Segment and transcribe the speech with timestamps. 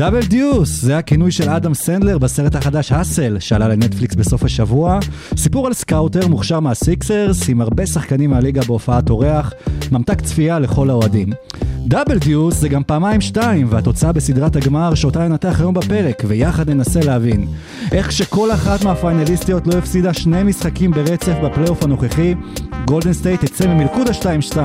[0.00, 4.98] Double Deuce, זה הכינוי של אדם סנדלר בסרט החדש Hustle, שעלה לנטפליקס בסוף השבוע.
[5.36, 9.52] סיפור על סקאוטר מוכשר מהסיקסרס, עם הרבה שחקנים מהליגה בהופעת אורח,
[9.92, 11.30] ממתק צפייה לכל האוהדים.
[11.86, 17.00] דאבל דיוס זה גם פעמיים שתיים, והתוצאה בסדרת הגמר שאותה ננתח היום בפרק, ויחד ננסה
[17.00, 17.46] להבין.
[17.92, 22.34] איך שכל אחת מהפיינליסטיות לא הפסידה שני משחקים ברצף בפלייאוף הנוכחי,
[22.84, 24.56] גולדן סטייט יצא ממלכוד ה-2-2,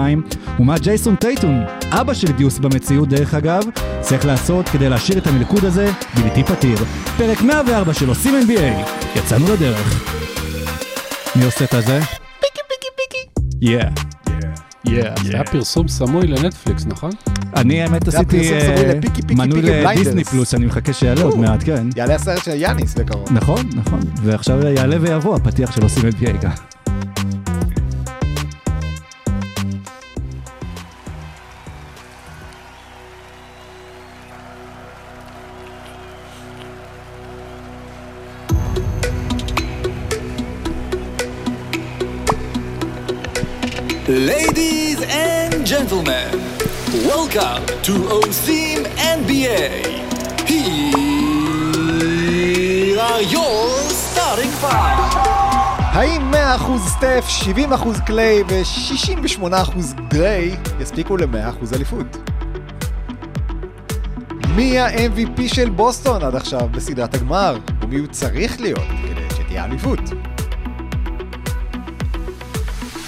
[0.59, 3.63] ומה ג'ייסון טייטון, אבא של דיוס במציאות דרך אגב,
[4.01, 6.77] צריך לעשות כדי להשאיר את המלכוד הזה בלתי פתיר.
[7.17, 10.15] פרק 104 של עושים NBA, יצאנו לדרך.
[11.35, 11.99] מי עושה את הזה?
[12.39, 13.71] פיקי פיקי פיקי.
[13.71, 14.14] יא.
[15.23, 17.11] זה היה פרסום סמוי לנטפליקס, נכון?
[17.55, 18.93] אני האמת עשיתי אה,
[19.29, 19.61] מנוי.
[19.61, 21.37] לדיסני פלוס, אני מחכה שיעלה עוד.
[21.37, 21.87] מעט, כן.
[21.95, 23.27] יעלה הסרט של יאניס בקרוב.
[23.31, 23.99] נכון, נכון.
[24.23, 26.74] ועכשיו יעלה ויבוא הפתיח של עושים NBA גם.
[45.85, 46.31] Gentlemen,
[47.11, 48.79] welcome to OSIM
[49.19, 49.69] NBA.
[50.49, 50.97] Here
[52.99, 54.99] are your starting five.
[55.79, 56.35] האם 100%
[56.87, 57.25] סטף,
[57.99, 59.45] 70% קליי ו-68%
[60.09, 62.17] דריי יספיקו ל-100% אליפות?
[64.55, 67.57] מי ה-MVP של בוסטון עד עכשיו בסדרת הגמר?
[67.81, 69.99] ומי הוא צריך להיות כדי שתהיה אליפות?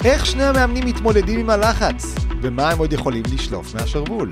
[0.06, 2.27] איך שני המאמנים מתמודדים עם הלחץ?
[2.42, 4.32] ומה הם עוד יכולים לשלוף מהשרוול?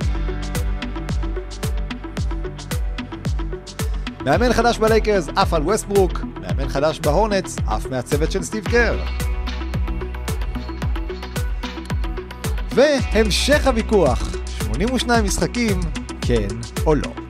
[4.25, 8.99] מאמן חדש בלייקרס עף על ווסטברוק, מאמן חדש בהורנטס עף מהצוות של סטיב קר.
[12.75, 15.79] והמשך הוויכוח, 82 משחקים,
[16.21, 16.47] כן
[16.85, 17.24] או לא.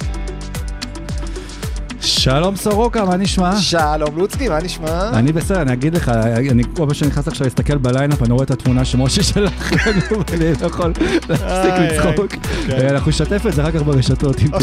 [2.25, 3.55] שלום סורוקה, מה נשמע?
[3.55, 5.09] שלום לוצקי, מה נשמע?
[5.09, 6.09] אני בסדר, אני אגיד לך,
[6.51, 10.19] אני כל פעם שאני נכנס עכשיו להסתכל בליינאפ, אני רואה את התמונה שמשה שלח לנו,
[10.31, 10.93] ואני לא יכול
[11.29, 12.31] להפסיק לצחוק.
[12.67, 12.71] כן.
[12.71, 14.59] אה, אנחנו נשתף את זה אחר כך ברשתות, אם או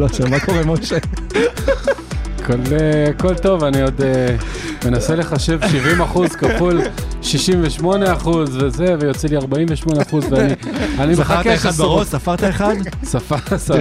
[0.00, 0.96] לא, עכשיו, מה קורה משה?
[2.38, 4.36] הכל, אה, הכל טוב, אני עוד אה,
[4.84, 6.80] מנסה לחשב 70 אחוז כפול
[7.22, 10.54] 68 אחוז וזה, ויוצא לי 48 אחוז, ואני
[10.98, 12.06] אני זכרת מחכה אחד בראש?
[12.06, 12.74] ספרת אחד?
[13.10, 13.74] שפה, שפע,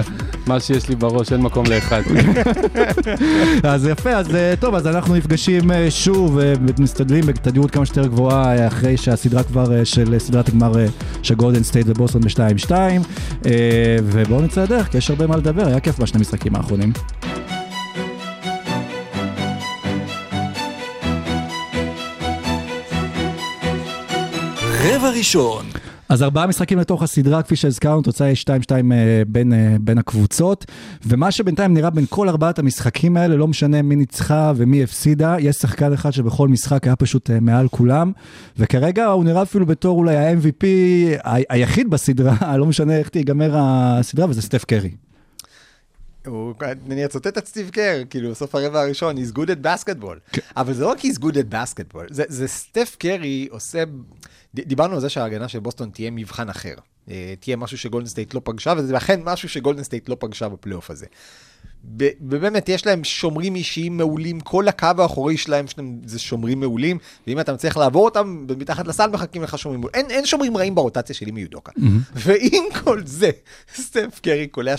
[0.47, 2.01] מה שיש לי בראש, אין מקום לאחד.
[3.63, 8.57] אז יפה, אז אה, טוב, אז אנחנו נפגשים אה, שוב ומשתדלים בתדירות כמה שיותר גבוהה
[8.57, 10.85] אה, אחרי שהסדרה כבר אה, של אה, סדרת הגמר אה,
[11.23, 15.79] של גולדן סטייט ובוסטון ב-2-2, אה, ובואו נצא לדרך, כי יש הרבה מה לדבר, היה
[15.79, 16.93] כיף בשני המשחקים האחרונים.
[24.95, 25.65] רבע ראשון,
[26.09, 30.65] אז ארבעה משחקים לתוך הסדרה, כפי שהזכרנו, תוצאה היא 2-2 אה, בין, אה, בין הקבוצות,
[31.05, 35.55] ומה שבינתיים נראה בין כל ארבעת המשחקים האלה, לא משנה מי ניצחה ומי הפסידה, יש
[35.55, 38.11] שחקן אחד שבכל משחק היה פשוט אה, מעל כולם,
[38.57, 40.65] וכרגע הוא נראה אפילו בתור אולי ה-MVP
[41.49, 44.91] היחיד בסדרה, לא משנה איך תיגמר הסדרה, וזה סטף קרי.
[46.25, 46.53] הוא,
[46.91, 50.15] אני אצטט את סטיב קר, כאילו, בסוף הרבע הראשון, he's good at basketball.
[50.31, 50.41] כן.
[50.57, 53.83] אבל זה לא רק he's good at basketball, זה, זה סטף קרי עושה,
[54.55, 56.75] דיברנו על זה שההגנה של בוסטון תהיה מבחן אחר.
[57.09, 60.91] אה, תהיה משהו שגולדן סטייט לא פגשה, וזה אכן משהו שגולדן סטייט לא פגשה בפלייאוף
[60.91, 61.05] הזה.
[62.21, 67.39] ובאמת, יש להם שומרים אישיים מעולים, כל הקו האחורי שלהם שלהם זה שומרים מעולים, ואם
[67.39, 69.95] אתה מצליח לעבור אותם, מתחת לסל מחכים לך שומרים מעולים.
[70.01, 71.71] אין, אין שומרים רעים ברוטציה של אימה יודוקה.
[72.15, 73.29] ועם כל זה,
[73.75, 74.77] סטף קרי קולע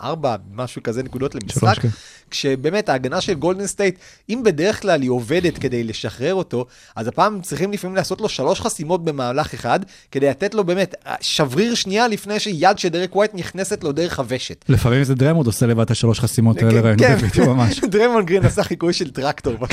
[0.00, 1.88] 34.4, משהו כזה נקודות למשחק, כן.
[2.30, 7.40] כשבאמת ההגנה של גולדן סטייט, אם בדרך כלל היא עובדת כדי לשחרר אותו, אז הפעם
[7.40, 9.80] צריכים לפעמים לעשות לו שלוש חסימות במהלך אחד,
[10.12, 14.64] כדי לתת לו באמת שבריר שנייה לפני שיד של דרק ווייט נכנסת לו דרך הוושט.
[14.68, 17.80] לפעמים זה דריימונד עושה לבד את השלוש חסימות האלה, ראינו כן, בווידאו ממש.
[17.92, 19.54] דריימונד גרין עשה חיקוי של טרקטור.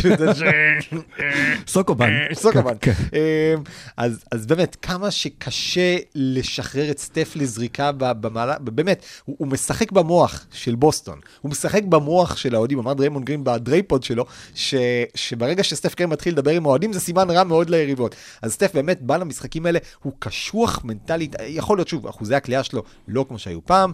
[1.67, 2.09] סוקובן.
[2.33, 2.73] סוקרמן.
[2.81, 2.93] כן.
[3.13, 3.63] אמ,
[3.97, 10.14] אז, באמת, כמה שקשה לשחרר את סטף לזריקה במהלך, באמת, הוא, הוא משחק במוח
[10.51, 14.25] של בוסטון, הוא משחק במוח של האוהדים, אמר דריימונד גרין בדרייפוד שלו,
[14.55, 14.75] ש,
[15.15, 18.15] שברגע שסטף קרי מתחיל לדבר עם האוהדים, זה סימן רע מאוד ליריבות.
[18.41, 22.83] אז סטף באמת בא למשחקים האלה, הוא קשוח מנטלית, יכול להיות שוב, אחוזי הקליעה שלו
[23.07, 23.91] לא כמו שהיו פעם,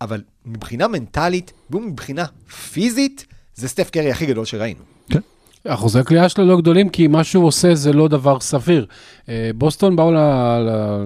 [0.00, 2.24] אבל מבחינה מנטלית, ומבחינה
[2.72, 4.95] פיזית, זה סטף קרי הכי גדול שראינו.
[5.66, 8.86] אחוזי הקליעה שלו לא גדולים, כי מה שהוא עושה זה לא דבר סביר.
[9.28, 10.12] אה, בוסטון באו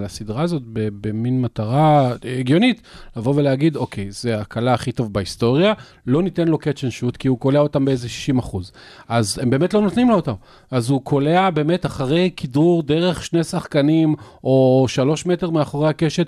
[0.02, 2.82] לסדרה הזאת במין מטרה הגיונית,
[3.16, 5.72] לבוא ולהגיד, אוקיי, זה הקלה הכי טוב בהיסטוריה,
[6.06, 8.72] לא ניתן לו catch and shoot, כי הוא קולע אותם באיזה 60 אחוז.
[9.08, 10.36] אז הם באמת לא נותנים לו אותו.
[10.70, 14.14] אז הוא קולע באמת אחרי כדרור דרך שני שחקנים,
[14.44, 16.26] או שלוש מטר מאחורי הקשת,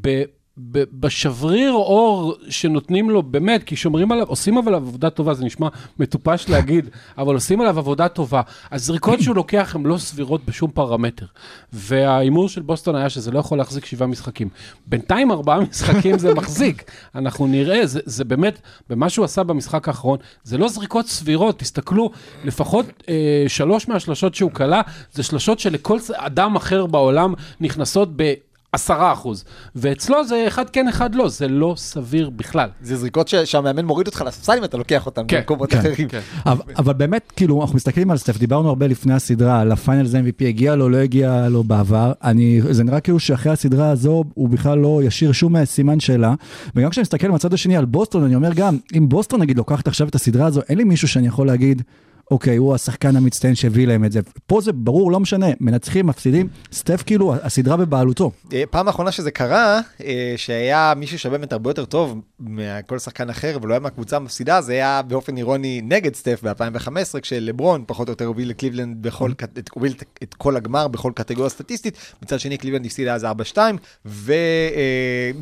[0.00, 0.22] ב...
[0.58, 5.68] בשבריר אור שנותנים לו, באמת, כי שומרים עליו, עושים עליו עבודה טובה, זה נשמע
[5.98, 8.40] מטופש להגיד, אבל עושים עליו עבודה טובה.
[8.72, 11.26] הזריקות שהוא לוקח הן לא סבירות בשום פרמטר.
[11.72, 14.48] וההימור של בוסטון היה שזה לא יכול להחזיק שבעה משחקים.
[14.86, 16.90] בינתיים ארבעה משחקים זה מחזיק.
[17.14, 18.60] אנחנו נראה, זה, זה באמת,
[18.90, 22.10] במה שהוא עשה במשחק האחרון, זה לא זריקות סבירות, תסתכלו,
[22.44, 28.34] לפחות אה, שלוש מהשלשות שהוא כלה, זה שלשות שלכל אדם אחר בעולם נכנסות ב...
[28.74, 29.44] עשרה אחוז,
[29.76, 32.68] ואצלו זה אחד כן, אחד לא, זה לא סביר בכלל.
[32.82, 36.08] זה זריקות ש- שהמאמן מוריד אותך לספסל אם אתה לוקח אותן כן, במקומות כן, אחרים.
[36.46, 40.14] אבל, אבל באמת, כאילו, אנחנו מסתכלים על סטף, דיברנו הרבה לפני הסדרה, על ה Finals
[40.14, 42.12] MVP, הגיע לו, לא הגיע לו בעבר.
[42.24, 46.34] אני, זה נראה כאילו שאחרי הסדרה הזו, הוא בכלל לא ישאיר שום סימן שאלה.
[46.76, 50.08] וגם כשאני מסתכל מהצד השני על בוסטון, אני אומר גם, אם בוסטון נגיד לוקחת עכשיו
[50.08, 51.82] את הסדרה הזו, אין לי מישהו שאני יכול להגיד,
[52.30, 54.20] אוקיי, הוא השחקן המצטיין שהביא להם את זה.
[54.46, 58.30] פה זה ברור, לא משנה, מנצחים, מפסידים, סטף כאילו, הסדרה בבעלותו.
[58.52, 63.58] אה, פעם האחרונה שזה קרה, אה, שהיה מישהו שבאמת הרבה יותר טוב מכל שחקן אחר,
[63.62, 66.88] ולא היה מהקבוצה המפסידה, זה היה באופן אירוני נגד סטף ב-2015,
[67.22, 71.12] כשלברון פחוט או יותר הוביל לקליבלנד בכל, קט- את- הוביל את- את כל הגמר בכל
[71.14, 73.58] קטגוריה סטטיסטית, מצד שני קליבלנד הפסידה אז 4-2,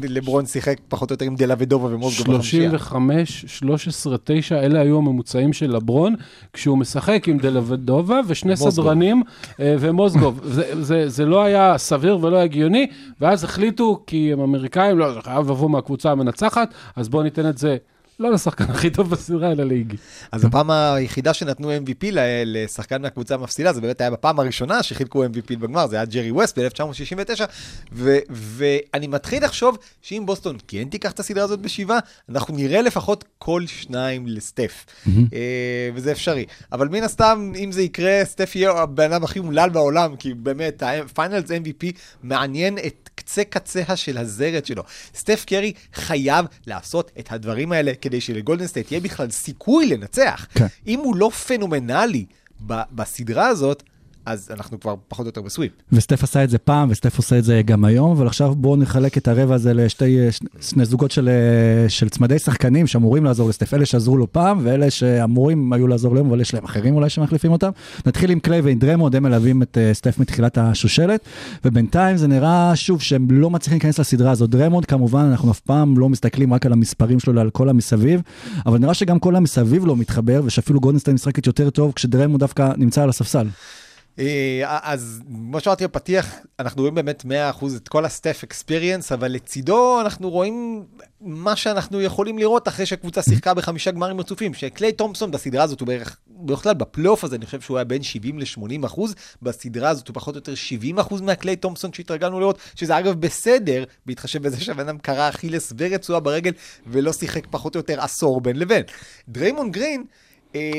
[0.03, 2.71] ולברון שיחק פחות או יותר עם דלה ודובה ומוזגו בחמישייה.
[2.71, 6.15] 35, 13, 9, אלה היו הממוצעים של לברון,
[6.53, 8.71] כשהוא משחק עם דלוודובה ושני מוזגוב.
[8.71, 9.23] סדרנים
[9.61, 10.41] אה, ומוזגוב.
[10.45, 12.87] זה, זה, זה לא היה סביר ולא הגיוני,
[13.21, 17.59] ואז החליטו, כי הם אמריקאים, לא, זה חייב לבוא מהקבוצה המנצחת, אז בואו ניתן את
[17.59, 17.77] זה.
[18.21, 19.97] לא לשחקן הכי טוב בסדרה, אלא לאיגי.
[20.33, 22.07] אז הפעם היחידה שנתנו MVP
[22.47, 26.59] לשחקן מהקבוצה המפסידה, זה באמת היה בפעם הראשונה שחילקו MVP בגמר, זה היה ג'רי ווסט
[26.59, 27.41] ב-1969,
[27.93, 31.99] ו- ואני מתחיל לחשוב שאם בוסטון כן תיקח את הסדרה הזאת בשבעה,
[32.29, 36.45] אנחנו נראה לפחות כל שניים לסטף, אה, וזה אפשרי.
[36.73, 40.83] אבל מן הסתם, אם זה יקרה, סטף יהיה הבן אדם הכי אומלל בעולם, כי באמת,
[40.87, 41.87] ה Finals MVP
[42.23, 44.83] מעניין את קצה קצה של הזרת שלו.
[45.15, 50.47] סטף קרי חייב לעשות את הדברים האלה כדי שלגולדן סטייט יהיה בכלל סיכוי לנצח.
[50.55, 50.67] כן.
[50.87, 52.25] אם הוא לא פנומנלי
[52.67, 53.83] בסדרה הזאת,
[54.27, 55.73] אז אנחנו כבר פחות או יותר ב sweep.
[55.93, 59.19] וסטף עשה את זה פעם, וסטף עושה את זה גם היום, אבל עכשיו בואו נחלק
[59.19, 60.29] את הרבע הזה לשתי אה,
[60.61, 64.91] שני, זוגות של, אה, של צמדי שחקנים שאמורים לעזור לסטף, אלה שעזרו לו פעם, ואלה
[64.91, 67.71] שאמורים היו לעזור להם, אבל יש להם אחרים אולי שמחליפים אותם.
[68.07, 71.21] נתחיל עם קליי ועם דריימונד, הם מלווים את אה, סטף מתחילת השושלת,
[71.65, 74.51] ובינתיים זה נראה שוב שהם לא מצליחים להיכנס לסדרה הזאת.
[74.51, 78.21] דריימונד כמובן, אנחנו אף פעם לא מסתכלים רק על המספרים שלו, אלא על כל המסביב,
[78.67, 82.73] אבל נראה שגם כל המסביב לא מתחבר, ושאפילו גולדן סטייט משחקת יותר טוב, כשדריימונד דווקא
[82.77, 83.47] נמצא על הספסל.
[84.19, 87.25] אה, אז כמו שאמרתי בפתיח, אנחנו רואים באמת
[87.61, 90.85] 100% את כל הסטף experience, אבל לצידו אנחנו רואים
[91.21, 95.87] מה שאנחנו יכולים לראות אחרי שהקבוצה שיחקה בחמישה גמרים רצופים, שקליי תומפסון בסדרה הזאת הוא
[95.87, 100.09] בערך, בדרך כלל בפלייאוף הזה אני חושב שהוא היה בין 70 ל-80 אחוז, בסדרה הזאת
[100.09, 104.61] הוא פחות או יותר 70 אחוז מהקליי תומפסון שהתרגלנו לראות, שזה אגב בסדר, בהתחשב בזה
[104.61, 106.53] שהבן אדם קרע אכילס ורצועה ברגל
[106.87, 108.83] ולא שיחק פחות או יותר עשור בין לבין.
[109.29, 110.05] דריימונד גרין,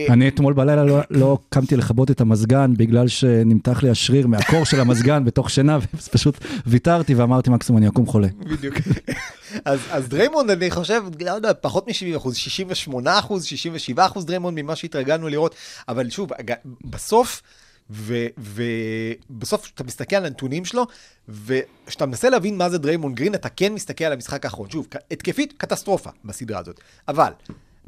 [0.10, 4.80] אני אתמול בלילה לא, לא קמתי לכבות את המזגן בגלל שנמתח לי השריר מהקור של
[4.80, 6.38] המזגן בתוך שינה, ופשוט
[6.68, 8.28] ויתרתי ואמרתי מקסימום אני אקום חולה.
[8.40, 8.76] בדיוק.
[9.66, 14.62] אז, אז דריימונד, אני חושב, לא יודע, פחות מ-70 אחוז, 68 אחוז, 67 אחוז דריימונד
[14.62, 15.56] ממה שהתרגלנו לראות,
[15.88, 16.30] אבל שוב,
[16.84, 17.42] בסוף,
[17.90, 20.86] ובסוף כשאתה מסתכל על הנתונים שלו,
[21.30, 24.70] וכשאתה מנסה להבין מה זה דריימונד גרין, אתה כן מסתכל על המשחק האחרון.
[24.70, 26.80] שוב, התקפית, קטסטרופה בסדרה הזאת.
[27.08, 27.32] אבל,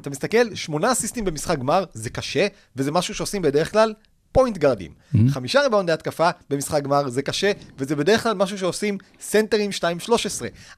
[0.00, 3.94] אתה מסתכל, שמונה אסיסטים במשחק גמר, זה קשה, וזה משהו שעושים בדרך כלל
[4.36, 4.90] פוינט גארדים.
[4.90, 5.18] Mm-hmm.
[5.30, 9.82] חמישה ריבאונדי התקפה במשחק גמר זה קשה, וזה בדרך כלל משהו שעושים סנטרים 2-13.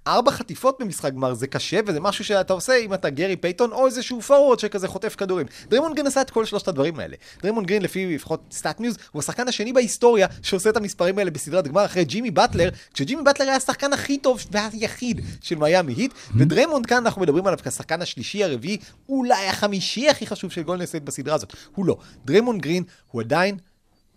[0.06, 3.86] ארבע חטיפות במשחק גמר זה קשה, וזה משהו שאתה עושה אם אתה גרי פייטון, או
[3.86, 5.46] איזשהו פורוורד שכזה חוטף כדורים.
[5.68, 7.16] דריימונד גרין עשה את כל שלושת הדברים האלה.
[7.42, 11.84] דרימון גרין, לפי לפחות StatMuse, הוא השחקן השני בהיסטוריה שעושה את המספרים האלה בסדרת גמר
[11.84, 16.96] אחרי ג'ימי באטלר, כשג'ימי באטלר היה השחקן הכי טוב והיחיד של מיאמי היט, ודריימונד, כאן
[16.96, 21.52] אנחנו מדברים עליו כשחקן השלישי, הרביעי, אולי החמישי הכי חשוב של גולדן סטייט בסדרה הזאת.
[21.74, 21.96] הוא לא.
[22.24, 23.47] דריימונד גרין הוא עדיין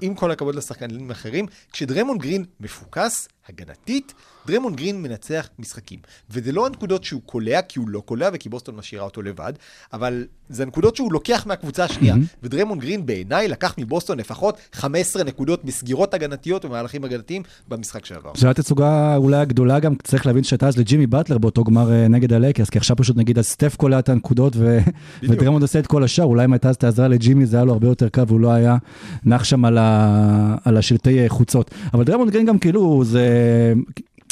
[0.01, 4.13] עם כל הכבוד לשחקנים אחרים, כשדריימונד גרין מפוקס, הגנתית,
[4.47, 5.99] דריימונד גרין מנצח משחקים.
[6.29, 9.53] וזה לא הנקודות שהוא קולע, כי הוא לא קולע וכי בוסטון משאירה אותו לבד,
[9.93, 12.15] אבל זה הנקודות שהוא לוקח מהקבוצה השנייה.
[12.43, 18.31] ודריימונד גרין בעיניי לקח מבוסטון לפחות 15 נקודות בסגירות הגנתיות ומהלכים הגנתיים במשחק שעבר.
[18.35, 22.07] זו הייתה תצוגה אולי הגדולה גם, צריך להבין שהייתה אז לג'ימי באטלר באותו גמר אה,
[22.07, 24.79] נגד הלייקרס, כי עכשיו פשוט נגיד אז סטף קולע את הנקודות ו-
[25.23, 27.73] ודרמונד עושה את כל השאר, אולי אם הייתה אז את העזרה לג'ימי זה היה לו
[27.73, 28.77] הרבה יותר קל והוא לא היה
[29.25, 31.71] נח שם על, ה- על השלטי אה, חוצות.
[31.93, 33.27] אבל דרמונד גרין גם כאילו זה...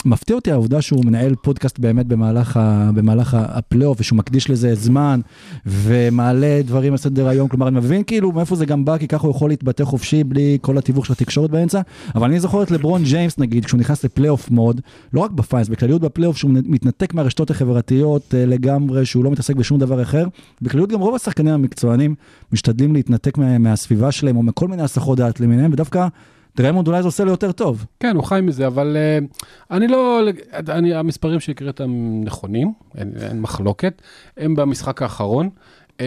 [0.05, 5.19] מפתיע אותי העובדה שהוא מנהל פודקאסט באמת במהלך, ה, במהלך הפלייאוף, ושהוא מקדיש לזה זמן,
[5.65, 9.27] ומעלה דברים על סדר היום, כלומר, אני מבין כאילו מאיפה זה גם בא, כי ככה
[9.27, 11.81] הוא יכול להתבטא חופשי בלי כל התיווך של התקשורת באמצע,
[12.15, 14.81] אבל אני זוכר את לברון ג'יימס נגיד, כשהוא נכנס לפלייאוף mode,
[15.13, 19.79] לא רק בפיינלס, בכלליות בפלייאוף, שהוא מתנתק מהרשתות החברתיות אה, לגמרי, שהוא לא מתעסק בשום
[19.79, 20.25] דבר אחר,
[20.61, 22.15] בכלליות גם רוב השחקנים המקצוענים
[22.51, 26.07] משתדלים להתנתק מה, מהסביבה שלהם, או מכל מיני הסחות דעת למיניהם, ודווקא
[26.61, 27.85] דרמונד אולי זה עושה לו יותר טוב.
[27.99, 30.21] כן, הוא חי מזה, אבל uh, אני לא,
[30.69, 34.01] אני, המספרים שהקראת הם נכונים, אין, אין מחלוקת,
[34.37, 35.49] הם במשחק האחרון.
[35.99, 36.01] Uh,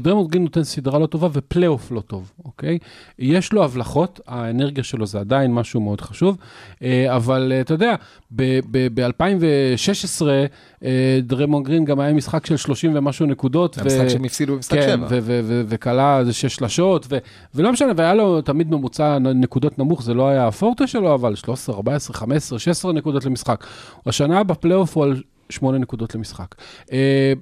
[0.00, 2.78] דריימונד גרין נותן סדרה לא טובה ופלייאוף לא טוב, אוקיי?
[3.18, 6.36] יש לו הבלחות, האנרגיה שלו זה עדיין משהו מאוד חשוב,
[6.74, 7.94] uh, אבל uh, אתה יודע,
[8.30, 10.84] ב-2016 uh,
[11.22, 13.78] דרמונד גרין גם היה משחק של 30 ומשהו נקודות.
[13.78, 15.06] המשחק שהם הפסידו במשחק כן, שבע.
[15.10, 17.18] ו- ו- ו- וקלע איזה שש שלשות, ו-
[17.54, 21.76] ולא משנה, והיה לו תמיד ממוצע נקודות נמוך, זה לא היה הפורטה שלו, אבל 13,
[21.76, 23.66] 14, 15, 16 נקודות למשחק.
[24.06, 25.22] השנה בפלייאוף הוא על
[25.52, 26.54] 8 נקודות למשחק.
[26.92, 27.32] אה,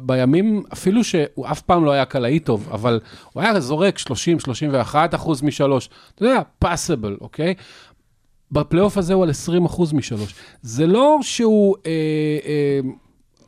[0.00, 3.00] בימים, אפילו שהוא אף פעם לא היה קלעי טוב, אבל
[3.32, 7.54] הוא היה זורק 30, 31 אחוז משלוש, אתה יודע, פאסבל, אוקיי?
[8.52, 10.34] בפלייאוף הזה הוא על 20 אחוז משלוש.
[10.62, 11.76] זה לא שהוא...
[11.86, 11.90] אה,
[12.46, 12.80] אה,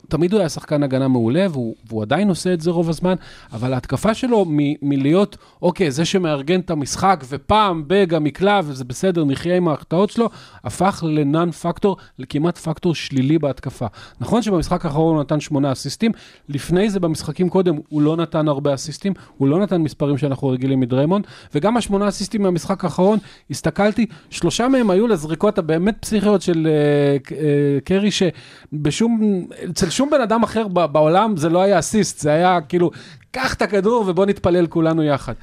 [0.09, 3.15] תמיד הוא היה שחקן הגנה מעולה, והוא, והוא עדיין עושה את זה רוב הזמן,
[3.53, 8.83] אבל ההתקפה שלו מ, מלהיות, אוקיי, זה שמארגן את המשחק, ופעם ב גם יקלע, וזה
[8.83, 10.29] בסדר, נחיה עם ההחטאות שלו,
[10.63, 13.85] הפך לנאן פקטור, לכמעט פקטור שלילי בהתקפה.
[14.19, 16.11] נכון שבמשחק האחרון הוא נתן שמונה אסיסטים,
[16.49, 20.79] לפני זה במשחקים קודם הוא לא נתן הרבה אסיסטים, הוא לא נתן מספרים שאנחנו רגילים
[20.79, 23.19] מדריימונד, וגם השמונה אסיסטים מהמשחק האחרון,
[23.49, 27.33] הסתכלתי, שלושה מהם היו לזריקות הבאמת פסיכיות של uh, uh,
[27.85, 29.45] קרי, שבשום,
[29.95, 32.91] שום בן אדם אחר בעולם זה לא היה אסיסט, זה היה כאילו,
[33.31, 35.33] קח את הכדור ובוא נתפלל כולנו יחד.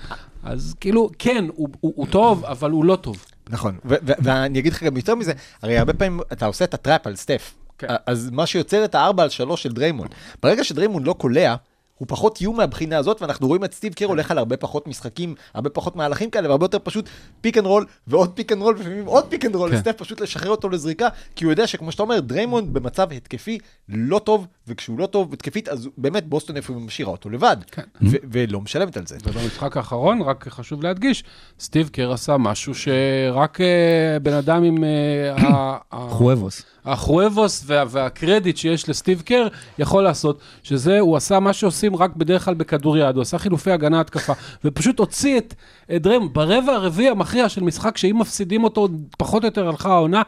[0.43, 3.25] אז כאילו, כן, הוא, הוא, הוא טוב, אבל הוא לא טוב.
[3.51, 5.33] נכון, ואני אגיד לך גם יותר מזה,
[5.63, 7.87] הרי הרבה פעמים אתה עושה את ה trap על סטף, כן.
[8.07, 10.11] אז מה שיוצר את הארבע על שלוש של דריימונד.
[10.43, 11.55] ברגע שדריימונד לא קולע,
[12.03, 15.35] הוא פחות איום מהבחינה הזאת, ואנחנו רואים את סטיב קר הולך על הרבה פחות משחקים,
[15.55, 17.09] הרבה פחות מהלכים כאלה, והרבה יותר פשוט
[17.41, 19.77] pick and roll, ועוד pick and roll, ולפעמים עוד pick and roll, כן.
[19.77, 24.19] לסטף פשוט לשחרר אותו לזריקה, כי הוא יודע שכמו שאתה אומר, דריימונד במצב התקפי לא
[24.19, 27.83] טוב, וכשהוא לא טוב התקפית, אז באמת בוסטון איפה היא משאירה אותו לבד, כן.
[28.03, 29.17] ו- ולא משלמת על זה.
[29.25, 31.25] ובמשחק האחרון, רק חשוב להדגיש,
[31.61, 34.85] סטיב קר עשה משהו שרק אה, בן אדם עם...
[34.85, 35.77] אה,
[36.09, 36.63] חואבוס.
[36.85, 39.49] החואבוס וה, והקרדיט שיש לסטיב קר
[39.79, 43.71] יכול לעשות, שזה, הוא עשה מה שעושים רק בדרך כלל בכדור יד, הוא עשה חילופי
[43.71, 44.33] הגנה התקפה,
[44.65, 45.55] ופשוט הוציא את
[45.91, 50.23] דרם, ברבע הרביעי המכריע של משחק, שאם מפסידים אותו, פחות או יותר הלכה העונה,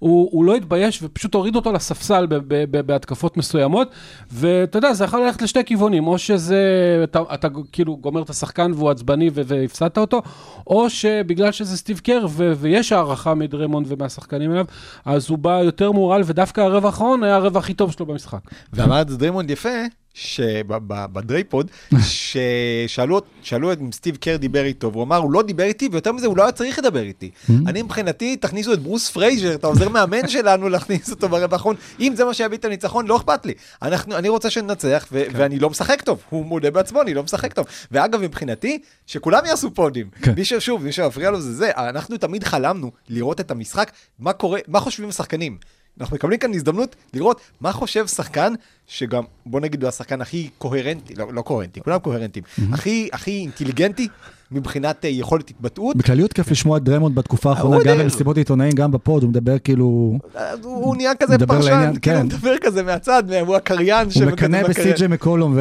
[0.00, 3.88] הוא, הוא לא התבייש ופשוט הוריד אותו לספסל ב, ב, ב, בהתקפות מסוימות,
[4.32, 6.64] ואתה יודע, זה יכול ללכת לשתי כיוונים, או שזה,
[7.04, 10.22] אתה, אתה כאילו גומר את השחקן והוא עצבני ו- והפסדת אותו,
[10.66, 14.64] או שבגלל שזה סטיב קר ו- ויש הערכה מדרמונד ומהשחקנים אליו,
[15.04, 18.40] אז הוא בא יותר מורעל, ודווקא הרבע האחרון היה הרבע הכי טוב שלו במשחק.
[18.72, 19.68] ואמר את זה דריימונד יפה,
[20.14, 21.70] שב דריי pod,
[22.02, 26.26] ששאלו שאלו אם סטיב קר דיבר איתו, והוא אמר, הוא לא דיבר איתי, ויותר מזה,
[26.26, 27.30] הוא לא היה צריך לדבר איתי.
[27.66, 31.76] אני מבחינתי, תכניסו את ברוס פרייזר, את העוזר מאמן שלנו, להכניס אותו ברבע האחרון.
[32.00, 33.52] אם זה מה שיביא את הניצחון, לא אכפת לי.
[33.82, 36.22] אנחנו, אני רוצה שננצח, ו- ואני לא משחק טוב.
[36.30, 37.66] הוא מודה בעצמו, אני לא משחק טוב.
[37.90, 40.06] ואגב, מבחינתי, שכולם יעשו pod ים.
[40.22, 40.32] כן.
[40.36, 44.60] מי ששוב, מי שמפריע לו זה זה, אנחנו תמיד חלמנו לראות את המשחק, מה קורה,
[44.68, 45.58] מה חושבים השחקנים.
[46.00, 48.52] אנחנו מקבלים כאן הזדמנות לראות מה חושב שחקן,
[48.86, 52.42] שגם, בוא נגיד, הוא השחקן הכי קוהרנטי, לא, לא קוהרנטי, כולם קוהרנטים,
[52.72, 54.08] הכי, הכי אינטליגנטי
[54.52, 55.96] מבחינת אה, יכולת התבטאות.
[55.96, 57.98] בכלליות כיף לשמוע את דרמונד בתקופה האחרונה, גם.
[57.98, 60.18] במסיבות עיתונאים, גם ב pod, הוא מדבר כאילו...
[60.62, 62.16] הוא, נהיה כזה פרשן, כאילו כן.
[62.16, 64.68] הוא מדבר כזה מהצד, הוא הקריין הוא מקנא.
[64.68, 65.58] בסי.ג'יי מקולום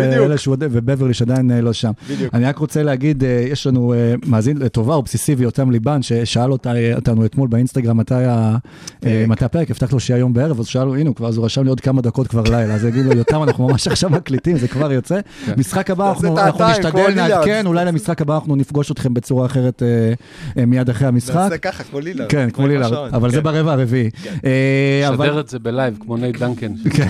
[0.59, 1.91] ובברלי שעדיין אה, לא שם.
[2.09, 2.33] בדיוק.
[2.33, 3.93] אני רק רוצה להגיד, אה, יש לנו
[4.25, 10.33] מאזין לטובה אובססיבי, יותם ליבן, ששאל אותנו אתמול באינסטגרם מתי הפרק, הבטחת לו שיהיה היום
[10.33, 13.05] בערב, אז שאלנו, הנה, אז הוא רשם לי עוד כמה דקות כבר לילה, אז יגיד
[13.05, 15.19] לו, יותם, אנחנו ממש עכשיו מקליטים, זה כבר יוצא.
[15.57, 16.35] משחק הבא, אנחנו
[16.71, 17.13] נשתדל.
[17.15, 20.13] נעדכן, אולי למשחק הבא אנחנו נפגוש אתכם בצורה אחרת אה,
[20.57, 21.35] אה, מיד אחרי המשחק.
[21.35, 22.29] נעשה ככה, כמו לילארד.
[22.29, 23.43] כן, כמו לילארד, אבל זה כן.
[23.43, 24.09] ברבע הרביעי.
[24.45, 26.73] אה, אבל- שדר את זה ב live, כמו נייט דנקן.
[26.89, 27.07] כן.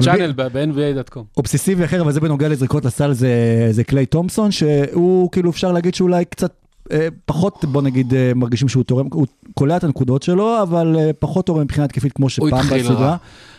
[0.00, 1.20] channel ב-nba.com.
[1.36, 3.28] אובססיבי אחר, אבל זה בנוגע לזריקות לסל, זה,
[3.70, 6.52] זה קליי תומפסון, שהוא כאילו אפשר להגיד שאולי קצת
[6.92, 11.10] אה, פחות, בוא נגיד, אה, מרגישים שהוא תורם, הוא קולע את הנקודות שלו, אבל אה,
[11.18, 13.16] פחות טוב מבחינה התקפית כמו שפעם התחיל בסדרה.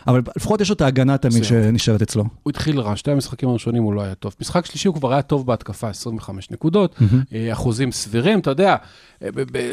[0.08, 1.44] אבל לפחות יש לו את ההגנה תמיד.
[1.44, 2.24] שנשארת אצלו.
[2.44, 4.36] הוא התחיל רע, שתי המשחקים הראשונים הוא לא היה טוב.
[4.42, 6.96] משחק שלישי הוא כבר היה טוב בהתקפה, 25 נקודות,
[7.34, 8.76] אה, אחוזים סבירים, אתה יודע,
[9.24, 9.30] אה,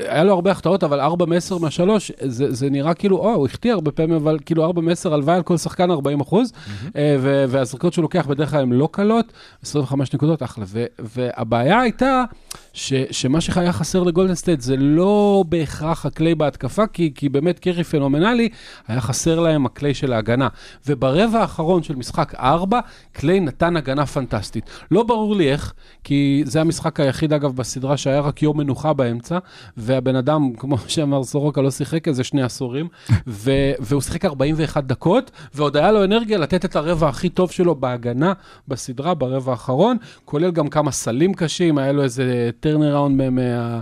[0.09, 1.81] היה לו הרבה החטאות, אבל 4 מ-10 מה-3,
[2.27, 5.43] זה, זה נראה כאילו, או, הוא החטיא הרבה פעמים, אבל כאילו 4 מ-10 הלוואי על
[5.43, 6.53] כל שחקן 40 אחוז,
[6.97, 10.65] אה, ו- והזריקות שהוא לוקח בדרך כלל הן לא קלות, 25 נקודות, אחלה.
[10.69, 12.25] ו- והבעיה הייתה
[12.73, 17.85] ש- שמה שהיה חסר לגולדן סטייט זה לא בהכרח הקליי בהתקפה, כי, כי באמת קרי
[17.85, 18.49] פנומנלי,
[18.89, 20.49] היה חסר להם הקליי של ההגנה.
[20.87, 22.81] וברבע האחרון של משחק 4,
[23.13, 24.71] קליי נתן הגנה פנטסטית.
[24.91, 25.73] לא ברור לי איך,
[26.05, 29.39] כי זה המשחק היחיד, אגב, בסדרה שהיה רק יום מנוחה באמצע,
[29.77, 32.89] והבן אדם, כמו שאמר סורוקה, לא שיחק איזה שני עשורים,
[33.27, 37.75] ו- והוא שיחק 41 דקות, ועוד היה לו אנרגיה לתת את הרבע הכי טוב שלו
[37.75, 38.33] בהגנה
[38.69, 43.81] בסדרה, ברבע האחרון, כולל גם כמה סלים קשים, היה לו איזה turnaround מה,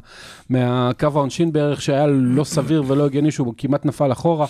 [0.50, 4.46] מהקו העונשין בערך, שהיה לא סביר ולא הגיוני, שהוא כמעט נפל אחורה.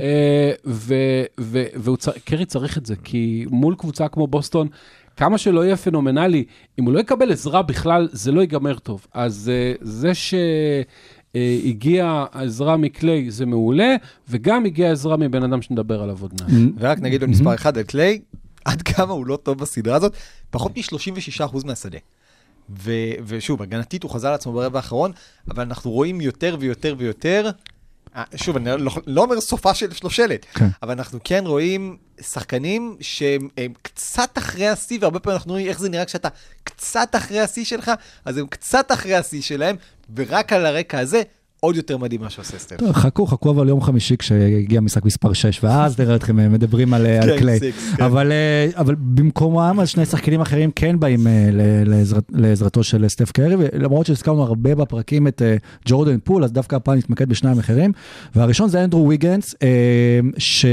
[0.00, 4.68] אה, ו- ו- והוא צר- קרי צריך את זה, כי מול קבוצה כמו בוסטון,
[5.16, 6.44] כמה שלא יהיה פנומנלי,
[6.78, 9.06] אם הוא לא יקבל עזרה בכלל, זה לא ייגמר טוב.
[9.14, 10.12] אז אה, זה
[11.34, 13.96] שהגיעה עזרה מקליי זה מעולה,
[14.28, 16.50] וגם הגיעה עזרה מבן אדם שנדבר עליו עוד מעט.
[16.78, 18.20] ורק נגיד עוד מספר אחד על קליי,
[18.64, 20.16] עד כמה הוא לא טוב בסדרה הזאת,
[20.50, 21.98] פחות מ-36% מהשדה.
[22.82, 22.90] ו-
[23.26, 25.12] ושוב, הגנתית הוא חזר לעצמו ברבע האחרון,
[25.50, 27.50] אבל אנחנו רואים יותר ויותר ויותר,
[28.36, 30.68] שוב, אני לא, לא אומר סופה של שלושלת, כן.
[30.82, 35.78] אבל אנחנו כן רואים שחקנים שהם הם קצת אחרי השיא, והרבה פעמים אנחנו רואים איך
[35.78, 36.28] זה נראה כשאתה
[36.64, 37.90] קצת אחרי השיא שלך,
[38.24, 39.76] אז הם קצת אחרי השיא שלהם,
[40.16, 41.22] ורק על הרקע הזה,
[41.64, 42.76] עוד יותר מדהים מה שעושה סטף.
[42.76, 46.94] טוב, חכו, חכו אבל יום חמישי כשיגיע משחק מספר 6, ואז נראה אתכם אה, מדברים
[46.94, 47.60] על, אה, על כן, קליי.
[47.60, 48.04] כן.
[48.04, 51.26] אבל, אה, אבל במקומם, אז שני שחקנים אחרים כן באים
[51.86, 55.42] לעזרת, לעזרתו של סטף קרי, ולמרות שהזכרנו הרבה בפרקים את
[55.86, 57.92] ג'ורדן פול, אז דווקא הפעם נתמקד בשניים אחרים.
[58.34, 59.54] והראשון זה אנדרו ויגנס,
[60.38, 60.66] ש...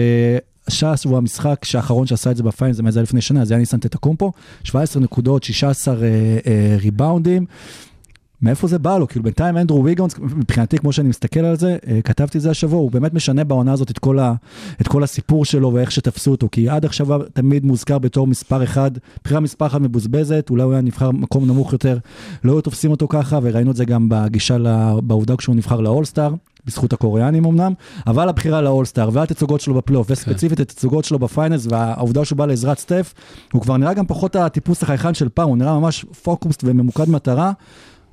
[0.70, 4.32] שהוא המשחק שהאחרון שעשה את זה בפיינל, זה היה לפני שנה, יאניס אנטטוקומפו,
[4.64, 6.08] 17 נקודות, 16 אה,
[6.48, 7.46] אה, ריבאונדים.
[8.42, 9.08] מאיפה זה בא לו?
[9.08, 12.80] כאילו בינתיים אנדרו ויגנס, מבחינתי, כמו שאני מסתכל על זה, אה, כתבתי את זה השבוע,
[12.80, 14.34] הוא באמת משנה בעונה הזאת את כל, ה,
[14.82, 18.92] את כל הסיפור שלו ואיך שתפסו אותו, כי עד עכשיו תמיד מוזכר בתור מספר אחד,
[19.24, 21.98] בחירה מספר אחת מבוזבזת, אולי הוא היה נבחר במקום נמוך יותר,
[22.44, 26.34] לא היו תופסים אותו ככה, וראינו את זה גם בגישה, ל- בעובדה כשהוא נבחר לאולסטאר.
[26.66, 27.74] בזכות הקוריאנים אמנם,
[28.08, 33.14] אבל הבחירה לאולסטאר והתצוגות שלו בפלייאוף, וספציפית התצוגות שלו בפיינלס, והעובדה שהוא בא לעזרת סטף,
[33.54, 37.52] הוא כבר נראה גם פחות הטיפוס החייכן של פעם, הוא נראה ממש פוקוס וממוקד מטרה.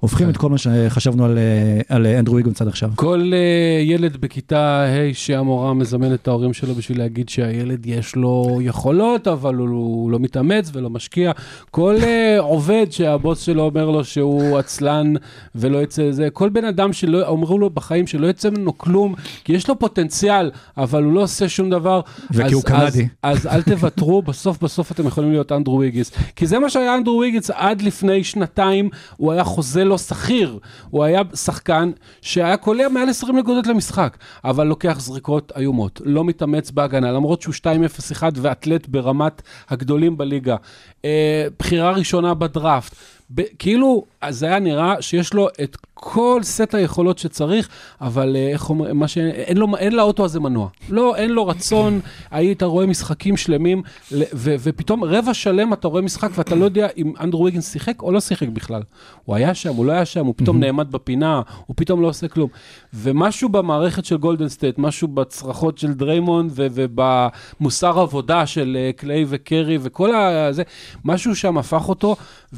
[0.00, 2.90] הופכים את כל מה שחשבנו על, אה, על אנדרו ויגונס עד עכשיו.
[2.96, 8.59] כל uh, ילד בכיתה ה' שהמורה מזמנת את ההורים שלו בשביל להגיד שהילד יש לו
[8.62, 11.32] יכולות, אבל הוא, הוא לא מתאמץ ולא משקיע.
[11.70, 12.04] כל uh,
[12.40, 15.12] עובד שהבוס שלו אומר לו שהוא עצלן
[15.54, 19.68] ולא יצא זה, כל בן אדם שאומרו לו בחיים שלא יצא ממנו כלום, כי יש
[19.68, 22.00] לו פוטנציאל, אבל הוא לא עושה שום דבר.
[22.30, 23.09] וכי אז- הוא קנדי.
[23.22, 26.12] אז, אז אל תוותרו, בסוף בסוף אתם יכולים להיות אנדרו ויגיס.
[26.37, 30.59] כי זה מה שהיה אנדרו ויגיס עד לפני שנתיים, הוא היה חוזה לא שכיר.
[30.90, 31.90] הוא היה שחקן
[32.22, 37.55] שהיה קולע מעל 20 נקודות למשחק, אבל לוקח זריקות איומות, לא מתאמץ בהגנה, למרות שהוא
[37.55, 40.57] 2-0-1 ואתלט ברמת הגדולים בליגה.
[41.05, 42.94] אה, בחירה ראשונה בדראפט.
[43.35, 47.68] ב- כאילו, זה היה נראה שיש לו את כל סט היכולות שצריך,
[48.00, 49.18] אבל אה, איך אומרים, מה ש...
[49.18, 50.68] אין, לו, אין לאוטו הזה מנוע.
[50.88, 53.82] לא, אין לו רצון, היית רואה משחקים שלמים,
[54.12, 58.12] ו- ופתאום רבע שלם אתה רואה משחק ואתה לא יודע אם אנדרו ויגנס שיחק או
[58.12, 58.82] לא שיחק בכלל.
[59.24, 62.28] הוא היה שם, הוא לא היה שם, הוא פתאום נעמד בפינה, הוא פתאום לא עושה
[62.28, 62.48] כלום.
[62.94, 69.24] ומשהו במערכת של גולדן סטייט, משהו בצרחות של דריימונד ו- ובמוסר עבודה של אה, קליי
[69.28, 70.52] וקרי וכל ה...
[70.52, 70.62] זה,
[71.04, 72.16] משהו שם הפך אותו,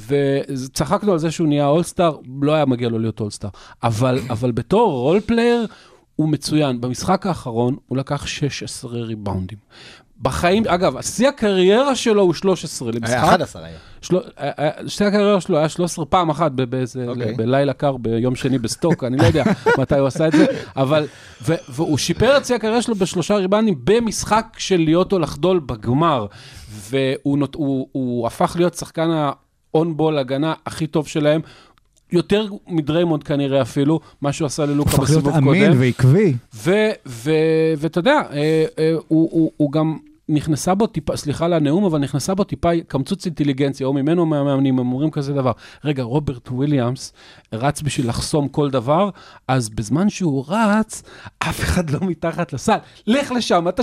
[0.09, 3.29] וצחקנו על זה שהוא נהיה אולסטאר, לא היה מגיע לו להיות אולסטאר.
[3.83, 5.67] אבל, אבל בתור role player,
[6.17, 6.81] הוא מצוין.
[6.81, 9.59] במשחק האחרון הוא לקח 16 ריבאונדים.
[10.23, 13.09] בחיים, אגב, שיא הקריירה שלו הוא 13 למשחק.
[13.09, 13.77] היה 11 היה.
[14.01, 14.17] של...
[14.87, 17.35] שתי הקריירה שלו היה 13 פעם אחת באיזה, אוקיי.
[17.35, 19.45] בלילה קר ביום שני בסטוק, אני לא יודע
[19.79, 20.47] מתי הוא עשה את זה,
[20.77, 21.07] אבל,
[21.43, 26.27] ו, והוא שיפר את שיא הקריירה שלו בשלושה ריבאונדים במשחק של להיות או לחדול בגמר,
[26.71, 31.41] והוא נות, הוא, הוא הפך להיות שחקן ה on-ball הגנה הכי טוב שלהם.
[32.13, 35.81] יותר מדריימונד כנראה אפילו, מה שהוא עשה ללוקה הפך להיות בסיבוב אמין קודם.
[35.81, 36.35] ועקבי.
[37.81, 39.97] ואתה יודע, אה, אה, הוא, הוא, הוא גם
[40.29, 44.79] נכנסה בו טיפה, סליחה על הנאום, אבל נכנסה בו טיפה קמצוץ אינטליגנציה, או ממנו מהמאמנים,
[44.79, 45.53] הם אומרים כזה דבר.
[45.85, 47.13] רגע, רוברט וויליאמס
[47.53, 49.11] רץ בשביל לחסום כל דבר,
[49.49, 51.03] אז בזמן שהוא רץ,
[51.39, 52.77] אף אחד לא מתחת לסל.
[53.07, 53.83] לך לשם, אתה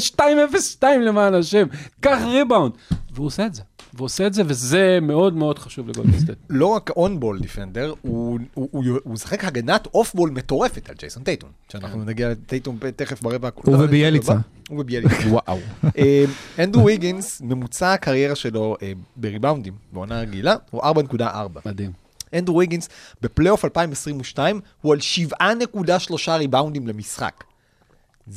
[0.79, 1.67] 2-0-2 למען השם,
[1.99, 2.71] קח ריבאונד.
[3.11, 3.61] והוא עושה את זה.
[3.95, 6.39] והוא עושה את זה, וזה מאוד מאוד חשוב לגולדן סטייט.
[6.49, 8.39] לא רק on-ball defender, הוא-
[9.05, 11.49] משחק הגנת off-ball מטורפת על ג'ייסון טייטום.
[11.71, 13.49] שאנחנו נגיע לטייטום תכף ברבע.
[13.55, 14.33] הוא וביאליצה.
[14.33, 15.15] לא, הוא וביאליצה.
[15.31, 15.57] וואו.
[15.97, 16.25] אה,
[16.59, 21.23] אנדרו ויגינס, ממוצע הקריירה שלו אה, בריבאונדים בעונה רגילה, הוא 4.4.
[21.65, 21.91] מדהים.
[22.33, 22.89] אנדרו ויגינס
[23.21, 27.43] בפלייאוף 2022 הוא על 7.3 ריבאונדים למשחק.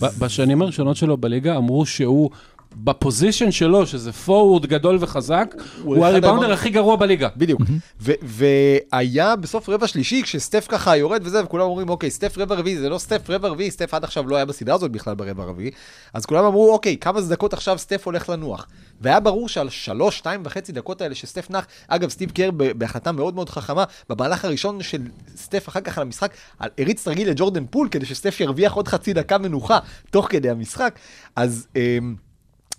[0.00, 2.30] בשנים הראשונות שלו בליגה אמרו שהוא,
[2.76, 7.28] בפוזיישן שלו, שזה פורוורד גדול וחזק, הוא אחד הריבאונדר הריבאונד- הכי גרוע בליגה.
[7.36, 7.60] בדיוק.
[8.00, 12.76] ו- והיה בסוף רבע שלישי, כשסטף ככה יורד וזה, וכולם אומרים, אוקיי, סטף רבע רביעי,
[12.78, 15.70] זה לא סטף רבע רביעי, סטף עד עכשיו לא היה בסדרה הזאת בכלל ברבע רביעי.
[16.14, 18.66] אז כולם אמרו, אוקיי, כמה דקות עכשיו סטף הולך לנוח.
[19.00, 23.34] והיה ברור שעל שלוש, שתיים וחצי דקות האלה שסטף נח, אגב, סטיב קר בהחלטה מאוד
[23.34, 25.02] מאוד חכמה, במהלך הראשון של
[25.36, 29.12] סטף אחר כך על המשחק, על- הריץ תרגיל לג'ורדן פול, כדי שסטף ירוויח עוד חצי
[29.12, 29.78] דקה מנוחה
[30.10, 30.98] תוך כדי המשחק.
[31.36, 31.66] אז...
[31.76, 32.27] אמ,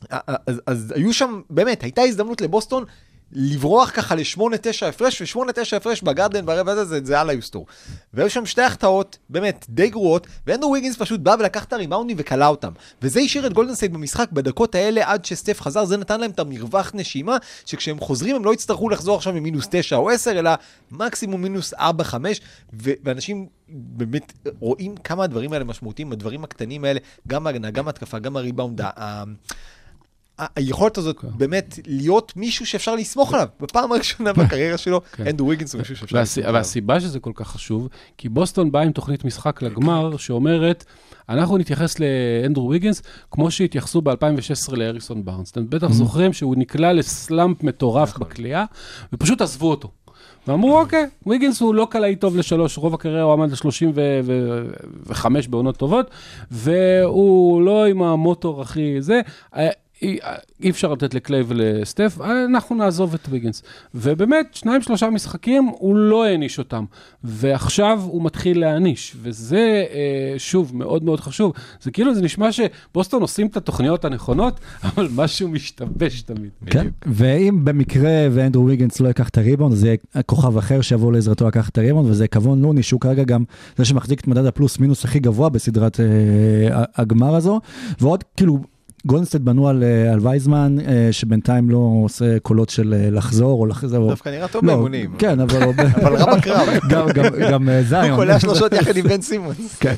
[0.09, 2.85] אז, אז היו שם, באמת, הייתה הזדמנות לבוסטון
[3.31, 7.65] לברוח ככה ל-8-9 הפרש, ו-8-9 הפרש בגרדן ברבע הזה, זה, זה על היוסטור.
[8.13, 12.47] והיו שם שתי החטאות, באמת, די גרועות, ואנדרו ויגינס פשוט בא ולקח את הריבאונדים וכלא
[12.47, 12.71] אותם.
[13.01, 16.39] וזה השאיר את גולדן סטייט במשחק בדקות האלה עד שסטף חזר, זה נתן להם את
[16.39, 20.51] המרווח נשימה, שכשהם חוזרים הם לא יצטרכו לחזור עכשיו ממינוס 9 או 10, אלא
[20.91, 21.77] מקסימום מינוס 4-5,
[22.73, 28.19] ו- ואנשים באמת רואים כמה הדברים האלה משמעותיים, הדברים הקטנים האלה, גם ההגנה, גם ההתקפה,
[28.19, 28.81] גם הריבאונד,
[30.55, 33.47] היכולת הזאת באמת להיות מישהו שאפשר לסמוך עליו.
[33.59, 35.27] בפעם הראשונה בקריירה שלו, כן.
[35.27, 36.55] אנדרו ויגינס הוא מישהו שאפשר לסמוך עליו.
[36.55, 40.85] והסיבה שזה כל כך חשוב, כי בוסטון באה עם תוכנית משחק לגמר שאומרת,
[41.29, 45.51] אנחנו נתייחס לאנדרו ויגינס כמו שהתייחסו ב-2016 להריסון בארנס.
[45.51, 48.65] אתם בטח זוכרים שהוא נקלע לסלאמפ מטורף בכלייה,
[49.13, 49.91] ופשוט עזבו אותו.
[50.47, 56.11] ואמרו, אוקיי, ויגינס הוא לא קלעי טוב לשלוש, רוב הקריירה הוא עמד ל-35 בעונות טובות,
[56.51, 59.21] והוא לא עם המוטור הכי זה.
[60.01, 60.17] אי,
[60.63, 63.63] אי אפשר לתת לקליי ולסטף, אה, אנחנו נעזוב את ויגינס.
[63.95, 66.85] ובאמת, שניים שלושה משחקים, הוא לא העניש אותם.
[67.23, 71.53] ועכשיו הוא מתחיל להעניש, וזה, אה, שוב, מאוד מאוד חשוב.
[71.81, 76.49] זה כאילו, זה נשמע שבוסטון עושים את התוכניות הנכונות, אבל משהו משתבש תמיד.
[76.65, 81.47] כן, ואם במקרה ואנדרו ויגנס לא ייקח את הריבאונד, אז יהיה כוכב אחר שיבוא לעזרתו
[81.47, 83.43] לקחת את הריבאונד, וזה קוון לוני, שהוא כרגע גם
[83.77, 87.61] זה שמחזיק את מדד הפלוס מינוס הכי גבוה בסדרת אה, הגמר הזו,
[87.99, 88.59] ועוד כאילו...
[89.05, 93.61] גולדן סטייט בנו על, אה, על וייזמן, אה, שבינתיים לא עושה קולות של אה, לחזור
[93.61, 94.09] או לחזור.
[94.09, 95.11] דווקא נראה טוב לא, באימונים.
[95.17, 95.63] כן, אבל...
[95.95, 96.67] אבל רע בקרב.
[96.91, 98.15] גם, גם, גם אה, הוא זיון.
[98.15, 99.75] קולע שלושות יחד עם בן סימונס.
[99.79, 99.93] כן.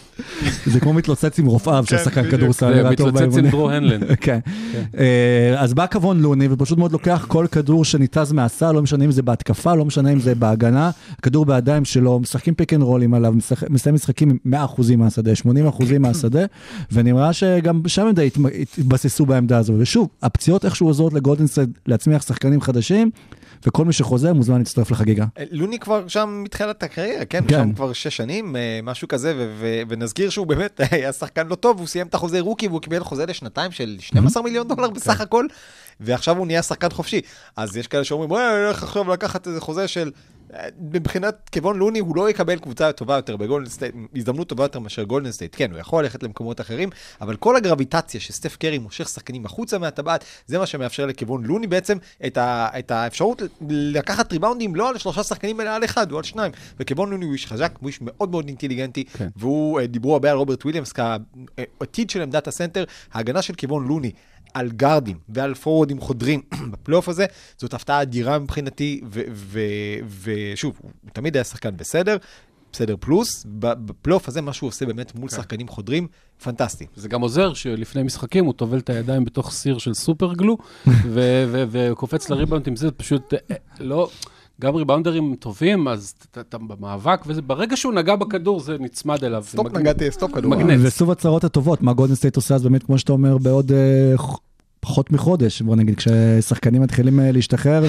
[0.66, 2.32] זה כמו מתלוצץ עם רופאיו של כן, שחקן.
[2.32, 2.70] כדורסל.
[2.70, 3.52] נראה טוב מתלוצץ עם באימונים.
[3.52, 4.00] דרור הנלן.
[4.22, 4.40] כן.
[5.58, 9.22] אז בא קוון לוני ופשוט מאוד לוקח כל כדור שניתז מהסל, לא משנה אם זה
[9.22, 13.34] בהתקפה, לא משנה אם זה בהגנה, כדור בידיים שלו, משחקים pick and roll ים עליו,
[13.70, 15.44] מסיים משחקים עם 100% מהשדה, 80%
[16.00, 16.46] מהשדה,
[16.92, 19.74] ונראה שגם שם הם די התמ- התבססו בעמדה הזו.
[19.78, 23.12] ושוב, הפציעות איכשהו עוזרות לגולדן סטייט להצמיח שחקנים חדשים,
[23.68, 25.26] וכל מי שחוזר מוזמן להצטרף לחגיגה.
[25.52, 27.44] לוני כבר שם מתחילת הקריירה, כן?
[27.48, 27.64] כן.
[27.64, 31.56] שם כבר שש שנים, אה, משהו כזה, ו- ו- ונזכיר שהוא באמת היה שחקן לא
[31.56, 35.22] טוב, הוא סיים את החוזה rookie והוא קיבל חוזה לשנתיים של 12 מיליון דולר בסך
[35.22, 35.46] הכל,
[36.00, 37.22] ועכשיו הוא נהיה שחקן חופשי.
[37.58, 40.12] אז יש כאלה שאומרים, וואי, איך עכשיו לקחת איזה חוזה של...
[40.54, 44.80] אה, מבחינת קוון לוני הוא לא יקבל קבוצה טובה יותר בגולדן סטייט, הזדמנות טובה יותר
[44.80, 45.56] מאשר גולדן סטייט.
[45.58, 46.90] כן, הוא יכול ללכת למקומות אחרים,
[47.22, 51.98] אבל כל הגרביטציה שסטף קרי מושך שחקנים החוצה מהטבעת, זה מה שמאפשר לקוון לוני בעצם
[52.26, 56.24] את, ה, את האפשרות לקחת ריבאונדים לא על שלושה שחקנים אלא על אחד, או על
[56.24, 56.52] שניים.
[56.80, 59.28] וקוון לוני הוא איש חזק, הוא איש מאוד מאוד אינטליגנטי, כן.
[59.36, 62.84] והוא, אה, דיברו הרבה על רוברט וויליאמס כעתיד של עמדת הסנטר,
[63.14, 64.12] ההגנה של קוון לוני.
[64.54, 67.26] על גארדים ועל פורורדים חודרים בפלייאוף הזה,
[67.58, 69.02] זאת הפתעה אדירה מבחינתי,
[70.22, 72.18] ושוב, הוא תמיד היה שחקן בסדר,
[72.72, 76.08] בסדר פלוס, בפלייאוף הזה מה שהוא עושה באמת מול שחקנים חודרים,
[76.44, 76.86] פנטסטי.
[76.96, 80.58] זה גם עוזר שלפני משחקים הוא טובל את הידיים בתוך סיר של סופר גלו,
[81.72, 84.10] וקופץ לריבאונד עם זה, פשוט אה, לא,
[84.62, 89.44] גם ריבאונדרים טובים, אז אתה- במאבק, וזה, ברגע שהוא נגע בכדור זה נצמד אליו.
[89.48, 90.52] סטופ נגעתי, סטופ כדור.
[90.52, 90.80] מגנט.
[90.84, 94.14] וסוב הצהרות הטובות, מה גולדן סטייט עושה אז באמת, כמו שאתה אומר, בעוד אה,
[94.82, 97.84] פחות מחודש, בוא נגיד, כששחקנים מתחילים אה, להשתחרר,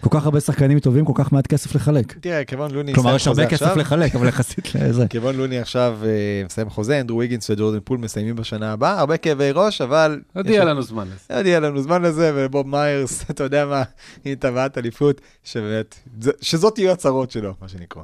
[0.00, 2.18] וכל כך הרבה שחקנים טובים, כל כך מעט כסף לחלק.
[2.20, 5.06] תראה, קוון לוני כלומר, יש הרבה כסף לחלק, אבל יחסית לזה.
[5.08, 9.50] קוון לוני עכשיו אה, מסיים חוזה, אנדרו ויגינס וג'ורדן פול מסיימים בשנה הבאה, הרבה כאבי
[9.50, 10.20] ראש, אבל...
[10.34, 11.36] עוד יהיה לנו זמן לזה.
[11.36, 13.82] עוד יהיה לנו זמן לזה, ובוב מיירס, אתה יודע מה,
[14.24, 15.98] היא טבעת אליפות, שבאמת,
[16.40, 18.02] שזאת יהיו הצהרות שלו, מה שנקרא.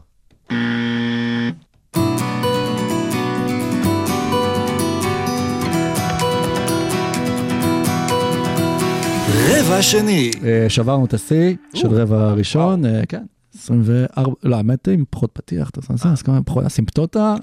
[9.48, 10.30] רבע שני.
[10.44, 13.22] אה, שברנו את השיא של רבע ראשון, אה, כן.
[13.70, 17.34] 24, לא, האמת עם פחות פתיח, אתה יודע, אז כמה פחות, אסימפטוטה,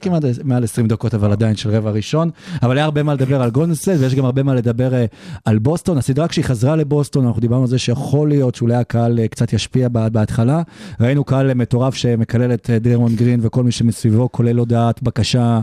[0.00, 2.30] כמעט מעל 20 דקות, אבל עדיין של רבע ראשון,
[2.62, 5.04] אבל היה הרבה מה לדבר על גולדנסטייט, ויש גם הרבה מה לדבר אה,
[5.44, 5.98] על בוסטון.
[5.98, 9.88] הסדרה כשהיא חזרה לבוסטון, אנחנו דיברנו על זה שיכול להיות שאולי הקהל אה, קצת ישפיע
[9.88, 10.62] בה- בהתחלה.
[11.00, 15.60] ראינו קהל מטורף שמקלל את אה, דרמון גרין וכל מי שמסביבו, כולל הודעת בקשה,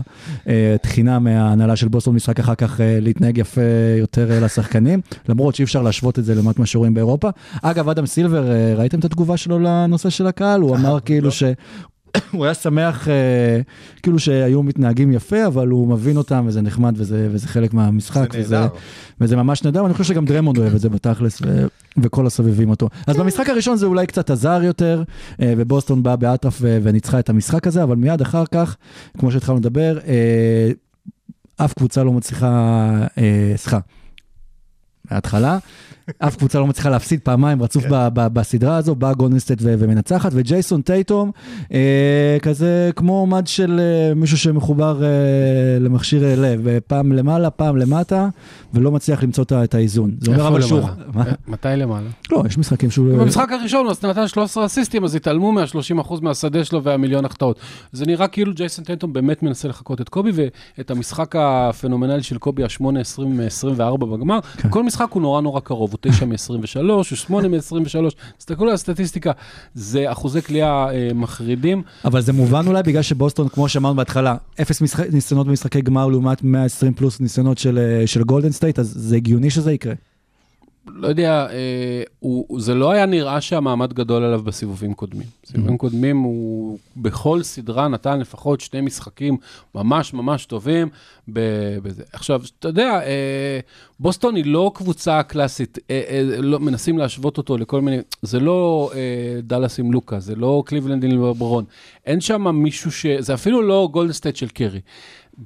[0.82, 3.60] תחינה מההנהלה של בוסטון, משחק אחר כך להתנהג יפה
[3.98, 7.28] יותר לשחקנים, למרות שאי אפשר להשוות את זה לעומת מה שרואים באירופה.
[7.62, 8.44] אגב, אדם סילבר,
[8.76, 10.60] ראיתם את התגובה שלו לנושא של הקהל?
[10.60, 11.42] הוא אמר כאילו ש...
[12.32, 13.60] הוא היה שמח אה,
[14.02, 18.32] כאילו שהיו מתנהגים יפה, אבל הוא מבין אותם וזה נחמד וזה, וזה חלק מהמשחק.
[18.32, 18.74] זה וזה, נהדר.
[19.20, 21.66] וזה ממש נהדר, ואני חושב שגם דריימונד אוהב את זה בתכלס, ו,
[21.98, 22.88] וכל הסובבים אותו.
[23.06, 25.02] אז במשחק הראשון זה אולי קצת עזר יותר,
[25.42, 28.76] אה, ובוסטון באה באטרף ו- וניצחה את המשחק הזה, אבל מיד אחר כך,
[29.18, 30.70] כמו שהתחלנו לדבר, אה,
[31.56, 32.50] אף קבוצה לא מצליחה,
[33.18, 33.78] אה, סליחה,
[35.10, 35.58] מההתחלה.
[36.18, 41.30] אף קבוצה לא מצליחה להפסיד פעמיים רצוף ב- בסדרה הזו, באה גולדנסטייט ומנצחת, וג'ייסון טייטום,
[41.72, 45.08] אה, כזה כמו מד של אה, מישהו שמחובר אה,
[45.80, 48.28] למכשיר לב, פעם למעלה, פעם למטה,
[48.74, 50.10] ולא מצליח למצוא את האיזון.
[50.20, 50.80] זה אומר אבל שהוא...
[50.80, 52.08] אה, מתי למעלה?
[52.32, 53.18] לא, יש משחקים שהוא...
[53.18, 57.58] במשחק הראשון הוא נתן 13 אסיסטים, אז התעלמו מה-30% מהשדה שלו והמיליון החטאות.
[57.92, 60.30] זה נראה כאילו ג'ייסון טנטום באמת מנסה לחקות את קובי,
[60.78, 64.38] ואת המשחק הפנומנלי של קובי, ה-8-20-24 בגמר,
[64.70, 69.32] כל משחק הוא נורא נורא קרוב, הוא 9 מ-23, הוא 8 מ-23, תסתכלו על הסטטיסטיקה,
[69.74, 71.82] זה אחוזי קליעה אה, מחרידים.
[72.04, 76.42] אבל זה מובן אולי בגלל שבוסטון, כמו שאמרנו בהתחלה, אפס משחק, ניסיונות במשחקי גמר לעומת
[76.42, 79.94] 120 פלוס ניסיונות של, אה, של גולדן סטייט, אז זה הגיוני שזה יקרה.
[80.86, 85.26] לא יודע, אה, הוא, זה לא היה נראה שהמעמד גדול עליו בסיבובים קודמים.
[85.46, 89.36] סיבובים קודמים, הוא בכל סדרה נתן לפחות שני משחקים
[89.74, 90.88] ממש ממש טובים.
[91.32, 92.02] ב- בזה.
[92.12, 93.60] עכשיו, אתה יודע, אה,
[94.00, 98.90] בוסטון היא לא קבוצה קלאסית, אה, אה, לא, מנסים להשוות אותו לכל מיני, זה לא
[98.94, 101.64] אה, דאלאס עם לוקה, זה לא קליבלנד עם לברון.
[102.06, 103.06] אין שם מישהו ש...
[103.06, 104.80] זה אפילו לא גולדן סטייט של קרי.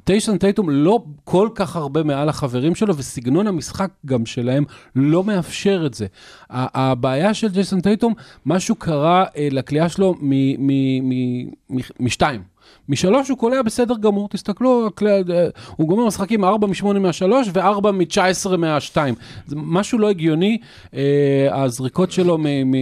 [0.05, 4.65] ג'ייסון טייטום לא כל כך הרבה מעל החברים שלו, וסגנון המשחק גם שלהם
[4.97, 6.07] לא מאפשר את זה.
[6.51, 8.15] הבעיה של ג'ייסון טייטום,
[8.47, 10.15] משהו קרה אה, לקליעה שלו
[12.01, 12.43] משתיים.
[12.89, 14.91] משלוש הוא קולע בסדר גמור, תסתכלו,
[15.77, 19.15] הוא גומר משחקים 4 מ-8 מהשלוש ו-4 מ-19 מהשתיים.
[19.47, 20.59] זה משהו לא הגיוני,
[20.95, 22.39] אה, הזריקות שלו,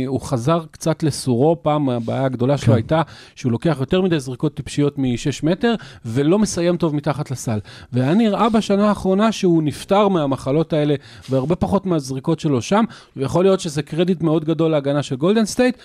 [0.07, 3.03] הוא חזר קצת לסורו, פעם הבעיה הגדולה שלו הייתה
[3.35, 7.59] שהוא לוקח יותר מדי זריקות טיפשיות מ-6 מטר ולא מסיים טוב מתחת לסל.
[7.93, 10.95] והיה נראה בשנה האחרונה שהוא נפטר מהמחלות האלה
[11.31, 12.85] והרבה פחות מהזריקות שלו שם,
[13.17, 15.77] ויכול להיות שזה קרדיט מאוד גדול להגנה של גולדן סטייט,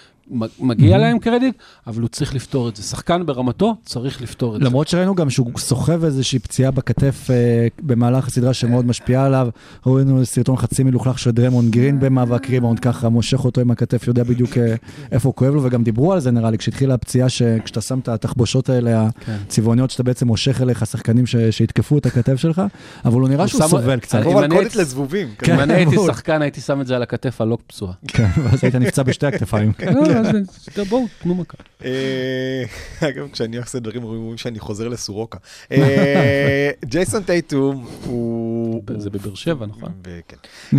[0.60, 1.56] מגיע להם קרדיט,
[1.88, 2.84] אבל הוא צריך לפתור את זה.
[2.84, 4.66] שחקן ברמתו צריך לפתור את זה.
[4.68, 9.50] למרות שראינו גם שהוא סוחב איזושהי פציעה בכתף אה, במהלך הסדרה שמאוד משפיעה עליו.
[9.86, 14.24] ראינו סרטון חצי מלוכלך של דרמון גרין במאבק ריבאונד, ככה מושך אותו עם הכתף, יודע
[14.24, 14.76] בדיוק אה,
[15.12, 18.10] איפה הוא כואב לו, וגם דיברו על זה נראה לי, כשהתחילה הפציעה, שכשאתה שם את
[18.10, 19.38] התחבושות האלה, כן.
[19.46, 22.62] הצבעוניות, שאתה בעצם מושך אליך שחקנים שיתקפו את הכתף שלך,
[23.06, 24.20] אבל הוא נראה הוא שהוא סובל קצת.
[24.26, 25.96] אם אני הייתי-.
[25.96, 26.02] כן.
[26.14, 27.94] שחקן, הייתי שם את זה על הכתף הלא פצועה.
[28.08, 29.72] כן, ואז היית נפצע בשתי הכתפיים.
[29.96, 31.58] לא, אז בואו, תנו מכה.
[31.86, 32.64] אה,
[33.10, 35.38] אגב, כשאני עושה דברים רואים שאני חוזר לסורוקה.
[35.72, 38.84] אה, ג'ייסון טייטום הוא...
[38.98, 39.92] זה בבאר שבע, נכון?
[40.04, 40.78] וכן.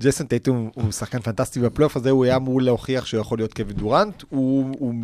[0.00, 3.76] ג'ייסון טייטום הוא שחקן פנטסטי בפלייאוף הזה, הוא היה אמור להוכיח שהוא יכול להיות קווין
[3.76, 4.94] דורנט, הוא, הוא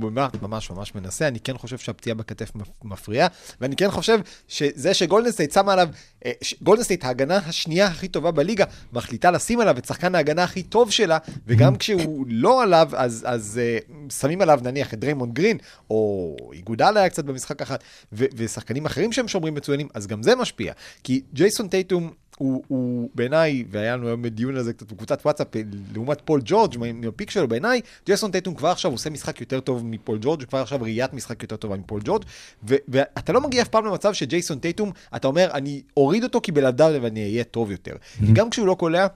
[0.43, 3.29] ממש ממש מנסה, אני כן חושב שהפציעה בכתף מפ- מפריעה,
[3.61, 5.89] ואני כן חושב שזה שגולדנסטייט שמה עליו,
[6.27, 6.33] אה,
[6.63, 11.19] גולדנסטייט ההגנה השנייה הכי טובה בליגה, מחליטה לשים עליו את שחקן ההגנה הכי טוב שלה,
[11.47, 13.79] וגם כשהוא לא עליו, אז, אז אה,
[14.13, 15.59] שמים עליו נניח את דריימונד גרין,
[15.91, 20.37] או איגודלה היה קצת במשחק אחת, ו- ושחקנים אחרים שהם שומרים מצוינים, אז גם זה
[20.37, 20.73] משפיע.
[21.05, 25.47] כי ג'ייסון טייטום הוא, הוא בעיניי, והיה לנו היום דיון על זה קצת בקבוצת וואטסאפ,
[25.95, 30.19] לעומת פול ג'ורג' מהפיק שלו, בעיניי, ג'ייסון טייטום כבר עכשיו עושה משחק יותר טוב מפול
[30.21, 32.23] ג'ורג', וכבר עכשיו ראיית משחק יותר טובה מפול ג'ורג',
[32.69, 36.53] ו- ואתה לא מגיע אף פעם למצב שג'ייסון טייטום, אתה אומר, אני אוריד אותו כי
[36.53, 37.95] בלעדיו ואני אהיה טוב יותר.
[38.27, 39.07] כי גם כשהוא לא קולע,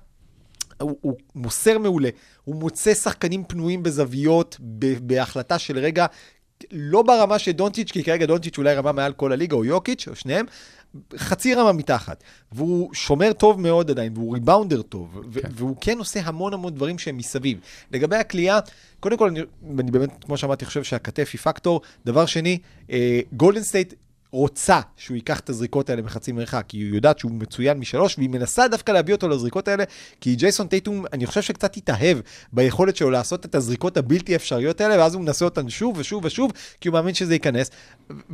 [0.80, 2.08] הוא, הוא מוסר מעולה,
[2.44, 6.06] הוא מוצא שחקנים פנויים בזוויות, ב- בהחלטה של רגע,
[6.72, 10.16] לא ברמה של דונטיץ', כי כרגע דונטיץ' אולי רמה מעל כל הליגה, או יוקיץ', או
[10.16, 10.46] שניהם,
[11.16, 12.24] חצי רמה מתחת.
[12.52, 16.98] והוא שומר טוב מאוד עדיין, והוא ריבאונדר טוב, ו- והוא כן עושה המון המון דברים
[16.98, 17.58] שהם מסביב.
[17.90, 18.58] לגבי הקליעה,
[19.00, 19.40] קודם כל, אני,
[19.78, 21.80] אני באמת, כמו שאמרתי, חושב שהכתף היא פקטור.
[22.06, 22.58] דבר שני,
[22.90, 23.94] אה, גולדן סטייט
[24.32, 28.30] רוצה שהוא ייקח את הזריקות האלה מחצי מרחק, כי היא יודעת שהוא מצוין משלוש, והיא
[28.30, 29.84] מנסה דווקא להביא אותו לזריקות האלה,
[30.20, 32.18] כי ג'ייסון טייטום, אני חושב שקצת התאהב
[32.52, 36.52] ביכולת שלו לעשות את הזריקות הבלתי אפשריות האלה, ואז הוא מנסה אותן שוב ושוב ושוב,
[36.80, 37.70] כי הוא מאמין שזה ייכנס.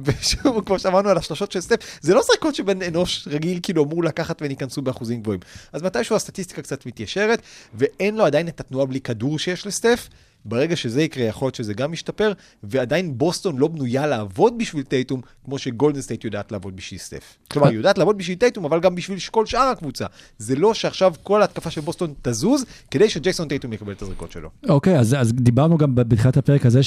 [0.05, 4.05] ושוב, כמו שאמרנו על השלושות של סטפ, זה לא זריקות שבן אנוש רגיל כאילו אמור
[4.05, 5.41] לקחת והן ייכנסו באחוזים גבוהים.
[5.73, 7.43] אז מתישהו הסטטיסטיקה קצת מתיישרת,
[7.75, 10.09] ואין לו עדיין את התנועה בלי כדור שיש לסטף,
[10.49, 12.33] ברגע שזה יקרה, יכול להיות שזה גם ישתפר,
[12.63, 17.37] ועדיין בוסטון לא בנויה לעבוד בשביל טייטום, כמו שגולדן סטייט יודעת לעבוד בשביל סטף.
[17.51, 20.07] כלומר, היא יודעת לעבוד בשביל טייטום, אבל גם בשביל כל שאר הקבוצה.
[20.39, 24.49] זה לא שעכשיו כל ההתקפה של בוסטון תזוז, כדי שג'ייסון טייטום יקבל את הזריקות שלו.
[24.69, 26.81] אוקיי, אז, אז דיברנו גם בתחילת הפרק הזה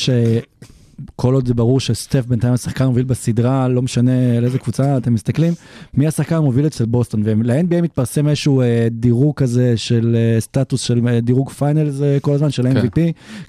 [1.20, 5.14] שכל עוד זה ברור שסטף בינתיים השחקן מוביל בסדרה, לא משנה על איזה קבוצה אתם
[5.14, 5.54] מסתכלים,
[5.94, 11.08] מי השחקן המוביל אצל בוסטון, ול-NBA מתפרסם איזשהו אה, דירוג כזה של אה, סטטוס של
[11.08, 13.00] אה, דירוג finals אה, כל הזמן, של MVP,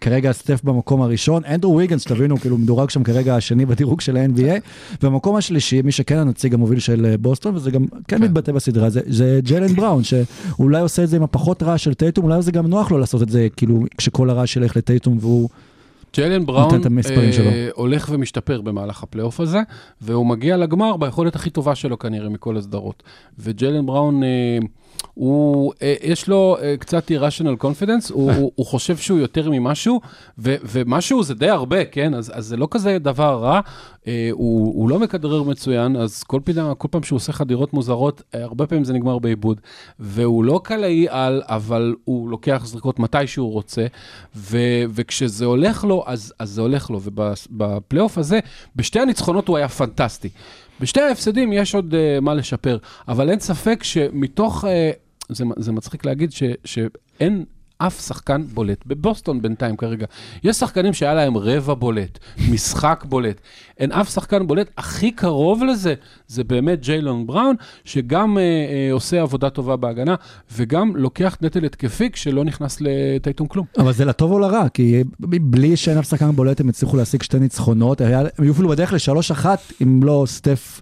[0.00, 4.60] כרגע סטף במקום הראשון, אנדרו ויגנס, שתבינו, כאילו מדורג שם כרגע השני בדירוג של ה-NBA,
[5.02, 8.22] במקום השלישי, מי שכן הנציג המוביל של אה, בוסטון, וזה גם כן.
[8.22, 12.24] מתבטא בסדרה, זה, זה ג'לן בראון, שאולי עושה את זה עם הפחות רעש של טייטום,
[12.24, 15.48] אולי זה גם נוח לו לעשות את זה, כאילו, כשכל הרעש ילך לטייטום והוא...
[16.14, 16.70] ג'יילן בראון.
[17.46, 19.58] אה, הולך ומשתפר במהלך הפלייאוף הזה,
[20.00, 23.02] והוא מגיע לגמר ביכולת הכי טובה שלו כנראה מכל הסדרות.
[23.38, 24.58] וג'יילן בראון, אה,
[25.14, 30.00] הוא, אה, יש לו אה, קצת irrational confidence, הוא, הוא, הוא חושב שהוא יותר ממשהו,
[30.38, 32.14] ו, ומשהו זה די הרבה, כן?
[32.14, 33.60] אז, אז זה לא כזה דבר רע.
[34.06, 38.22] אה, הוא, הוא לא מכדרר מצוין, אז כל פעם, כל פעם שהוא עושה חדירות מוזרות,
[38.32, 39.60] הרבה פעמים זה נגמר בעיבוד.
[39.98, 43.86] והוא לא קלעי על, אבל הוא לוקח זריקות מתי שהוא רוצה,
[44.36, 44.58] ו,
[44.90, 47.00] וכשזה הולך לו, אז, אז זה הולך לו.
[47.02, 48.40] ובפלייאוף הזה,
[48.76, 50.28] בשתי הניצחונות הוא היה פנטסטי.
[50.80, 54.68] בשתי ההפסדים יש עוד uh, מה לשפר, אבל אין ספק שמתוך, uh,
[55.28, 57.44] זה, זה מצחיק להגיד ש, שאין
[57.86, 60.06] אף שחקן בולט בבוסטון בינתיים כרגע.
[60.44, 62.18] יש שחקנים שהיה להם רבע בולט,
[62.50, 63.40] משחק בולט.
[63.78, 64.70] אין אף שחקן בולט.
[64.78, 65.94] הכי קרוב לזה,
[66.26, 70.14] זה באמת ג'יילון בראון, שגם uh, uh, עושה עבודה טובה בהגנה,
[70.52, 73.66] וגם לוקח נטל התקפי כשלא נכנס לטייטום כלום.
[73.78, 77.38] אבל זה לטוב או לרע, כי בלי שאין אף שחקן בולט הם הצליחו להשיג שתי
[77.38, 80.80] ניצחונות, היו אפילו בדרך לשלוש אחת, אם לא סטף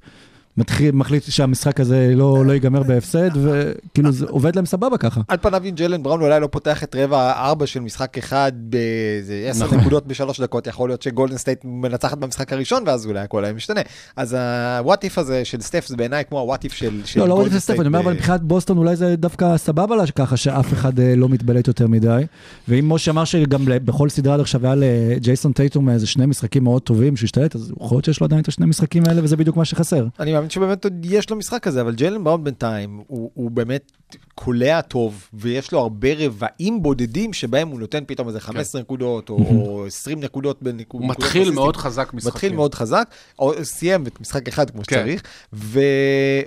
[0.59, 5.21] מתחיל, מחליט שהמשחק הזה לא, לא ייגמר בהפסד, וכאילו זה עובד להם סבבה ככה.
[5.29, 9.47] על פניו אם ג'לן בראון אולי לא פותח את רבע ארבע של משחק אחד באיזה
[9.51, 9.79] עשר נכון.
[9.79, 13.81] נקודות בשלוש דקות, יכול להיות שגולדן סטייט מנצחת במשחק הראשון, ואז אולי הכל היה משתנה.
[14.16, 14.37] אז
[14.79, 17.29] ה what if הזה של סטף זה בעיניי כמו ה what if של של לא,
[17.29, 20.07] לא את הסטף, סטייט אני אומר, ב- אבל מבחינת בוסטון אולי זה דווקא סבבה לה
[20.07, 22.23] ככה שאף אחד אה, לא מתבלט יותר מדי.
[22.68, 26.83] ואם משה אמר שגם בכל סדרה עד עכשיו היה לג'ייסון טייטום איזה שני משחקים מאוד
[26.83, 29.57] טובים שהוא השתלט, אז יכול להיות שיש לו עדיין את השני משחקים האלה וזה בדיוק
[29.57, 30.07] מה שחסר.
[30.21, 33.92] אני מאמין שבאמת עוד יש לו משחק כזה, אבל ג'לן בראון בינתיים, הוא, הוא באמת
[34.40, 39.37] קולע טוב, ויש לו הרבה רבעים בודדים שבהם הוא נותן פתאום איזה 15 נקודות, או,
[39.37, 41.07] או 20 נקודות בנקודות.
[41.07, 42.35] הוא מתחיל מאוד חזק משחקים.
[42.35, 44.96] מתחיל מאוד חזק, או סיים את משחק אחד כמו כן.
[44.96, 45.22] שצריך,
[45.53, 45.81] ו...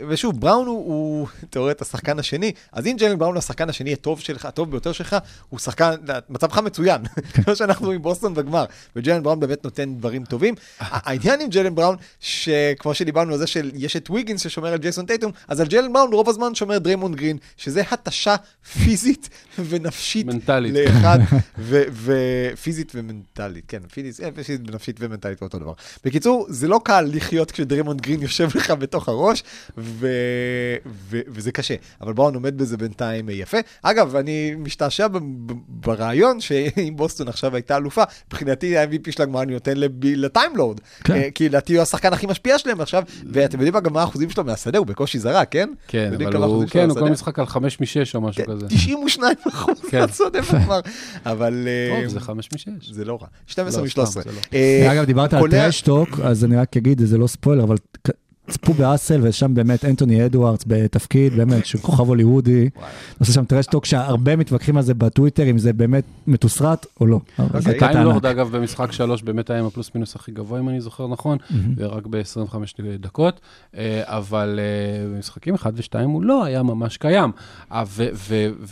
[0.09, 4.19] ושוב, בראון הוא, הוא תיאורטית השחקן השני, אז אם ג'לן בראון הוא השחקן השני הטוב
[4.19, 5.15] שלך, הטוב ביותר שלך,
[5.49, 5.91] הוא שחקן,
[6.29, 7.01] מצבך מצוין,
[7.33, 10.55] כמו שאנחנו עם בוסטון בגמר, וג'לן בראון באמת נותן דברים טובים.
[10.79, 15.31] העניין עם ג'לן בראון, שכמו שדיברנו על זה שיש את ויגינס ששומר על ג'ייסון טייטום,
[15.47, 18.35] אז על ג'לן בראון רוב הזמן שומר דריימונד גרין, שזה התשה
[18.83, 19.29] פיזית
[19.69, 20.25] ונפשית.
[20.25, 20.73] מנטלית.
[20.73, 21.19] לאחד,
[22.03, 25.73] ופיזית ומנטלית, כן, פיזית אה, פיזית ונפשית ומנטלית אותו דבר.
[26.05, 29.43] בקיצור, זה לא קל לחיות כשדרימונד גרין יושב לך בתוך הראש,
[29.77, 30.07] ו...
[30.85, 31.19] ו...
[31.27, 33.57] וזה קשה, אבל בואו נעמד בזה בינתיים אה, יפה.
[33.81, 35.07] אגב, אני משתעשע.
[35.67, 39.73] ברעיון שאם בוסטון עכשיו הייתה אלופה, מבחינתי ה-MVP של הגמר אני נותן.
[40.03, 40.79] לטיימלורד.
[41.03, 41.13] כן.
[41.13, 44.43] אה, כי לדעתי הוא השחקן הכי משפיע שלהם עכשיו, ואתם יודעים גם מה האחוזים שלו
[44.43, 45.69] מהשדה, הוא בקושי זרק, כן?
[45.87, 47.09] כן, אבל הוא, כן, הוא כל?
[47.09, 48.67] משחק על חמש משש או משהו כזה.
[48.67, 49.99] 92 אחוז כן.
[50.01, 50.79] מהשדה בגמר,
[51.25, 51.67] אבל...
[51.67, 52.89] אה, טוב, זה חמש משש.
[52.91, 53.27] זה לא רע.
[53.47, 54.05] 12 לא, מ-13.
[54.05, 54.39] סתם, זה לא.
[54.53, 57.75] אה, אגב, דיברת על trash talk, אז אני רק אגיד, זה לא ספוילר, אבל
[58.49, 62.69] צפו ב Hustle, ושם באמת אנטוני אדוארדס בתפקיד, באמת, שהוא כוכב הוליוודי,
[63.19, 67.19] עושה שם trash talk שהרבה מתווכחים על זה בטוויטר, אם זה באמת מתוסרט או לא.
[67.37, 67.61] זה אוקיי.
[67.61, 68.35] קטע טיימלורד, ענק.
[68.35, 71.37] אגב, במשחק שלוש באמת היה עם הפלוס מינוס הכי גבוה, אם אני זוכר נכון,
[71.77, 72.55] ורק ב-25
[72.99, 73.39] דקות,
[73.77, 77.31] אה, אבל אה, במשחקים 1 ו-2 הוא לא היה ממש קיים.
[77.71, 77.83] אה,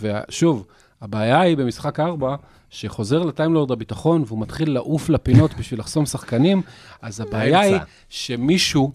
[0.02, 0.66] ושוב,
[1.02, 2.36] הבעיה היא במשחק 4,
[2.70, 6.62] שחוזר לטיימלורד הביטחון והוא מתחיל לעוף לפינות בשביל לחסום שחקנים,
[7.02, 7.78] אז הבעיה היא.
[8.10, 8.92] שמישהו...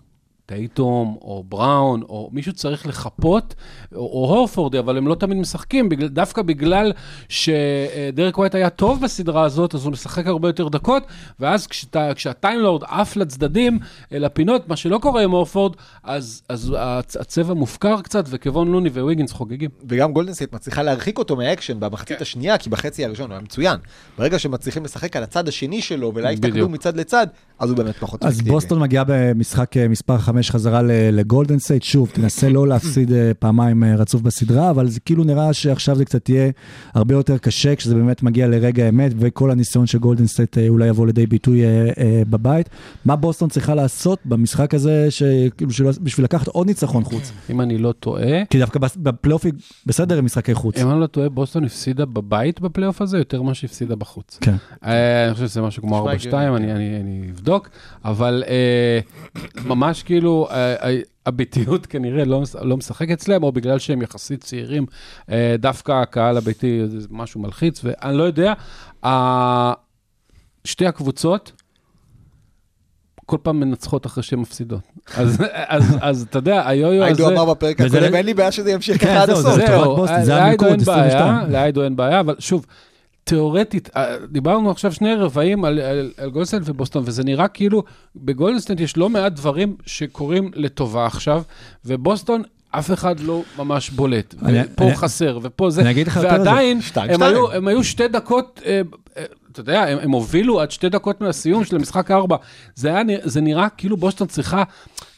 [0.46, 3.54] טייטום, או בראון, או מישהו צריך לחפות,
[3.94, 6.92] או, או הורפורד, אבל הם לא תמיד משחקים, בגלל, דווקא בגלל
[7.28, 11.02] שדרק ווייט היה טוב בסדרה הזאת, אז הוא משחק הרבה יותר דקות,
[11.40, 13.78] ואז כשאתה, כשהטיימלורד עף לצדדים,
[14.12, 18.88] אה, לפינות, מה שלא קורה עם הורפורד, אז, אז הצ- הצבע מופקר קצת, וכבון לוני
[18.88, 19.70] וויגינס חוגגים.
[19.88, 22.22] וגם גולדן סטייט מצליחה להרחיק אותו מהאקשן במחצית כן.
[22.22, 23.76] השנייה, כי בחצי הראשון הוא היה מצוין.
[24.18, 26.70] ברגע שמצליחים לשחק על הצד השני שלו בדיוק.
[26.70, 27.26] מצד לצד,
[27.58, 28.50] אז הוא באמת פחות אז אפקטיבי.
[28.50, 33.32] בוסטון מגיעה במשחק אה, מספר 5 חזרה ל- לגולדן סטייט, שוב, תנסה לא להפסיד אה,
[33.38, 36.50] פעמיים אה, רצוף בסדרה, אבל זה כאילו נראה שעכשיו זה קצת יהיה
[36.94, 40.88] הרבה יותר קשה, כשזה באמת מגיע לרגע האמת, וכל הניסיון של גולדן סטייט אה, אולי
[40.88, 41.68] יבוא לידי ביטוי אה,
[41.98, 42.68] אה, בבית.
[43.04, 47.32] מה בוסטון צריכה לעשות במשחק הזה, שכאילו שלא- בשביל לקחת עוד ניצחון חוץ?
[47.50, 49.52] אם אני לא טועה, כי דווקא בפלייאוף היא
[49.86, 50.78] בסדר עם משחקי חוץ.
[50.78, 54.38] אם אני לא טועה, בוסטון הפסידה בבית בפלייאוף הזה יותר ממה שהפסידה בחוץ.
[54.40, 54.54] כן.
[54.84, 56.72] אה, אני חושב שזה משהו כמו נשמע 4-2, הגיוני, אני.
[56.72, 57.68] אני, אני אבדוק,
[58.04, 59.00] אבל אה,
[59.64, 60.96] ממש כאילו, אה,
[61.26, 64.86] הביתיות כנראה לא, לא משחק אצלם, או בגלל שהם יחסית צעירים,
[65.30, 68.52] אה, דווקא הקהל הביתי זה משהו מלחיץ, ואני לא יודע.
[70.64, 71.52] שתי הקבוצות,
[73.26, 74.80] כל פעם מנצחות אחרי שהן מפסידות.
[75.16, 77.04] אז, אז, אז אתה יודע, היו-יו הזה...
[77.04, 79.54] היידו אמר בפרק הקודם, לא- אין לי בעיה שזה ימשיך כן, ככה עד זהו, הסוף.
[79.54, 81.52] זה לטובת בוסטון, זה לאיידו אין בעיה, 22.
[81.52, 82.66] לאיידו אין בעיה, אבל שוב,
[83.24, 87.82] תיאורטית, אה, דיברנו עכשיו שני רבעים על, על, על גולדסטיין ובוסטון, וזה נראה כאילו
[88.16, 91.42] בגולדסטיין יש לא מעט דברים שקורים לטובה עכשיו,
[91.84, 92.42] ובוסטון...
[92.78, 96.28] אף אחד לא ממש בולט, אני- ופה אני- חסר, ופה זה, אני אגיד לך יותר.
[96.28, 97.34] ועדיין, שתיים, הם שתיים.
[97.34, 98.80] היו, הם היו שתי דקות, אה,
[99.16, 102.36] אה, אתה יודע, הם, הם הובילו עד שתי דקות מהסיום של המשחק הארבע.
[102.74, 104.62] זה, היה, זה נראה כאילו בוסטון צריכה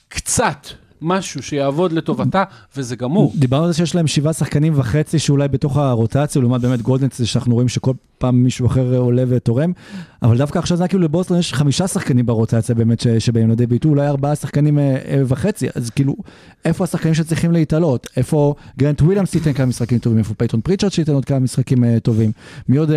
[0.08, 0.66] קצת
[1.02, 2.44] משהו שיעבוד לטובתה,
[2.76, 3.32] וזה גמור.
[3.34, 7.26] דיברנו על זה שיש להם שבעה שחקנים וחצי שאולי בתוך הרוטציה, לעומת באמת גולדנט, זה
[7.26, 9.72] שאנחנו רואים שכל פעם מישהו אחר עולה ותורם,
[10.22, 13.66] אבל דווקא עכשיו זה היה כאילו לבוסטון יש חמישה שחקנים ברוטציה באמת ש- שבאים לידי
[13.66, 16.16] ביטוי, אולי ארבעה שחקנים אה, אה, וחצי, אז כאילו,
[16.64, 18.06] איפה השחקנים שצריכים להתעלות?
[18.16, 20.18] איפה גרנט וויליאמס ייתן כמה משחקים טובים?
[20.18, 22.32] איפה פייטון פריצ'רד שייתן עוד כמה משחקים אה, טובים?
[22.68, 22.90] מי עוד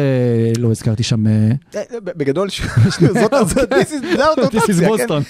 [0.57, 1.23] לא הזכרתי שם?
[2.03, 2.49] בגדול,
[2.99, 4.87] זאת, הרוטציה, כן?
[4.87, 5.23] בוסטון.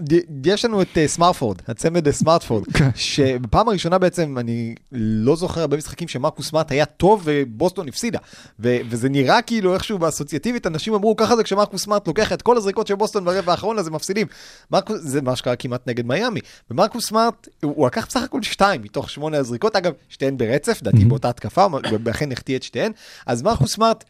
[0.00, 2.88] ד- יש לנו את סמארטפורד, הצמד סמארטפורד, כן.
[2.94, 8.18] שבפעם הראשונה בעצם, אני לא זוכר הרבה משחקים שמרקוס סמארט היה טוב ובוסטון הפסידה.
[8.60, 12.56] ו- וזה נראה כאילו איכשהו באסוציאטיבית, אנשים אמרו, ככה זה כשמרקוס סמארט לוקח את כל
[12.56, 14.26] הזריקות של בוסטון ברבע האחרון, אז הם מפסידים.
[14.70, 16.40] מרקוס, זה מה שקרה כמעט נגד מיאמי.
[16.70, 21.04] ומרקוס סמארט, הוא הוא לקח בסך הכל שתיים מתוך שמונה הזריקות, אגב, שתיהן ברצף, לדעתי
[21.04, 21.80] באותה התקפה, הוא
[22.10, 22.92] אכן החטיא את שתיהן.
[23.26, 24.04] אז מרקוס סמארט,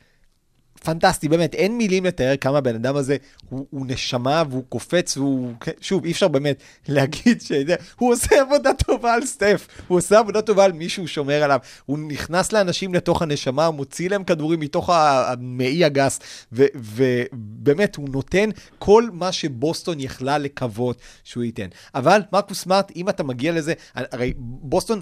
[0.85, 3.17] פנטסטי, באמת, אין מילים לתאר כמה הבן אדם הזה
[3.49, 8.71] הוא, הוא נשמה והוא קופץ והוא, כן, שוב, אי אפשר באמת להגיד שהוא עושה עבודה
[8.73, 12.95] טובה על סטף, הוא עושה עבודה טובה על מי שהוא שומר עליו, הוא נכנס לאנשים
[12.95, 16.21] לתוך הנשמה, הוא מוציא להם כדורים מתוך המעי הגס,
[16.53, 21.69] ובאמת, הוא נותן כל מה שבוסטון יכלה לקוות שהוא ייתן.
[21.95, 25.01] אבל מרקוס סמארט, אם אתה מגיע לזה, הרי בוסטון...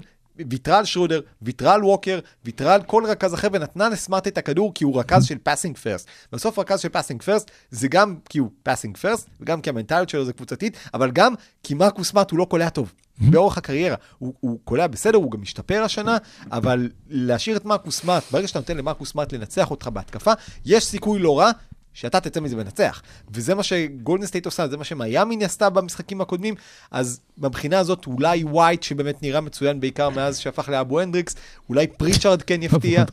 [0.49, 4.73] ויתרה על שרודר, ויתרה על ווקר, ויתרה על כל רכז אחר ונתנה לסמארט את הכדור
[4.73, 6.07] כי הוא רכז של passing first.
[6.31, 10.25] בסוף רכז של passing first זה גם כי הוא passing first, וגם כי המנטליות שלו
[10.25, 11.33] זה קבוצתית, אבל גם
[11.63, 12.93] כי מרקוס סמארט הוא לא קולע טוב.
[13.17, 13.95] באורך הקריירה.
[14.17, 16.17] הוא, הוא קולע בסדר, הוא גם משתפר השנה,
[16.51, 20.31] אבל להשאיר את מרקוס סמארט, ברגע שאתה נותן למרקוס סמארט לנצח אותך בהתקפה,
[20.65, 21.51] יש סיכוי לא רע
[21.95, 23.01] שאתה תצא מזה מנצח.
[23.31, 26.55] וזה מה שגולדן סטייט עושה, זה מה שמיאמי עשתה במשחקים הקודמים,
[26.91, 31.35] אז מבחינה הזאת אולי ווייט, שבאמת נראה מצוין בעיקר מאז שהפך לאבו הנדריקס,
[31.69, 33.03] אולי פריצ'רד כן יפתיע,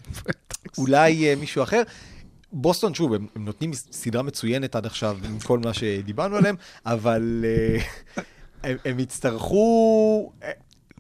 [0.78, 1.83] אולי אה, מישהו אחר.
[2.53, 6.57] בוסטון, שוב, הם, הם נותנים סדרה מצוינת עד עכשיו עם כל מה שדיברנו עליהם,
[6.87, 8.20] אבל אה,
[8.64, 10.33] הם, הם יצטרכו...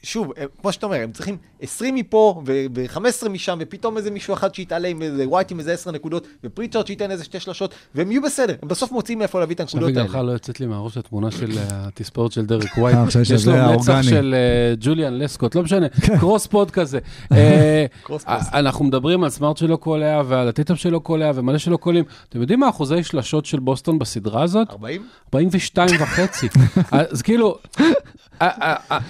[0.04, 4.34] אה, שוב, הם- כמו שאתה אומר, הם צריכים 20 מפה ו-15 משם, ופתאום איזה מישהו
[4.34, 8.10] אחד שיתעלה עם איזה ווייט עם איזה 10 נקודות, ופריצ'רד שייתן איזה שתי שלשות, והם
[8.10, 10.26] יהיו בסדר, הם בסוף מוצאים מאיפה להביא את עכשיו הנקודות בגללך האלה.
[10.26, 12.96] לא יוצאת לי מהראש התמונה של אה, התספורת של דרק ווייט.
[12.96, 14.02] אה, עכשיו יש לו האורגני.
[14.02, 15.86] של אה, ג'וליאון לסקוט, לא משנה,
[16.20, 16.98] cross pod כזה.
[17.32, 17.86] אה,
[18.28, 18.38] אה.
[18.58, 22.04] אנחנו מדברים על סמארט שלא קולע ועל טייטום שלא קולע ומלא שלא קולעים.
[22.28, 24.70] אתם יודעים מה אחוזי שלשות של בוסטון בסדרה הזאת?
[24.70, 25.02] 40?
[25.34, 26.48] 42 וחצי.
[26.90, 27.92] אז כאילו, אה, אה, אה,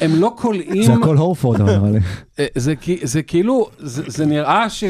[0.00, 0.82] הם לא קולעים...
[0.82, 1.98] זה הכל הורפורד, נראה לי.
[2.38, 2.46] אה,
[3.02, 4.84] זה, כאילו, זה, נראה ש...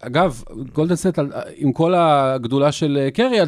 [0.00, 3.46] אגב, גולדן סטייט על- עם כל הגדולה של אה, קרי, על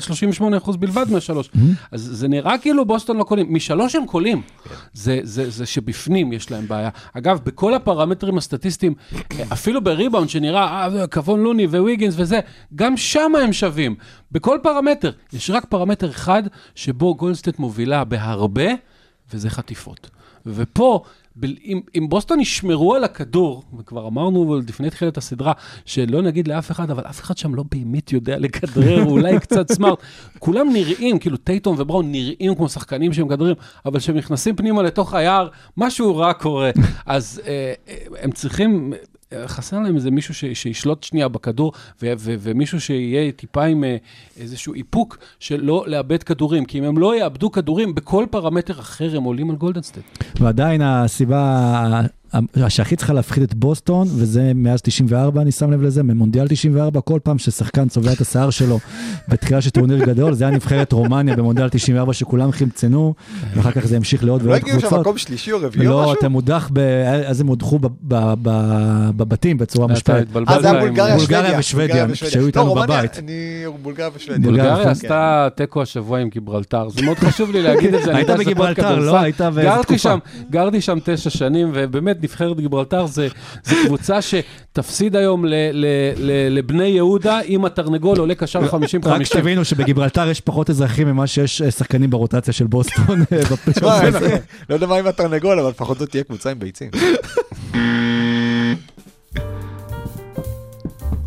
[0.63, 1.51] 38% בלבד מהשלוש.
[1.93, 3.55] אז זה נראה כאילו בוסטון לא קולעים.
[3.55, 4.43] משלוש הם קולעים.
[4.93, 5.21] זה,
[5.67, 6.89] שבפנים יש להם בעיה.
[7.13, 9.19] אגב, בכל הפרמטרים הסטטיסטיים, אה,
[9.53, 10.61] אפילו בריבאונד שנראה,
[11.01, 12.41] אה, כבון לוני וויגינס וזה,
[12.75, 13.95] גם שם הם שווים.
[14.33, 15.11] בכל פרמטר.
[15.33, 16.43] יש רק פרמטר אחד
[16.75, 18.69] שבו גולדן סטייט מובילה בהרבה,
[19.35, 20.11] וזה חטיפות.
[20.47, 21.03] ופה,
[21.45, 25.53] אם, אם בוסטון ישמרו על הכדור, וכבר אמרנו לפני תחילת הסדרה,
[25.85, 29.99] שלא נגיד לאף אחד, אבל אף אחד שם לא באמת יודע לכדרר, אולי קצת סמארט.
[30.39, 33.55] כולם נראים, כאילו טייטום ובראון נראים כמו שחקנים שהם מכדררים,
[33.87, 36.71] אבל כשהם נכנסים פנימה לתוך היער, משהו רע קורה.
[37.07, 38.93] אז אה, אה, הם צריכים...
[39.47, 41.73] חסר להם איזה מישהו ש, שישלוט שנייה בכדור,
[42.03, 43.97] ו, ו, ומישהו שיהיה טיפה עם אה,
[44.41, 49.17] איזשהו איפוק של לא לאבד כדורים, כי אם הם לא יאבדו כדורים, בכל פרמטר אחר
[49.17, 50.07] הם עולים על גולדן סטייט.
[50.41, 52.03] ועדיין הסיבה
[52.69, 57.19] שהכי צריכה להפחיד את בוסטון, וזה מאז 94, אני שם לב לזה, ממונדיאל 94, כל
[57.23, 58.79] פעם ששחקן צובע את השיער שלו
[59.29, 63.15] בתחילה של טורניר גדול, זה היה נבחרת רומניה במונדיאל 94 שכולם חמצנו,
[63.55, 65.01] ואחר כך זה המשיך לעוד לא ועוד הגיעו שם קבוצות.
[65.01, 66.13] מקום שלישי או רביעי או לא, משהו?
[66.13, 66.79] אתם מודח, ב...
[67.27, 70.23] אז הם הודחו ב- ב- ב- בבתים בצורה אתה מושפעת.
[70.23, 72.07] התבלבלת אה, זה היה בולגריה, בולגריה שוודיה.
[72.09, 73.19] ושוודיה, שהיו איתנו לא, בבית.
[73.19, 73.33] אני
[73.83, 74.39] בולגריה ושוודיה.
[74.45, 74.91] בולגריה, בולגריה.
[74.91, 78.11] עשתה תיקו השבוע עם גיברלטר, זה מאוד חשוב לי להגיד את זה.
[78.11, 79.01] אני היית יודע שזה פוד בגיברלטר, כדורסל.
[79.01, 79.21] לא?
[79.21, 79.99] היית באיזה גרתי תקופה.
[79.99, 80.19] שם,
[80.51, 83.29] גרתי שם תשע שנים, ובאמת נבחרת גיברלטר זה
[83.65, 88.73] זה קבוצה שתפסיד היום ל- ל- ל- לבני יהודה, אם התרנגול עולה קשר 50-50.
[89.05, 93.23] רק שתבינו שבגיברלטר יש פחות אזרחים ממה שיש אה, שחקנים ברוטציה של בוסטון.
[93.33, 93.41] אה,
[94.71, 96.91] לא יודע מה עם התרנגול, אבל לפחות זאת תהיה קבוצה עם ביצים.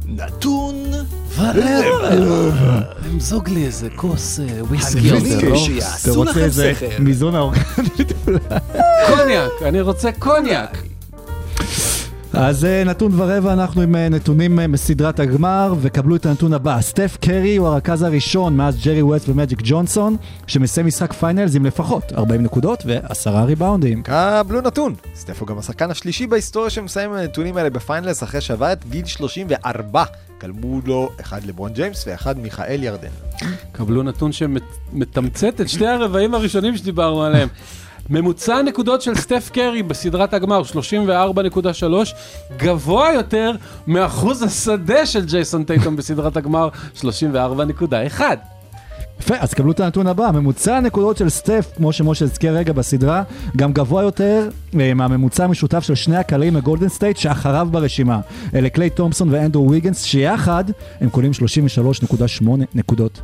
[0.06, 0.63] נתון
[3.06, 5.18] למזוג לי איזה כוס אה, וויסקי לא?
[5.18, 7.04] אתה שיעשו רוצה לכם איזה שכל.
[7.04, 7.64] מיזון האורגני?
[9.08, 10.78] קוניאק, אני רוצה קוניאק.
[12.34, 16.82] אז אה, נתון ורבע, אנחנו עם אה, נתונים מסדרת הגמר, וקבלו את הנתון הבא.
[16.82, 20.16] סטף קרי הוא הרכז הראשון מאז ג'רי ווסט ומג'יק ג'ונסון,
[20.48, 24.04] שמסיים משחק Finals עם לפחות 40 נקודות ועשרה ריבאונדים.
[24.04, 24.96] קבלו נתון.
[25.16, 28.86] סטף הוא גם השחקן השלישי בהיסטוריה שמסיים עם הנתונים האלה ב Finals אחרי שעבר את
[28.90, 30.04] גיל 34.
[30.44, 33.08] קדמו לו אחד לברון ג'יימס ואחד מיכאל ירדן.
[33.72, 37.48] קבלו נתון שמתמצת את שתי הרבעים הראשונים שדיברנו עליהם.
[38.10, 41.84] ממוצע הנקודות של סטף קרי בסדרת הגמר, 34.3,
[42.58, 43.52] גבוה יותר
[43.88, 48.22] מאחוז השדה של ג'ייסון טייטום בסדרת הגמר, 34.1.
[49.20, 53.24] יפה, אז קבלו את הנתון הבא, ממוצע הנקודות של סטף, כמו שמשה הזכיר רגע בסדרה,
[53.58, 54.50] גם גבוה יותר
[54.80, 58.20] אה, מהממוצע המשותף של שני הקלעים מגולדן סטייט שאחריו ברשימה.
[58.56, 60.64] אלה קליי תומפסון ואנדרו ויגנס, שיחד
[61.02, 61.32] הם כוללים
[62.42, 62.46] 33.8
[62.76, 63.22] נקודות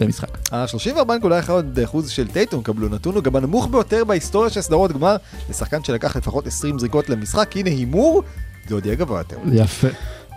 [0.00, 0.38] במשחק.
[0.52, 5.16] ה-34.1% של טייטום קבלו נתון, הוא גם הנמוך ביותר בהיסטוריה של סדרות גמר
[5.50, 7.56] לשחקן שלקח לפחות 20 זריקות למשחק.
[7.56, 8.22] הנה הימור,
[8.68, 9.36] זה עוד יהיה גבוה יותר.
[9.52, 9.88] יפה.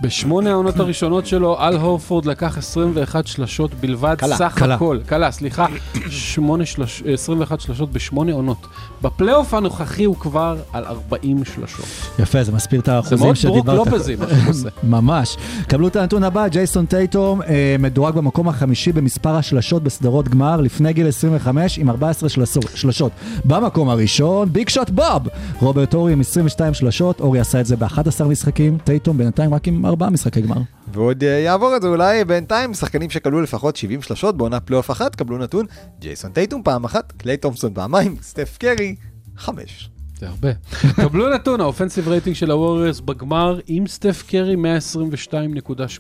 [0.02, 4.76] בשמונה העונות הראשונות שלו, אל הורפורד לקח 21 שלשות בלבד, קלה, סך קלה.
[4.76, 5.66] הכל, קלה, סליחה,
[6.10, 8.68] שלש, 21 שלשות בשמונה עונות.
[9.02, 11.86] בפלייאוף הנוכחי הוא כבר על 40 שלשות.
[12.20, 13.66] יפה, זה מסביר את זה האחוזים מאוד שדיברת.
[13.66, 14.70] ברוק לופזי מה שהוא עושה.
[14.84, 15.38] ממש.
[15.68, 20.94] קבלו את הנתון הבא, ג'ייסון טייטום אה, מדורג במקום החמישי במספר השלשות בסדרות גמר לפני
[20.94, 22.66] גיל 25 עם 14 שלשות.
[22.76, 23.12] שלשות.
[23.46, 25.28] במקום הראשון, ביג שוט בוב.
[25.60, 29.83] רוברט אורי עם 22 שלשות, אורי עשה את זה ב-11 משחקים, טייטום בינתיים רק עם
[29.86, 30.62] 4 משחקי גמר.
[30.94, 35.16] ועוד אה, יעבור את זה אולי בינתיים, שחקנים שקלעו לפחות 70 שלשות בעונה פלייאוף אחת,
[35.16, 35.66] קבלו נתון,
[36.00, 38.96] ג'ייסון טייטום פעם אחת, קליי תומפסון פעמיים, סטף קרי,
[39.38, 39.93] חמש.
[40.24, 40.50] זה הרבה.
[41.08, 44.56] קבלו נתון, ה offensive rating של הווריירס בגמר עם סטף קרי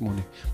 [0.01, 0.03] 122.8.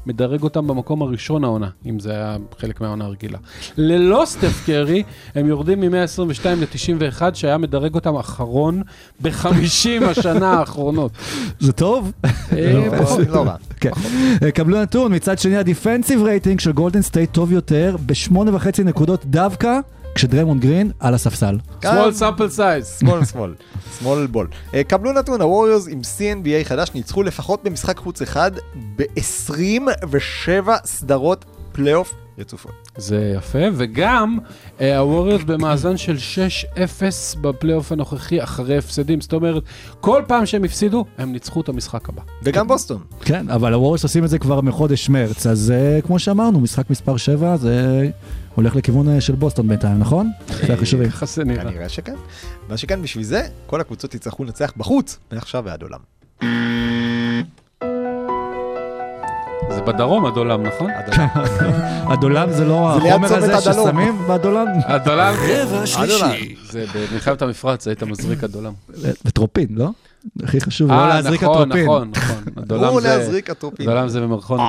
[0.05, 3.37] מדרג אותם במקום הראשון העונה, אם זה היה חלק מהעונה הרגילה.
[3.77, 5.03] ללא סטף קרי,
[5.35, 8.81] הם יורדים מ-122 ל-91, שהיה מדרג אותם אחרון
[9.21, 11.11] ב-50 השנה האחרונות.
[11.59, 12.11] זה טוב?
[12.25, 13.27] אה, פחות.
[13.27, 13.55] לא רע.
[13.79, 13.91] כן.
[14.43, 18.83] אה, קבלו נתון, מצד שני ה defensive rating של גולדן סטייט טוב יותר, בשמונה וחצי
[18.83, 19.79] נקודות דווקא,
[20.19, 21.57] כשדרמונד גרין על הספסל.
[21.81, 21.85] small
[22.19, 22.99] sample size.
[22.99, 23.53] small small,
[23.99, 24.47] smallball.
[24.73, 28.51] אה, קבלו נתון, הווריורס עם CNBA חדש ניצחו לפחות במשחק חוץ אחד
[28.95, 32.88] ב-27 סדרות פלייאוף רצופות.
[32.99, 34.37] זה יפה, וגם
[34.81, 36.15] אה, הווריורס במאזן של
[36.75, 39.21] 6-0 בפלייאוף הנוכחי אחרי הפסדים.
[39.21, 39.63] זאת אומרת,
[39.99, 42.21] כל פעם שהם הפסידו, הם ניצחו את המשחק הבא.
[42.43, 43.01] וגם בוסטון.
[43.21, 47.17] כן, אבל הווריורס עושים את זה כבר מחודש מרץ, אז אה, כמו שאמרנו, משחק מספר
[47.17, 48.09] 7 זה
[48.55, 50.31] הולך לכיוון אה, של בוסטון בינתיים, נכון?
[50.67, 51.09] זה החישובים.
[51.09, 51.63] ככה זה נראה.
[51.63, 52.15] כנראה שכן.
[52.69, 55.99] מה שכן, בשביל זה, כל הקבוצות יצטרכו לנצח בחוץ, מעכשיו ועד עולם.
[59.69, 60.91] זה בדרום הדולם, נכון?
[62.11, 63.61] הדולן זה לא החומר הזה.
[63.73, 64.65] ששמים בדולן?
[64.85, 66.55] הדולם, רבע שלישי.
[66.69, 68.73] זה במלחמת המפרץ, היית מזריק הדולם.
[69.25, 69.89] וטרופין, לא?
[70.43, 71.83] הכי חשוב, לא אה, להזריק נכון, הטרופין.
[71.85, 72.43] נכון, נכון.
[72.57, 73.89] הדולם הוא להזריק הטרופין.
[73.89, 74.59] הדולם זה במכון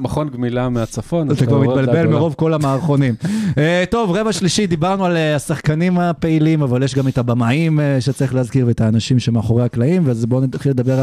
[0.00, 1.30] מכון גמילה מהצפון.
[1.30, 2.06] אתה כבר מתבלבל.
[2.06, 3.14] מרוב כל המערכונים.
[3.58, 8.00] אה, טוב, רבע שלישי, דיברנו על אה, השחקנים הפעילים, אבל יש גם את הבמאים אה,
[8.00, 11.00] שצריך להזכיר ואת האנשים שמאחורי הקלעים, אז בואו נתחיל לדבר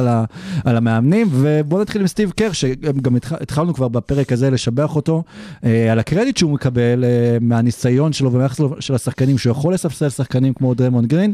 [0.66, 5.24] על המאמנים, ובואו נתחיל עם סטיב קר, שגם התח- התחלנו כבר בפרק הזה לשבח אותו,
[5.66, 7.10] אה, על הקרדיט שהוא מקבל אה,
[7.42, 11.34] מהניסיון שלו ומהיחס של השחקנים, שהוא יכול לספסל שחקנים כמו דרמונד גרין,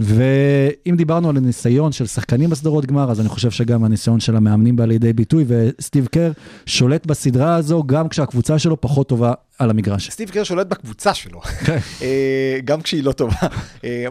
[0.00, 4.76] ואם דיברנו על הניסיון של שחקנים בסדרות גמר, אז אני חושב שגם הניסיון של המאמנים
[4.76, 6.32] בא לידי ביטוי, וסטיב קר
[6.66, 10.10] שולט בסדרה הזו גם כשהקבוצה שלו פחות טובה על המגרש.
[10.10, 11.78] סטיב קר שולט בקבוצה שלו, כן.
[12.02, 13.36] אה, גם כשהיא לא טובה.
[13.84, 14.06] אה,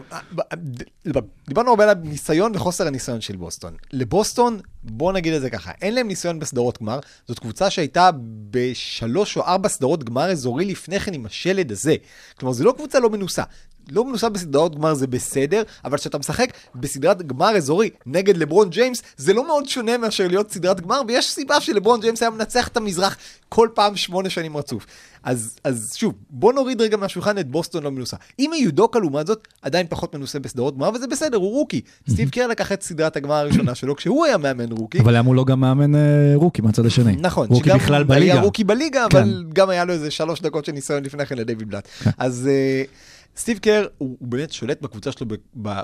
[1.48, 3.74] דיברנו הרבה על הניסיון וחוסר הניסיון של בוסטון.
[3.92, 6.98] לבוסטון, בוא נגיד את זה ככה, אין להם ניסיון בסדרות גמר,
[7.28, 8.10] זאת קבוצה שהייתה
[8.50, 11.94] בשלוש או ארבע סדרות גמר אזורי לפני כן עם השלד הזה.
[12.38, 13.42] כלומר, זו לא קבוצה לא מנוסה.
[13.92, 19.02] לא מנוסה בסדרות גמר זה בסדר, אבל כשאתה משחק בסדרת גמר אזורי נגד לברון ג'יימס,
[19.16, 22.76] זה לא מאוד שונה מאשר להיות סדרת גמר, ויש סיבה שלברון ג'יימס היה מנצח את
[22.76, 23.16] המזרח
[23.48, 24.86] כל פעם שמונה שנים רצוף.
[25.22, 28.16] אז, אז שוב, בוא נוריד רגע מהשולחן את בוסטון לא מנוסה.
[28.38, 31.80] אימה יודוקה לעומת זאת, עדיין פחות מנוסה בסדרות גמר, וזה בסדר, הוא רוקי.
[32.10, 35.00] סטיב קר לקח את סדרת הגמר הראשונה שלו כשהוא היה מאמן רוקי.
[35.00, 37.16] אבל למה הוא לא גם מאמן אה, רוקי מהצד השני?
[37.16, 38.40] נכון, רוקי בכלל היה בליגה.
[38.40, 39.18] רוקי בליגה, כן.
[39.18, 41.88] אבל גם היה לו איזה שלוש דקות של ניסיון לפני כן לדיוויד בלאט.
[42.18, 42.82] אז אה,
[43.36, 45.26] סטיב קר, הוא הוא באמת שולט בקבוצה שלו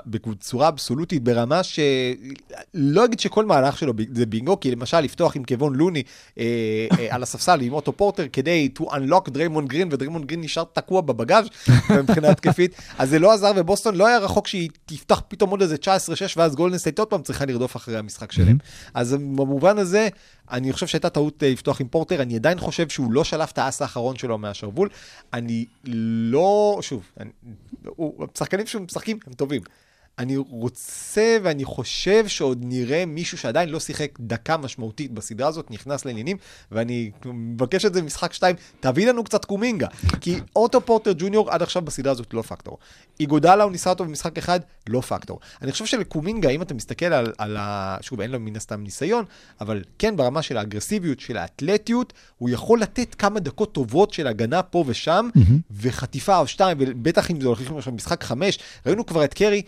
[0.05, 5.75] בצורה אבסולוטית, ברמה שלא אגיד שכל מהלך שלו זה בינגו, כי למשל לפתוח עם קיוון
[5.75, 6.03] לוני
[6.37, 6.43] אה,
[6.99, 11.01] אה, על הספסל עם אוטו פורטר כדי to unlock דריימונד גרין, ודריימונד גרין נשאר תקוע
[11.01, 11.45] בבגאז'
[12.03, 15.75] מבחינה התקפית, אז זה לא עזר, ובוסטון לא היה רחוק שהיא תפתח פתאום עוד איזה
[15.75, 15.87] 19-6,
[16.37, 18.57] ואז גולדן סטייט עוד פעם צריכה לרדוף אחרי המשחק שלהם.
[18.93, 20.07] אז במובן הזה,
[20.51, 23.57] אני חושב שהייתה טעות אה, לפתוח עם פורטר, אני עדיין חושב שהוא לא שלף את
[23.57, 24.89] האס האחרון שלו מהשרוול.
[25.33, 27.29] אני לא, שוב, אני,
[28.35, 29.61] השחקנים שמשחקים הם טובים.
[30.19, 36.05] אני רוצה ואני חושב שעוד נראה מישהו שעדיין לא שיחק דקה משמעותית בסדרה הזאת, נכנס
[36.05, 36.37] לעניינים,
[36.71, 39.87] ואני מבקש את זה במשחק 2, תביא לנו קצת קומינגה.
[40.21, 42.77] כי אוטו פורטר ג'וניור עד עכשיו בסדרה הזאת לא פקטור.
[43.19, 44.59] איגודלה הוא ניסה אותו במשחק אחד,
[44.89, 45.39] לא פקטור.
[45.61, 47.97] אני חושב שלקומינגה, אם אתה מסתכל על, על ה...
[48.01, 49.25] שוב, אין לו מן הסתם ניסיון,
[49.61, 54.63] אבל כן ברמה של האגרסיביות, של האתלטיות, הוא יכול לתת כמה דקות טובות של הגנה
[54.63, 55.29] פה ושם,
[55.71, 59.61] וחטיפה או שתיים, ובטח אם זה הולכים עכשיו משחק חמש, ראינו כבר את קרי,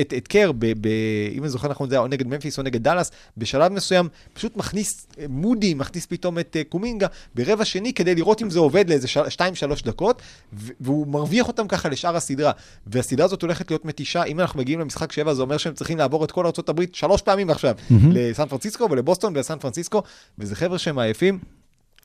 [0.00, 0.88] את, את קר, ב, ב,
[1.32, 4.56] אם אני זוכר נכון, זה היה או נגד ממפיס או נגד דאלאס, בשלב מסוים פשוט
[4.56, 8.88] מכניס, אה, מודי מכניס פתאום את אה, קומינגה ברבע שני כדי לראות אם זה עובד
[8.88, 10.22] לאיזה 2-3 דקות,
[10.80, 12.52] והוא מרוויח אותם ככה לשאר הסדרה.
[12.86, 16.24] והסדרה הזאת הולכת להיות מתישה, אם אנחנו מגיעים למשחק 7, זה אומר שהם צריכים לעבור
[16.24, 17.74] את כל ארה"ב שלוש פעמים עכשיו,
[18.12, 20.02] לסן פרנסיסקו ולבוסטון ולסן פרנסיסקו,
[20.38, 21.38] וזה חבר'ה שהם עייפים.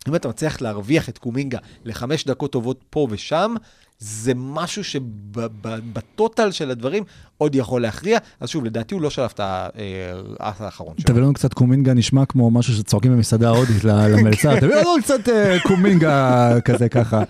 [0.07, 3.55] אם אתה מצליח להרוויח את קומינגה לחמש דקות טובות פה ושם,
[3.99, 7.03] זה משהו שבטוטל של הדברים
[7.37, 8.17] עוד יכול להכריע.
[8.39, 11.05] אז שוב, לדעתי הוא לא שלף את האח האחרון שלו.
[11.07, 15.57] תביא לנו קצת קומינגה, נשמע כמו משהו שצועקים במסעדה ההודית למלצר, תביא לנו קצת אה,
[15.63, 17.23] קומינגה כזה ככה.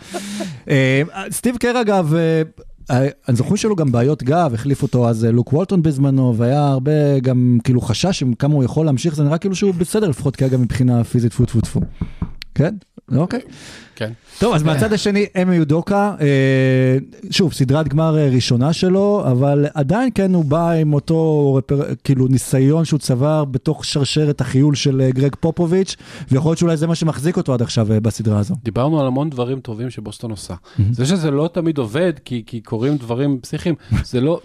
[0.70, 1.02] אה,
[1.32, 2.42] סטיב קר אגב, אה,
[2.92, 6.68] אה, אני זוכר שלו גם בעיות גב, החליף אותו אז אה, לוק וולטון בזמנו, והיה
[6.68, 10.36] הרבה גם כאילו חשש עם כמה הוא יכול להמשיך, זה נראה כאילו שהוא בסדר לפחות
[10.36, 11.82] כרגע מבחינה פיזית טפו טפו טפו.
[12.56, 12.76] כן?
[13.16, 13.40] אוקיי.
[13.98, 14.12] כן.
[14.40, 16.98] טוב, אז מהצד השני, אמי יודוקה, אה,
[17.32, 22.28] שוב, סדרת גמר אה, ראשונה שלו, אבל עדיין כן הוא בא עם אותו רפר, כאילו
[22.28, 25.96] ניסיון שהוא צבר בתוך שרשרת החיול של אה, גרג פופוביץ',
[26.32, 28.56] ויכול להיות שאולי זה מה שמחזיק אותו עד עכשיו אה, בסדרה הזו.
[28.64, 30.54] דיברנו על המון דברים טובים שבוסטון עושה.
[30.92, 34.40] זה שזה לא תמיד עובד, כי, כי קורים דברים פסיכיים, זה לא...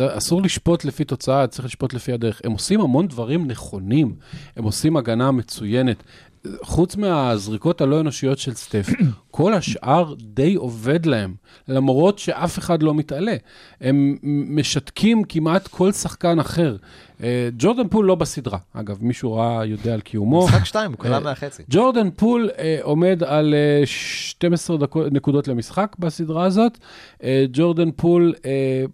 [0.00, 2.40] אסור לשפוט לפי תוצאה, צריך לשפוט לפי הדרך.
[2.44, 4.14] הם עושים המון דברים נכונים,
[4.56, 6.02] הם עושים הגנה מצוינת.
[6.62, 8.88] חוץ מהזריקות הלא אנושיות של סטף,
[9.30, 11.34] כל השאר די עובד להם,
[11.68, 13.36] למרות שאף אחד לא מתעלה.
[13.80, 16.76] הם משתקים כמעט כל שחקן אחר.
[17.22, 20.46] אה, ג'ורדן פול לא בסדרה, אגב, מישהו ראה, יודע על קיומו.
[20.46, 21.62] משחק 2, הוא קלע אה, מהחצי.
[21.70, 26.78] ג'ורדן פול אה, עומד על אה, 12 דקו, נקודות למשחק בסדרה הזאת.
[27.52, 28.34] ג'ורדן פול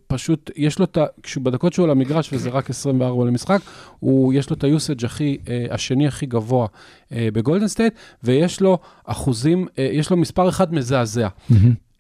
[0.07, 1.05] פשוט, יש לו את ה...
[1.43, 3.61] בדקות שהוא על המגרש, וזה רק 24 למשחק,
[4.01, 5.39] הוא, יש לו את ה usage הכי,
[5.71, 6.67] השני הכי גבוה
[7.11, 11.29] בגולדן סטייט, ויש לו אחוזים, יש לו מספר אחד מזעזע.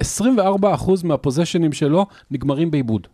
[0.02, 0.04] 24%
[1.04, 3.06] מהפוזיישנים שלו נגמרים בעיבוד.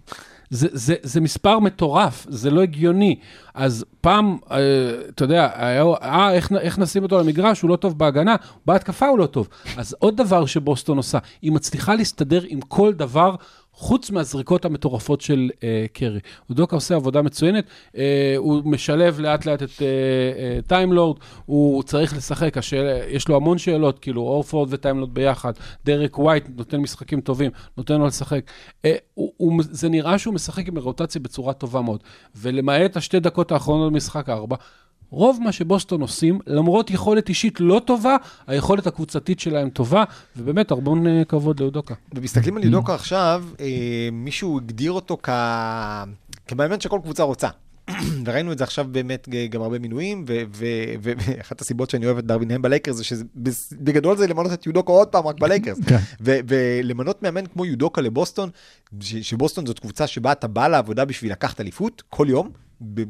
[0.50, 3.16] זה, זה, זה מספר מטורף, זה לא הגיוני.
[3.54, 4.58] אז פעם, אה,
[5.08, 8.36] אתה יודע, היה, אה, איך, איך נשים אותו למגרש, הוא לא טוב בהגנה,
[8.66, 9.48] בהתקפה הוא לא טוב.
[9.76, 13.34] אז עוד דבר שבוסטון עושה, היא מצליחה להסתדר עם כל דבר.
[13.80, 16.18] חוץ מהזריקות המטורפות של אה, קרי.
[16.50, 17.64] אודוקה עושה עבודה מצוינת,
[17.96, 21.16] אה, הוא משלב לאט לאט את אה, אה, טיימלורד,
[21.46, 25.52] הוא צריך לשחק, השאל, יש לו המון שאלות, כאילו אורפורד וטיימלורד ביחד,
[25.84, 28.50] דרק ווייט נותן משחקים טובים, נותן לו לשחק.
[28.84, 32.00] אה, הוא, הוא, זה נראה שהוא משחק עם רוטציה בצורה טובה מאוד,
[32.36, 34.56] ולמעט השתי דקות האחרונות במשחק הארבע,
[35.10, 40.04] רוב מה שבוסטון עושים, למרות יכולת אישית לא טובה, היכולת הקבוצתית שלהם טובה,
[40.36, 41.94] ובאמת, המון אה, כבוד לאודוקה.
[42.14, 43.66] ומסתכלים על יודוקה עכשיו, אה,
[44.12, 45.28] מישהו הגדיר אותו כ...
[46.46, 47.48] כמאמן שכל קבוצה רוצה.
[48.24, 50.66] וראינו את זה עכשיו באמת ג- גם הרבה מינויים, ו- ו-
[51.02, 55.08] ו- ואחת הסיבות שאני אוהב את דרווין בלייקרס זה שבגדול זה למנות את יודוקה עוד
[55.08, 55.78] פעם רק בלייקרס.
[55.88, 55.98] כן.
[56.20, 58.50] ו- ולמנות מאמן כמו יודוקה לבוסטון,
[59.00, 62.50] ש- שבוסטון זאת קבוצה שבה אתה בא לעבודה בשביל לקחת אליפות כל יום,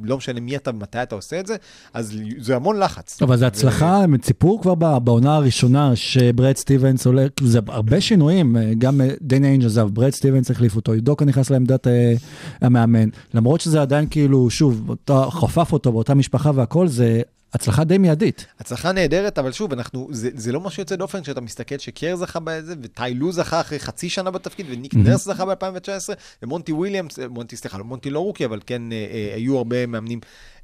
[0.02, 1.56] לא משנה מי אתה ומתי אתה עושה את זה,
[1.94, 3.22] אז זה המון לחץ.
[3.22, 9.00] אבל זה הצלחה, הם ציפו כבר בעונה הראשונה שברד סטיבנס עולה, זה הרבה שינויים, גם
[9.00, 12.12] אה, דני איינג' עזב, ברד סטיבנס החליף אותו, יודוקה נכנס לעמדת אה,
[12.60, 18.46] המאמן, למרות שזה עדיין כאילו, שוב, חפף אותו באותה משפחה והכל, זה הצלחה די מיידית.
[18.58, 22.40] הצלחה נהדרת, אבל שוב, אנחנו, זה, זה לא משהו יוצא דופן כשאתה מסתכל שקר זכה
[22.40, 27.28] בזה, וטי לו זכה אחרי חצי שנה בתפקיד, וניק נרס זכה ב-2019, ומונטי וויליאמס, אה,
[27.28, 30.20] מונטי, סליחה, לא מונטי לא רוקי, אבל כן אה, אה, היו הרבה מאמנים.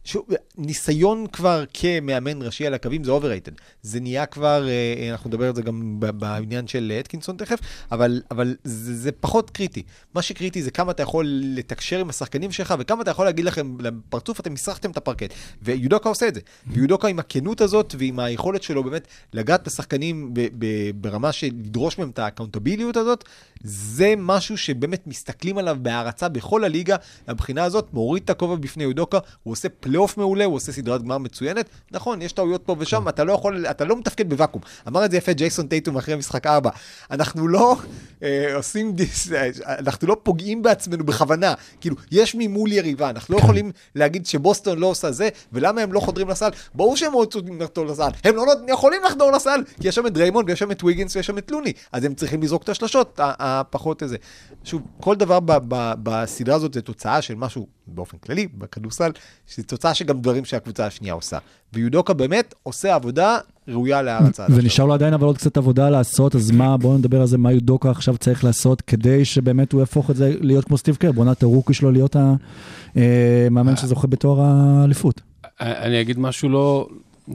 [0.06, 0.26] שוב,
[0.58, 3.52] ניסיון כבר כמאמן ראשי על הקווים זה overrated.
[3.82, 7.58] זה נהיה כבר, אה, אנחנו נדבר על זה גם בעניין של אתקינסון תכף,
[7.92, 9.82] אבל, אבל זה, זה פחות קריטי.
[10.14, 13.76] מה שקריטי זה כמה אתה יכול לתקשר עם השחקנים שלך, וכמה אתה יכול להגיד לכם,
[13.80, 15.34] לפרצוף אתם מסרחתם את הפרקט.
[15.62, 16.40] ויודוקה עושה את זה.
[16.66, 21.98] ויודוקה עם הכנות הזאת, ועם היכולת שלו באמת לגעת בשחקנים ב- ב- ברמה של לדרוש
[21.98, 23.24] מהם את ה accountability הזאת,
[23.64, 26.96] זה משהו שבאמת מסתכלים עליו בהערצה בכל הליגה.
[27.28, 31.18] מהבחינה הזאת, מוריד את הכובע בפני יודוקה, הוא עושה פלייאוף מעולה, הוא עושה סדרת גמר
[31.18, 31.68] מצוינת.
[31.92, 34.62] נכון, יש טעויות פה ושם, אתה לא יכול, אתה לא מתפקד בוואקום.
[34.88, 36.70] אמר את זה יפה ג'ייסון טייטום אחרי משחק 4.
[37.10, 37.76] אנחנו לא
[38.22, 41.54] אה, עושים this, אה, אנחנו לא פוגעים בעצמנו בכוונה.
[41.80, 46.00] כאילו, יש ממול יריבה, אנחנו לא יכולים להגיד שבוסטון לא עושה זה, ולמה הם לא
[46.00, 46.48] חודרים לסל?
[46.74, 48.08] ברור שהם רוצים לחדור לסל.
[48.24, 51.26] הם לא יכולים לחדור לסל, כי יש שם את דריימונד, ויש שם את ויגינס, ויש
[51.26, 51.72] שם את לוני.
[51.92, 54.16] אז הם צריכים לזרוק את השלשות הפחות easy.
[54.64, 59.10] שוב, כל דבר ב- ב- בסדרה הזאת זה תוצאה של משהו באופן כללי, בכדורסל,
[59.46, 61.38] שזה תוצאה שגם דברים שהקבוצה השנייה עושה.
[61.72, 64.46] ויודוקה באמת עושה עבודה ראויה להערצה.
[64.50, 64.84] ונשאר.
[64.84, 67.90] לו עדיין אבל עוד קצת עבודה לעשות, אז מה, בואו נדבר על זה, מה יודוקה
[67.90, 71.74] עכשיו צריך לעשות כדי שבאמת הוא יהפוך את זה להיות כמו סטיב קר, בעונת הרוקי
[71.74, 75.20] שלו להיות המאמן שזוכה בתואר האליפות.
[75.60, 76.88] אני אגיד משהו לא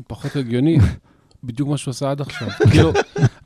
[0.07, 0.77] פחות הגיוני,
[1.43, 2.47] בדיוק מה שהוא עשה עד עכשיו.
[2.71, 2.91] כאילו,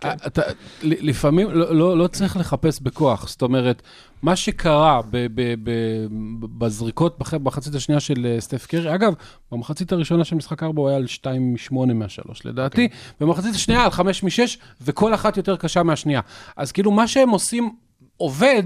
[0.04, 0.42] אתה,
[0.84, 3.28] לפעמים לא, לא, לא צריך לחפש בכוח.
[3.30, 3.82] זאת אומרת,
[4.22, 5.72] מה שקרה ב, ב, ב,
[6.58, 9.14] בזריקות במח, במחצית השנייה של אה, סטף קרי, אגב,
[9.52, 12.88] במחצית הראשונה של משחק 4 הוא היה על 2 מ-8 מה-3 לדעתי,
[13.20, 14.30] במחצית השנייה על 5 מ-6,
[14.82, 16.22] וכל אחת יותר קשה מהשנייה.
[16.58, 17.85] אז כאילו, מה שהם עושים...
[18.18, 18.64] עובד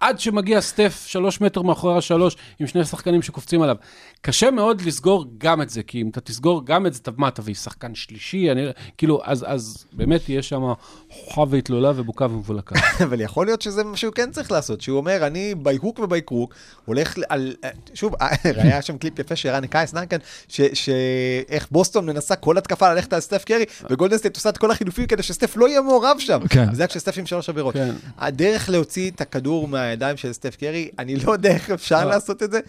[0.00, 3.76] עד שמגיע סטף שלוש מטר מאחורי השלוש עם שני שחקנים שקופצים עליו.
[4.20, 7.30] קשה מאוד לסגור גם את זה, כי אם אתה תסגור גם את זה, אתה- מה,
[7.30, 8.62] תביא שחקן שלישי, אני,
[8.98, 10.62] כאילו, אז, אז באמת תהיה שם
[11.10, 12.74] חוכא ואטלולא ובוקה ומבולקה.
[13.04, 16.54] אבל יכול להיות שזה מה שהוא כן צריך לעשות, שהוא אומר, אני ביהוק ובייקרוק,
[16.84, 17.54] הולך על...
[17.94, 18.14] שוב,
[18.44, 20.16] היה שם קליפ יפה שהראה קייסי ננקין,
[20.48, 25.22] שאיך בוסטון מנסה כל התקפה ללכת על סטף קרי, וגולדנסטייט עושה את כל החילופים כדי
[25.22, 26.38] שסטף לא יהיה מעורב שם.
[26.48, 26.68] כן.
[26.72, 27.74] וזה היה כשסטף עם שלוש עבירות.
[27.74, 27.94] כן.
[28.18, 32.10] הדרך להוציא את הכדור מהידיים של סטף קרי, אני לא יודע איך אפשר לא.
[32.10, 32.60] לעשות את זה.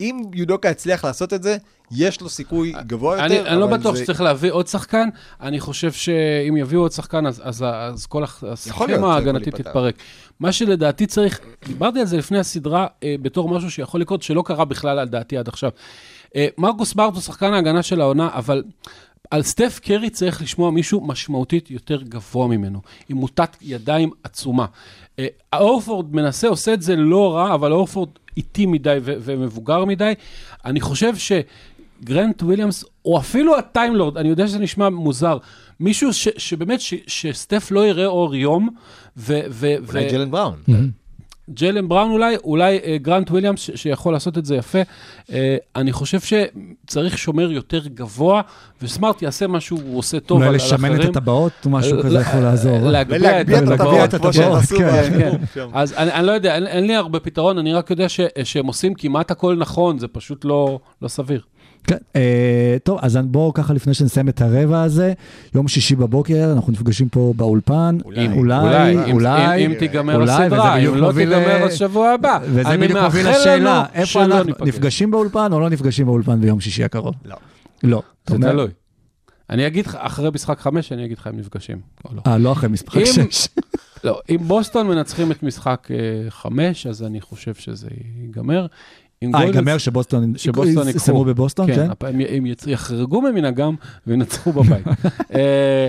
[0.00, 1.56] אם יודוקה יצליח לעשות את זה,
[1.92, 3.26] יש לו סיכוי גבוה יותר.
[3.26, 5.08] אני, אני לא בטוח זה- שצריך להביא עוד שחקן,
[5.40, 9.54] אני חושב שאם יביאו עוד שחקן, אז, אז, אז כל הסכמה ההגנתית.
[9.54, 9.94] תתפרק.
[10.40, 14.64] מה שלדעתי צריך, דיברתי על זה לפני הסדרה, אה, בתור משהו שיכול לקרות, שלא קרה
[14.64, 15.70] בכלל על דעתי עד עכשיו.
[16.36, 18.62] אה, מרקוס סמארט הוא שחקן ההגנה של העונה, אבל
[19.30, 24.66] על סטף קרי צריך לשמוע מישהו משמעותית יותר גבוה ממנו, עם מוטת ידיים עצומה.
[25.18, 30.12] אה, אורפורד מנסה, עושה את זה לא רע, אבל אורפורד איטי מדי ו- ומבוגר מדי.
[30.64, 31.32] אני חושב ש...
[32.04, 35.38] גרנט וויליאמס, או אפילו הטיימלורד, אני יודע שזה נשמע מוזר,
[35.80, 38.68] מישהו ש, שבאמת, ש, שסטף לא יראה אור יום,
[39.16, 39.40] ו...
[39.50, 40.56] ו אולי ו- ג'לן בראון.
[41.54, 44.78] ג'לן בראון אולי, אולי אה, גרנט וויליאמס שיכול לעשות את זה יפה.
[45.32, 48.42] אה, אני חושב שצריך שומר יותר גבוה,
[48.82, 51.10] וסמארט יעשה מה שהוא עושה טוב אולי על, על לשמן אחרים.
[51.10, 52.78] את הטבעות משהו כזה יכול לעזור.
[52.80, 55.66] להגביה את הטבעות, כמו שהם עשו כן, כן.
[55.72, 58.66] אז אני, אני לא יודע, אין, אין לי הרבה פתרון, אני רק יודע ש, שהם
[58.66, 61.40] עושים כמעט הכל נכון, זה פשוט לא, לא סביר.
[61.86, 65.12] כן, אה, טוב, אז בואו ככה לפני שנסיים את הרבע הזה,
[65.54, 68.28] יום שישי בבוקר, אנחנו נפגשים פה באולפן, אולי.
[68.28, 72.38] אולי, אם- אולי, אם, אם תיגמר אולי, הסדרה, אם לא תיגמר ל- השבוע הבא.
[72.42, 74.68] וזה אני בדיוק מוביל לשאלה, איפה אנחנו ניפגש.
[74.68, 77.14] נפגשים באולפן או לא נפגשים באולפן ביום שישי הקרוב?
[77.24, 77.36] לא.
[77.82, 78.02] לא.
[78.26, 78.68] זה תלוי.
[79.50, 82.22] אני אגיד לך, אחרי משחק חמש, אני אגיד לך אם נפגשים או לא.
[82.26, 83.48] אה, לא אחרי משחק שש.
[84.04, 85.96] לא, אם בוסטון מנצחים את משחק אה,
[86.30, 87.88] חמש, אז אני חושב שזה
[88.22, 88.66] ייגמר.
[89.34, 90.96] אה, ייגמר שבוסטון שבוסטון ייקחו.
[90.96, 91.74] יסיימו בבוסטון, כן?
[91.74, 93.74] כן, הפעם הם יחרגו ממנהגם
[94.06, 94.86] וינצחו בבית.
[95.34, 95.88] אה,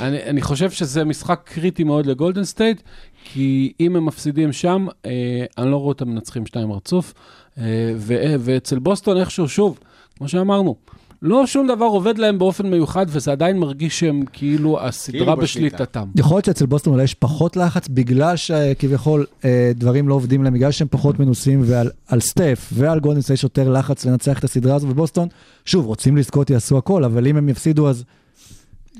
[0.00, 2.82] אני, אני חושב שזה משחק קריטי מאוד לגולדן סטייט,
[3.24, 7.14] כי אם הם מפסידים שם, אה, אני לא רואה אותם מנצחים שתיים רצוף.
[7.58, 7.94] אה,
[8.38, 9.78] ואצל בוסטון איכשהו, שוב,
[10.16, 10.76] כמו שאמרנו,
[11.22, 15.76] לא שום דבר עובד להם באופן מיוחד, וזה עדיין מרגיש שהם כאילו הסדרה כאילו בשליטה.
[15.76, 16.08] בשליטתם.
[16.14, 20.54] יכול להיות שאצל בוסטון אולי יש פחות לחץ, בגלל שכביכול אה, דברים לא עובדים להם,
[20.54, 24.44] בגלל שהם פחות מנוסים, ועל על סטף ועל גולדן סטייט יש יותר לחץ לנצח את
[24.44, 25.28] הסדרה הזו, ובוסטון,
[25.64, 28.04] שוב, רוצים לזכות, יעשו הכל, אבל אם הם יפסידו, אז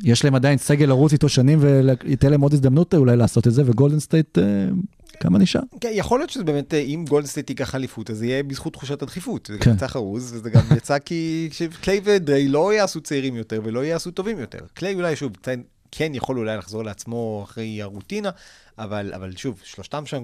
[0.03, 3.63] יש להם עדיין סגל לרוץ איתו שנים, וייתן להם עוד הזדמנות אולי לעשות את זה,
[3.67, 4.45] וגולדן סטייט, אה,
[5.21, 5.61] כמה נשאר?
[5.81, 8.73] כן, יכול להיות שזה באמת, אה, אם גולדן סטייט ייקח אליפות, אז זה יהיה בזכות
[8.73, 9.47] תחושת הדחיפות.
[9.53, 9.71] זה כן.
[9.71, 11.49] גם יצא חרוז, וזה גם יצא כי
[11.81, 14.59] קליי ודריי לא יעשו צעירים יותר ולא יעשו טובים יותר.
[14.75, 15.61] קליי אולי, שוב, כן-
[15.91, 18.31] כן יכול אולי לחזור לעצמו אחרי הרוטינה,
[18.79, 20.23] אבל, אבל שוב, שלושתם שם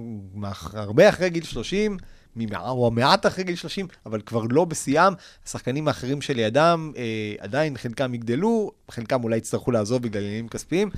[0.72, 1.96] הרבה אחרי גיל 30,
[2.36, 5.12] ממע- או מעט אחרי גיל 30, אבל כבר לא בשיאם.
[5.46, 7.02] השחקנים האחרים שלידם, אה,
[7.38, 10.90] עדיין חלקם יגדלו, חלקם אולי יצטרכו לעזוב בגלל עניינים כספיים.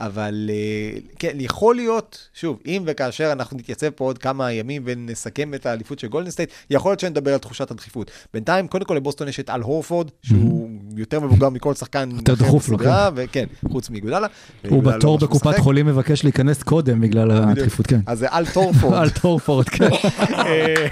[0.00, 5.54] אבל אה, כן, יכול להיות, שוב, אם וכאשר אנחנו נתייצב פה עוד כמה ימים ונסכם
[5.54, 8.10] את האליפות של גולדן סטייט, יכול להיות שנדבר על תחושת הדחיפות.
[8.34, 12.68] בינתיים, קודם כל לבוסטון יש את אל הורפורד, שהוא יותר מבוגר מכל שחקן יותר דחוף
[12.68, 14.26] לו, בסדרה, וכן, חוץ מאיגודלה.
[14.68, 15.58] הוא לא בתור ממש בקופת.
[15.58, 18.00] חולים מבקש להיכנס קודם בגלל הדחיפות, כן.
[18.06, 18.94] אז זה אל הורפורד.
[19.02, 19.88] אל הורפורד, כן.
[20.46, 20.86] אה,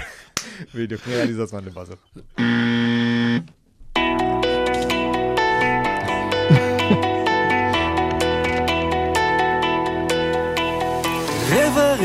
[0.75, 1.93] בדיוק, נראה לי זה הזמן ל באזר.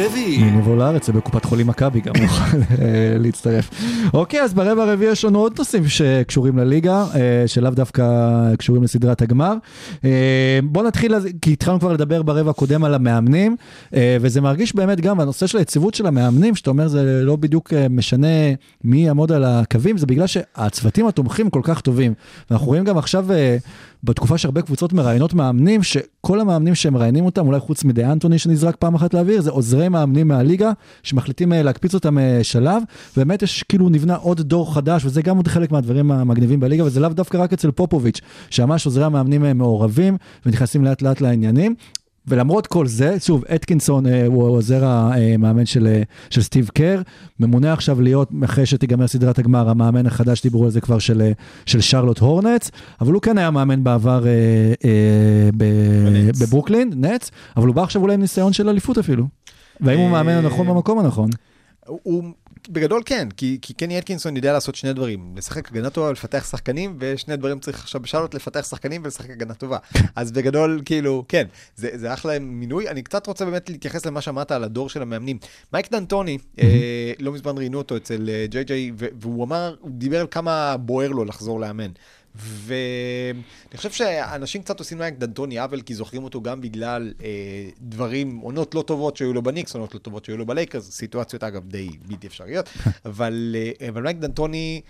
[0.06, 0.36] רביעי.
[0.36, 3.70] אם יבוא לארץ, זה בקופת חולים מכבי גם יוכל אה, להצטרף.
[4.14, 8.04] אוקיי, אז ברבע הרביעי יש לנו עוד נושאים שקשורים לליגה, אה, שלאו דווקא
[8.58, 9.54] קשורים לסדרת הגמר.
[10.04, 13.56] אה, בוא נתחיל, כי התחלנו כבר לדבר ברבע הקודם על המאמנים,
[14.20, 18.26] וזה מרגיש באמת גם, הנושא של היציבות של המאמנים, שאתה אומר זה לא בדיוק משנה
[18.84, 22.14] מי יעמוד על הקווים, זה בגלל שהצוותים התומכים כל כך טובים.
[22.50, 23.26] ואנחנו רואים גם עכשיו...
[24.04, 28.76] בתקופה שהרבה קבוצות מראיינות מאמנים, שכל המאמנים שהם מראיינים אותם, אולי חוץ מדי אנטוני שנזרק
[28.76, 30.72] פעם אחת לאוויר, זה עוזרי מאמנים מהליגה,
[31.02, 32.82] שמחליטים אה, להקפיץ אותם אה, שלב,
[33.16, 37.00] באמת יש כאילו נבנה עוד דור חדש, וזה גם עוד חלק מהדברים המגניבים בליגה, וזה
[37.00, 38.20] לאו דווקא רק אצל פופוביץ',
[38.50, 40.16] שממש עוזרי המאמנים אה, מעורבים,
[40.46, 41.74] ונכנסים לאט לאט לעניינים.
[42.26, 47.02] ולמרות כל זה, שוב, אתקינסון אה, הוא עוזר המאמן של, אה, של סטיב קר,
[47.40, 51.32] ממונה עכשיו להיות, אחרי שתיגמר סדרת הגמר, המאמן החדש, דיברו על זה כבר, של,
[51.66, 52.70] של שרלוט הורנץ,
[53.00, 54.30] אבל הוא כן היה מאמן בעבר אה,
[54.84, 55.64] אה, ב-
[56.04, 56.42] בנץ.
[56.42, 59.24] בברוקלין, נץ, אבל הוא בא עכשיו אולי עם ניסיון של אליפות אפילו.
[59.82, 61.30] והאם הוא אה, מאמן הנכון במקום הנכון?
[61.86, 62.24] הוא-
[62.68, 66.96] בגדול כן, כי, כי קני אטקינסון יודע לעשות שני דברים, לשחק הגנה טובה ולפתח שחקנים,
[67.00, 69.78] ושני דברים צריך עכשיו בשאלות, לפתח שחקנים ולשחק הגנה טובה.
[70.16, 72.88] אז בגדול, כאילו, כן, זה, זה אחלה מינוי.
[72.88, 75.38] אני קצת רוצה באמת להתייחס למה שאמרת על הדור של המאמנים.
[75.72, 80.20] מייק דנטוני, אה, לא מזמן ראיינו אותו אצל אה, ג'יי ג'יי, והוא אמר, הוא דיבר
[80.20, 81.90] על כמה בוער לו לחזור לאמן.
[82.34, 88.36] ואני חושב שאנשים קצת עושים מייק דנטוני עוול, כי זוכרים אותו גם בגלל אה, דברים,
[88.36, 91.88] עונות לא טובות שהיו לו בניקס, עונות לא טובות שהיו לו בלייקרס, סיטואציות אגב די
[92.06, 92.68] בלתי אפשריות,
[93.06, 94.80] אבל, אה, אבל מייק דנטוני,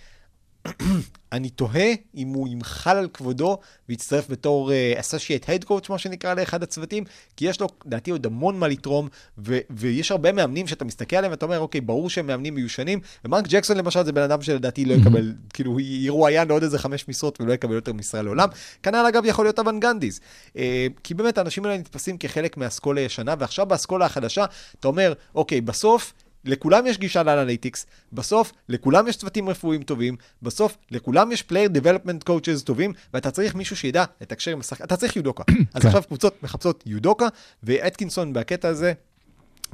[1.32, 3.58] אני תוהה אם הוא ימחל על כבודו
[3.88, 7.04] ויצטרף בתור uh, associate head coach, מה שנקרא, לאחד הצוותים,
[7.36, 9.08] כי יש לו, לדעתי, עוד המון מה לתרום,
[9.38, 13.44] ו- ויש הרבה מאמנים שאתה מסתכל עליהם ואתה אומר, אוקיי, ברור שהם מאמנים מיושנים, ומרק
[13.48, 17.52] ג'קסון למשל זה בן אדם שלדעתי לא יקבל, כאילו, ירואיין לעוד איזה חמש משרות ולא
[17.52, 18.48] יקבל יותר משרה לעולם.
[18.82, 20.20] כנ"ל אגב יכול להיות אוונגנדיס.
[20.48, 20.56] Uh,
[21.04, 24.44] כי באמת האנשים האלה נתפסים כחלק מהאסכולה הישנה, ועכשיו באסכולה החדשה,
[24.80, 26.12] אתה אומר, אוקיי, בסוף,
[26.44, 32.22] לכולם יש גישה לאנליטיקס, בסוף לכולם יש צוותים רפואיים טובים, בסוף לכולם יש player development
[32.22, 35.42] coaches טובים, ואתה צריך מישהו שידע לתקשר עם השחקן, אתה צריך יודוקה.
[35.74, 35.88] אז כן.
[35.88, 37.28] עכשיו קבוצות מחפשות יודוקה,
[37.62, 38.92] ואטקינסון בקטע הזה,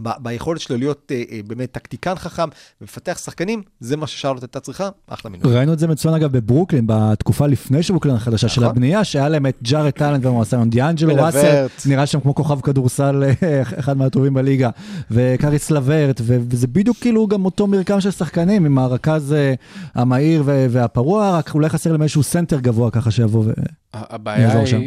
[0.00, 2.48] ביכולת שלו להיות אה, אה, באמת טקטיקן חכם
[2.80, 5.56] ומפתח שחקנים, זה מה ששארלוט הייתה צריכה, אחלה מינוי.
[5.56, 8.70] ראינו את זה מצוין אגב בברוקלין, בתקופה לפני שברוקלין החדשה של נכון.
[8.70, 11.14] הבנייה, שהיה להם את ג'ארט אלן ועם דיאנג'לו.
[11.14, 14.70] ראסל, נראה שם כמו כוכב כדורסל, אה, אחד מהטובים בליגה,
[15.10, 19.54] וקריס לברט, ו- וזה בדיוק כאילו גם אותו מרקם של שחקנים, עם הרכז אה,
[19.94, 23.52] המהיר ו- והפרוע, רק אולי חסר להם איזשהו סנטר גבוה ככה שיבוא ו...
[23.94, 24.80] הבעיה יעזור שם.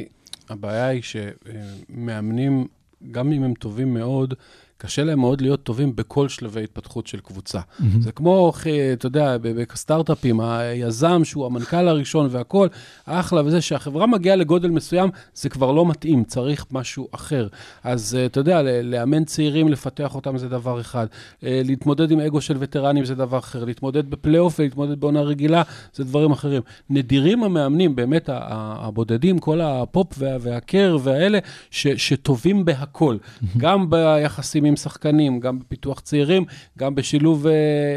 [0.50, 2.68] הבעיה היא שמאמנים,
[3.12, 4.34] גם אם הם טובים מאוד,
[4.82, 7.60] קשה להם מאוד להיות טובים בכל שלבי התפתחות של קבוצה.
[8.00, 8.52] זה כמו,
[8.94, 12.70] אתה יודע, בסטארט-אפים, היזם שהוא המנכ"ל הראשון והכול,
[13.06, 17.48] אחלה וזה, שהחברה מגיעה לגודל מסוים, זה כבר לא מתאים, צריך משהו אחר.
[17.84, 21.08] אז אה, אתה יודע, לאמן צעירים, לפתח אותם זה דבר אחד.
[21.44, 23.66] אה, להתמודד עם אגו של וטרנים זה דבר אחר.
[23.66, 25.62] להתמודד בפלייאוף ולהתמודד בעונה רגילה
[25.94, 26.62] זה דברים אחרים.
[26.90, 31.40] נדירים המאמנים, באמת הבודדים, כל הפופ וה- והקר והאלה,
[31.72, 33.18] ש, שטובים בהכל.
[33.58, 36.46] גם ביחסים עם שחקנים, גם בפיתוח צעירים,
[36.78, 37.54] גם בשילוב אה,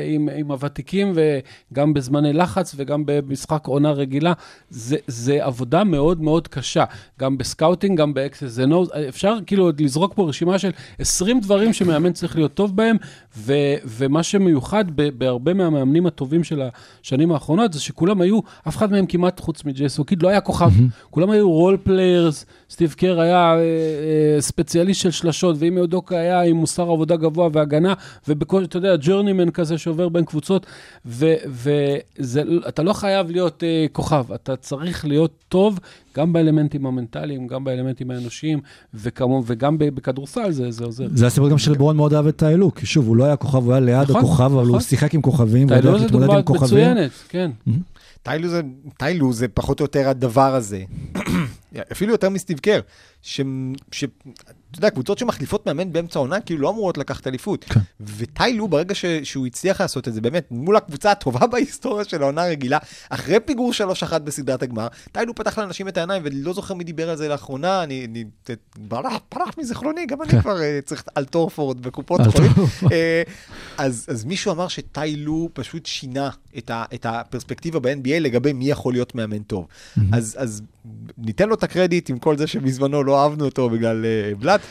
[0.06, 4.32] עם, עם הוותיקים וגם בזמני לחץ וגם במשחק עונה רגילה.
[4.70, 6.84] זה, זה עבודה מאוד מאוד קשה.
[7.20, 8.90] גם ב scouting, גם ב X's and O's.
[9.08, 12.96] אפשר כאילו עוד לזרוק פה רשימה של 20 דברים שמאמן צריך להיות טוב בהם,
[13.36, 13.52] ו,
[13.84, 16.62] ומה שמיוחד ב, בהרבה מהמאמנים הטובים של
[17.02, 20.70] השנים האחרונות, זה שכולם היו, אף אחד מהם כמעט, חוץ מג'ייסון קיד, לא היה כוכב.
[21.10, 26.42] כולם היו role players, סטיב קר היה אה, אה, ספציאליסט של שלשות, ואימה יודוקה היה
[26.42, 27.94] עם מוסר עבודה גבוה והגנה,
[28.28, 30.66] ובכל, אתה יודע, journeyman כזה שעובר בין קבוצות,
[31.04, 35.78] ואתה לא חייב להיות אה, כוכב, אתה צריך להיות טוב
[36.16, 38.60] גם באלמנטים המנטליים, גם באלמנטים האנושיים,
[38.94, 41.06] וכמו, וגם ב- בכדורסל זה, זה עוזר.
[41.14, 43.64] זה הסיפור גם של ברון מאוד אהב את טיילוק, כי שוב, הוא לא היה כוכב,
[43.64, 44.80] הוא היה ליד נכון, הכוכב, אבל הוא נכון.
[44.80, 46.78] שיחק עם כוכבים, איך זה להתמודד עם כוכבים.
[46.78, 47.50] מצוינת, כן.
[48.22, 48.60] טיילו זה,
[48.96, 50.84] טיילו זה פחות או יותר הדבר הזה,
[51.92, 52.80] אפילו יותר מסטיב קר,
[53.22, 53.40] ש,
[53.92, 54.04] ש,
[54.72, 57.64] אתה יודע, קבוצות שמחליפות מאמן באמצע העונה, כאילו לא אמורות לקחת אליפות.
[57.64, 57.80] כן.
[58.00, 62.44] וטיילו, ברגע ש, שהוא הצליח לעשות את זה, באמת, מול הקבוצה הטובה בהיסטוריה של העונה
[62.44, 62.78] הרגילה,
[63.10, 63.72] אחרי פיגור
[64.10, 67.28] 3-1 בסדרת הגמר, טיי לו פתח לאנשים את העיניים, ולא זוכר מי דיבר על זה
[67.28, 68.24] לאחרונה, אני, אני
[68.78, 70.40] ברח, ברח מזיכרוני, גם אני כן.
[70.40, 72.52] כבר אה, צריך אל הורפורד בקופות על חולים.
[72.52, 72.92] הורפורד.
[72.92, 73.22] אה,
[73.78, 78.70] אז, אז מישהו אמר שטיי לו פשוט שינה את, ה, את הפרספקטיבה ב-NBA לגבי מי
[78.70, 79.66] יכול להיות מאמן טוב.
[80.12, 80.62] אז, אז
[81.18, 84.61] ניתן לו את הקרדיט עם כל זה שבזמנו לא אהבנו אותו בגלל אה, בלאט.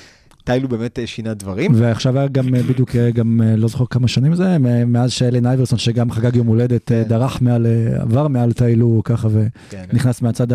[0.44, 1.72] טיי לו באמת אה, שינה דברים.
[1.76, 5.80] ועכשיו היה גם אה, בדיוק, אה, גם לא זוכר כמה שנים זה, מאז שאלן אייברסון,
[5.80, 7.04] שגם חגג יום הולדת, כן.
[7.08, 7.68] דרך מעל,
[8.00, 9.28] עבר מעל טיילו ככה,
[9.70, 9.86] כן.
[9.90, 10.48] ונכנס מהצד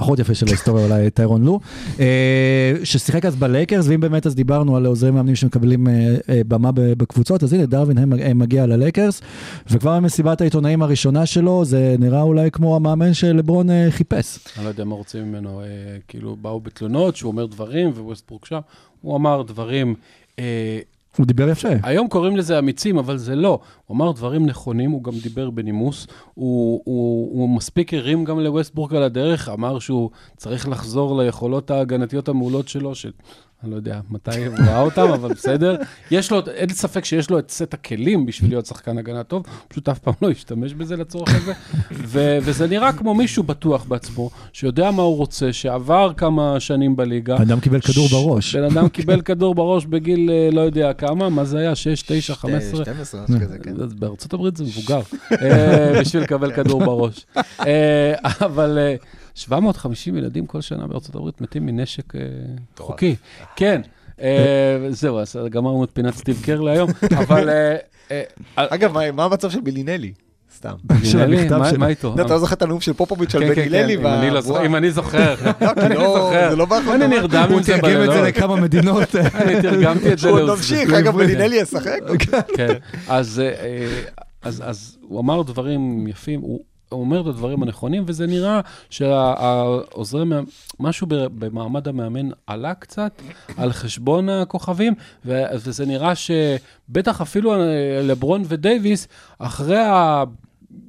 [0.00, 1.60] הפחות יפה של ההיסטוריה, אולי טיירון לו,
[2.00, 6.70] אה, ששיחק אז בלייקרס, ואם באמת אז דיברנו על עוזרי מאמנים שמקבלים אה, אה, במה
[6.74, 7.98] בקבוצות, אז הנה דרווין
[8.34, 9.22] מגיע ללייקרס,
[9.70, 14.38] וכבר במסיבת העיתונאים הראשונה שלו, זה נראה אולי כמו המאמן שלברון חיפש.
[14.56, 15.62] אני לא יודע מה רוצים ממנו,
[16.08, 18.60] כאילו, באו בתלונות שהוא אומר דברים, וווסטברוק שם,
[19.00, 19.94] הוא אמר דברים,
[21.16, 21.68] הוא דיבר יפה.
[21.82, 23.58] היום קוראים לזה אמיצים, אבל זה לא.
[23.86, 28.94] הוא אמר דברים נכונים, הוא גם דיבר בנימוס, הוא, הוא, הוא מספיק הרים גם לווסטבורג
[28.94, 33.06] על הדרך, אמר שהוא צריך לחזור ליכולות ההגנתיות המעולות שלו, ש...
[33.62, 35.76] אני לא יודע מתי הוא ראה אותם, אבל בסדר.
[36.10, 39.88] יש לו, אין ספק שיש לו את סט הכלים בשביל להיות שחקן הגנה טוב, פשוט
[39.88, 41.52] אף פעם לא השתמש בזה לצורך הזה.
[41.92, 47.36] ו- וזה נראה כמו מישהו בטוח בעצמו, שיודע מה הוא רוצה, שעבר כמה שנים בליגה.
[47.36, 48.56] אדם קיבל כדור בראש.
[48.56, 51.74] בן אדם קיבל כדור בראש בגיל אה, לא יודע כמה, מה זה היה?
[51.74, 52.84] 6, 9, 15?
[52.84, 53.74] 12, משהו כזה, כן.
[53.82, 55.00] אז בארצות הברית זה מבוגר,
[55.32, 57.26] אה, בשביל לקבל כדור בראש.
[57.66, 58.14] אה,
[58.46, 58.78] אבל
[59.34, 62.20] 750 ילדים כל שנה בארצות הברית מתים מנשק אה,
[62.78, 63.14] חוקי.
[63.56, 63.80] כן,
[64.20, 64.26] אה,
[64.90, 66.90] זהו, אז גמרנו את פינת סטיב קר להיום,
[67.22, 67.48] אבל...
[68.10, 68.22] אה,
[68.56, 70.12] אגב, מה- מה המצב של בלינלי?
[70.56, 70.74] סתם.
[71.10, 71.78] של המכתב מה- שלו.
[71.78, 72.14] מה איתו?
[72.14, 73.94] אתה לא זוכר את הנאום של פופוביץ' על כן, כן, כן, בלינלי?
[73.94, 75.34] אם אני לא זוכר- אם אני זוכר,
[75.76, 76.50] אני לא, זוכר.
[76.50, 77.04] זה לא באחרונה.
[77.04, 78.28] אני נרדם הוא עם זה תרגם את זה בלילות.
[78.36, 79.14] לכמה מדינות.
[79.34, 80.50] אני תרגמתי את זה הוא עוד.
[80.50, 81.98] ממשיך, אגב, בלינלי ישחק?
[82.56, 82.68] כן,
[83.08, 83.42] אז,
[84.42, 86.60] אז, אז הוא אמר דברים יפים, הוא, הוא
[86.92, 88.60] אומר את הדברים הנכונים, וזה נראה
[88.90, 90.24] שהעוזרי,
[90.80, 93.22] משהו במעמד המאמן עלה קצת
[93.56, 97.58] על חשבון הכוכבים, וזה נראה שבטח אפילו אה,
[98.02, 100.24] לברון ודייוויס, אחרי ה...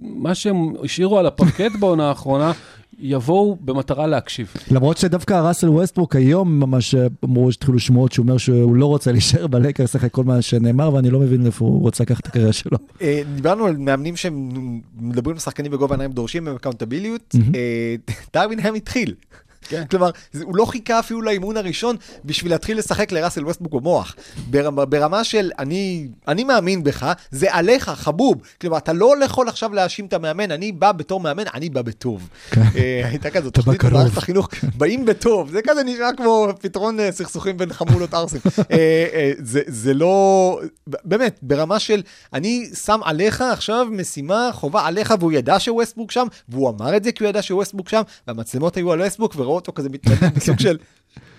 [0.01, 2.51] מה שהם השאירו על הפרקט בעונה האחרונה,
[2.99, 4.53] יבואו במטרה להקשיב.
[4.71, 9.47] למרות שדווקא ראסל ווסטברוק היום ממש אמרו שהתחילו שמועות שהוא אומר שהוא לא רוצה להישאר
[9.47, 12.77] בלייקרס אחרי כל מה שנאמר, ואני לא מבין איפה הוא רוצה לקחת את הקריירה שלו.
[13.01, 17.35] אה, דיברנו על מאמנים שמדברים עם שחקנים בגובה העיניים, דורשים מהם accountability.
[17.55, 17.95] אה,
[18.33, 19.13] דרווין האם התחיל.
[19.61, 19.83] כן.
[19.89, 21.95] כלומר, זה- הוא לא חיכה אפילו לאימון הראשון
[22.25, 24.15] בשביל להתחיל לשחק לראסל ווסטברוק במוח.
[24.49, 28.35] ברמה, ברמה של אני, אני מאמין בך, זה עליך, חבוב.
[28.61, 32.29] כלומר, אתה לא יכול עכשיו להאשים את המאמן, אני בא בתור מאמן, אני בא בטוב.
[32.57, 32.61] אה,
[33.05, 33.83] הייתה כזאת תוכנית.
[33.83, 38.41] במערכת החינוך, באים בטוב, זה כזה נראה כמו פתרון אה, סכסוכים בין חמולות ערסים.
[38.71, 38.75] אה,
[39.13, 40.59] אה, זה- זה לא,
[41.05, 42.01] באמת, ברמה של
[42.33, 47.11] אני שם עליך עכשיו משימה, חובה עליך, והוא ידע שווסטבוק שם, והוא אמר את זה
[47.11, 50.77] כי הוא ידע שווסטבוק שם, והמצלמות היו על ווסטבוק, וראו אותו כזה מתנדב בסוג של...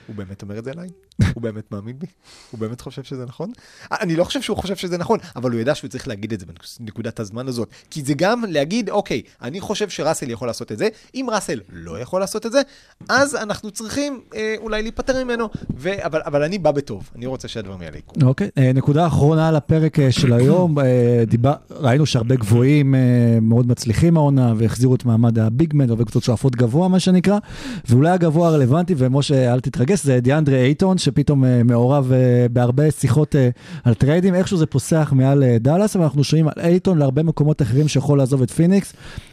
[0.07, 0.88] הוא באמת אומר את זה עליי?
[1.34, 2.07] הוא באמת מאמין בי?
[2.50, 3.53] הוא באמת חושב שזה נכון?
[3.90, 6.46] אני לא חושב שהוא חושב שזה נכון, אבל הוא ידע שהוא צריך להגיד את זה
[6.80, 7.68] בנקודת הזמן הזאת.
[7.90, 12.00] כי זה גם להגיד, אוקיי, אני חושב שראסל יכול לעשות את זה, אם ראסל לא
[12.00, 12.61] יכול לעשות את זה,
[13.09, 15.90] אז אנחנו צריכים אה, אולי להיפטר ממנו, ו...
[16.05, 18.28] אבל, אבל אני בא בטוב, אני רוצה שהדברים האלה יקרו.
[18.28, 23.00] אוקיי, אה, נקודה אחרונה על הפרק אה, של היום, אה, דיבר, ראינו שהרבה גבוהים אה,
[23.42, 27.38] מאוד מצליחים העונה, והחזירו את מעמד הביגמן, הרבה קבוצות שואפות גבוה, מה שנקרא,
[27.88, 33.36] ואולי הגבוה הרלוונטי, ומשה, אל תתרגש, זה דיאנדרה אייטון, שפתאום אה, מעורב אה, בהרבה שיחות
[33.36, 33.49] אה,
[33.84, 37.62] על trade ים, איכשהו זה פוסח מעל דאלאס, אבל אנחנו שומעים על אייטון להרבה מקומות
[37.62, 38.93] אחרים שיכול לעזוב את פיניקס.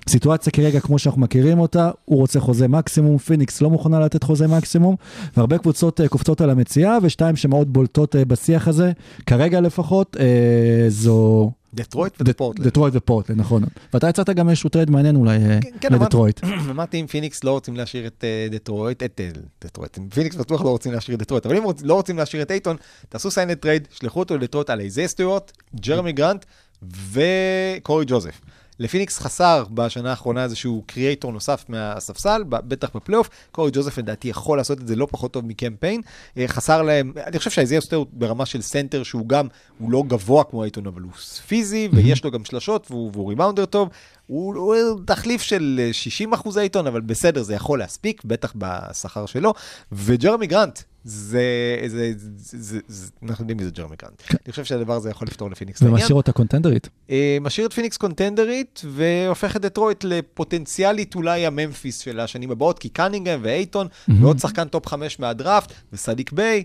[0.10, 4.48] סיטואציה כרגע, כמו שאנחנו מכירים אותה, הוא רוצה חוזה מקסימום, פיניקס לא מוכנה לתת חוזה
[4.48, 4.96] מקסימום,
[5.38, 8.92] והרבה קבוצות אה, קופצות על המציאה, ושתיים שמאוד בולטות אה, בשיח הזה,
[9.26, 12.68] כרגע לפחות, אה, זו דטרויט ודפורטלנד.
[12.68, 13.64] דטרויט ופורטלנד, נכון.
[13.94, 16.40] ואתה הצעת גם איזשהו trade מעניין אולי כן, כן, לדטרויט.
[16.72, 19.22] אמרתי אם פיניקס לא רוצים להשאיר את דטרויט, את
[19.64, 22.76] דטרויט, פיניקס בטוח לא רוצים להשאיר את דטרויט, אבל אם לא רוצים להשאיר את אייטון,
[23.10, 26.46] תעשו sign and trade, שלחו אותו לדטרויט על אייזיה סטיוארט, ג'רמי גרנט
[26.84, 28.42] וקורי ג'וזף.
[28.80, 33.30] לפיניקס חסר בשנה האחרונה איזשהו creator נוסף מהספסל, בטח בפלייאוף.
[33.52, 36.02] קורי ג'וזף לדעתי יכול לעשות את זה לא פחות טוב מקמפיין.
[36.38, 39.48] אה, חסר להם, אני חושב שאייזיה סטיוארט ברמה של סנטר שהוא גם,
[39.80, 41.12] הוא לא גבוה כמו אייטון, אבל הוא
[41.48, 43.90] פיזי, ויש לו גם שלשות, והוא, והוא rebounder טוב.
[44.28, 49.26] הוא, הוא תחליף של אה, 60 אחוז אייטון, אבל בסדר, זה יכול להספיק, בטח בשכר
[49.26, 49.54] שלו.
[49.92, 54.22] וג'רמי גרנט, זה, זה, זה, זה, זה, אנחנו יודעים מי זה ג'רמי גרנט.
[54.32, 56.02] אני חושב שהדבר הזה יכול לפתור לפיניקס את העניין.
[56.02, 56.90] ומשאיר אותה contender ית.
[57.10, 62.80] אה, משאיר את פיניקס contender ית, והופך את דטרויט לפוטנציאלית אולי הממפיס של השנים הבאות,
[62.80, 63.88] כי קנינגהם ואייטון,
[64.22, 66.64] ועוד שחקן top 5 מהדראפט, וסאדיק ביי,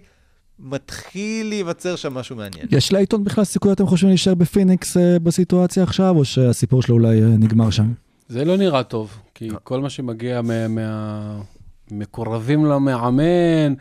[0.59, 2.67] מתחיל להיווצר שם משהו מעניין.
[2.71, 7.23] יש לאייטון בכלל סיכוי, אתם חושבים, להישאר בפיניקס אה, בסיטואציה עכשיו, או שהסיפור שלו אולי
[7.23, 7.93] אה, נגמר שם?
[8.29, 11.41] זה לא נראה טוב, כי כל מה שמגיע מה...
[11.91, 13.75] מקורבים למאמן,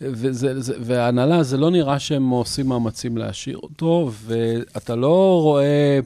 [0.00, 5.98] וזה, זה, לא נראה שהם עושים מאמצים להשאיר אותו, ואתה לא רואה,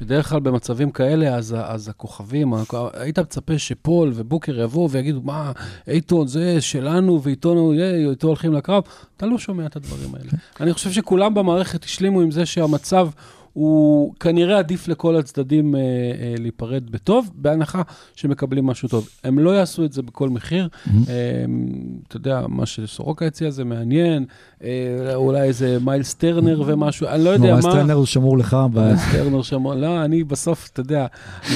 [0.00, 2.52] בדרך כלל במצבים כאלה, אז, אז הכוכבים,
[2.92, 5.52] היית מצפה שפול ובוקר יבואו ויגידו, מה,
[5.88, 7.72] אייטון זה שלנו ואיתו
[8.10, 8.82] איתו הולכים לקרב,
[9.16, 10.30] אתה לא שומע את הדברים האלה.
[10.60, 13.08] אני חושב שכולם במערכת השלימו עם זה שהמצב...
[13.52, 17.82] הוא כנראה עדיף לכל הצדדים אה, אה, להיפרד בטוב, בהנחה
[18.16, 19.08] שמקבלים משהו טוב.
[19.24, 20.68] הם לא יעשו את זה בכל מחיר.
[20.88, 21.14] אה,
[22.08, 24.24] אתה יודע, מה שסורוקה הציע זה מעניין,
[24.64, 24.68] אה,
[25.14, 27.58] אולי איזה מיילס טרנר ומשהו, אני לא יודע מה.
[27.58, 31.06] אז טרנר הוא שמור לך, מיילס טרנר שמור, לא, אני בסוף, אתה יודע,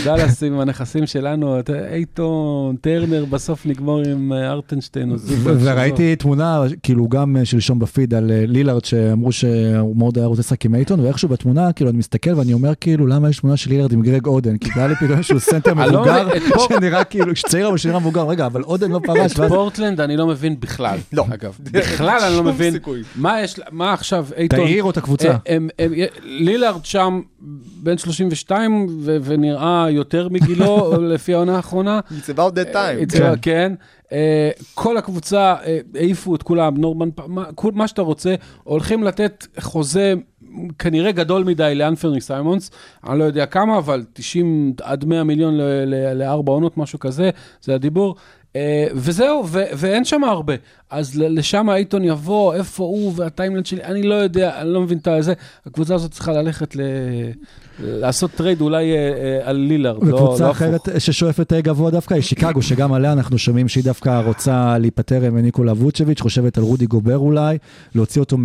[0.04, 1.56] דאלאס עם הנכסים שלנו,
[1.90, 5.12] אייטון, טרנר, בסוף נגמור עם אה, הרטנשטיין.
[5.44, 10.40] וראיתי תמונה, כאילו גם אה, שלשום בפיד על אה, לילארד, שאמרו שהוא מאוד היה רוצה
[10.40, 13.70] לשחק עם אייטון, ואיכשהו בתמונה, כאילו אני מסתכל ואני אומר כאילו, למה יש תמונה של
[13.70, 14.56] לילארד עם גרג אודן?
[14.58, 16.28] כי היה לי פתאום איזשהו סנטר מבוגר,
[16.68, 20.26] שנראה כאילו, שצעיר אבל שנראה מבוגר, רגע, אבל אודן לא פרש, את פורטלנד אני לא
[20.26, 21.24] מבין בכלל, לא.
[21.34, 21.58] אגב.
[21.72, 22.74] בכלל אני לא מבין.
[23.16, 24.58] מה יש, מה עכשיו אייטון...
[24.58, 25.28] תהרוס את הקבוצה.
[25.28, 25.68] אה, הם-
[26.22, 27.20] לילארד שם
[27.82, 32.00] בן 32 ו- ונראה יותר מגילו לפי העונה האחרונה.
[32.10, 33.14] It's about that time.
[33.14, 33.72] It's- כן.
[34.12, 38.34] אה, כל הקבוצה אה, העיפו את כולם, נורמן, מה- כל- מה שאתה רוצה,
[38.64, 40.14] הולכים לתת חוזה
[40.78, 42.70] כנראה גדול מדי לאנפרני סיימונס,
[43.08, 45.54] אני לא יודע כמה, אבל 90 עד 100 מיליון
[46.14, 47.30] לארבע עונות, משהו כזה,
[47.62, 48.16] זה הדיבור.
[48.56, 50.54] אה, וזהו, ו- ואין שם הרבה.
[50.90, 54.98] אז לשם אייטון יבוא, איפה הוא וה timeline שלי, אני לא יודע, אני לא מבין
[54.98, 55.32] את זה.
[55.66, 56.80] הקבוצה הזאת צריכה ללכת ל...
[57.80, 61.00] לעשות trade אולי אה, אה, על לילארד, לא, וקבוצה לא אחרת הפוך.
[61.00, 65.72] ששואפת אה, גבוה דווקא היא שיקגו, שגם עליה אנחנו שומעים שהיא דווקא רוצה להיפטר מניקולה
[65.72, 67.58] ווצ'ביץ', חושבת על רודי גובר אולי,
[67.94, 68.36] להוציא אותו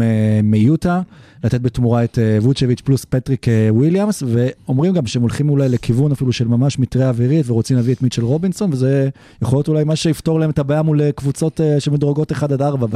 [0.43, 1.01] מיוטה,
[1.43, 6.47] לתת בתמורה את ווצ'ביץ' פלוס פטריק וויליאמס, ואומרים גם שהם הולכים אולי לכיוון אפילו של
[6.47, 9.09] ממש מטרי אווירית ורוצים להביא את מיטשל רובינסון, וזה
[9.41, 12.87] יכול להיות אולי מה שיפתור להם את הבעיה מול קבוצות שמדורגות 1 עד 4.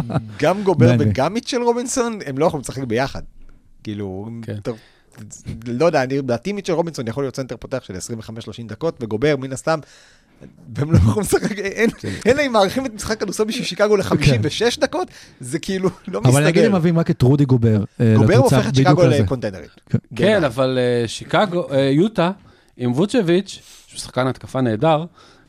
[0.42, 0.96] גם גובר.
[1.00, 3.22] וגם מיטשל רובינסון, הם לא יכולים לשחק ביחד.
[3.84, 4.58] כאילו, כן.
[4.64, 4.78] טוב,
[5.68, 7.98] לא יודע, אני לדעתי מיטשל רובינסון יכול להיות סנטר פותח של 25-30
[8.68, 9.80] דקות, וגובר, מן הסתם,
[10.76, 11.90] והם לא יכולים לשחק, אין-
[12.28, 15.08] אלא אם מאריכים את משחק הכדורסל בשביל שיקגו ל-56 דקות,
[15.40, 16.80] זה כאילו לא אבל נגיד אם מסתדר.
[16.80, 19.04] מביאים רק את רודי גובר אה, גובר הופך את שיקגו.
[19.08, 19.70] לקונטנדרית.
[19.90, 19.98] כן.
[20.16, 20.44] כן.
[20.44, 22.32] אבל אה, שיקגו, אה, יוטה,
[22.78, 25.06] עם ווצ'ביץ', שהוא שחקן התקפה נהדר,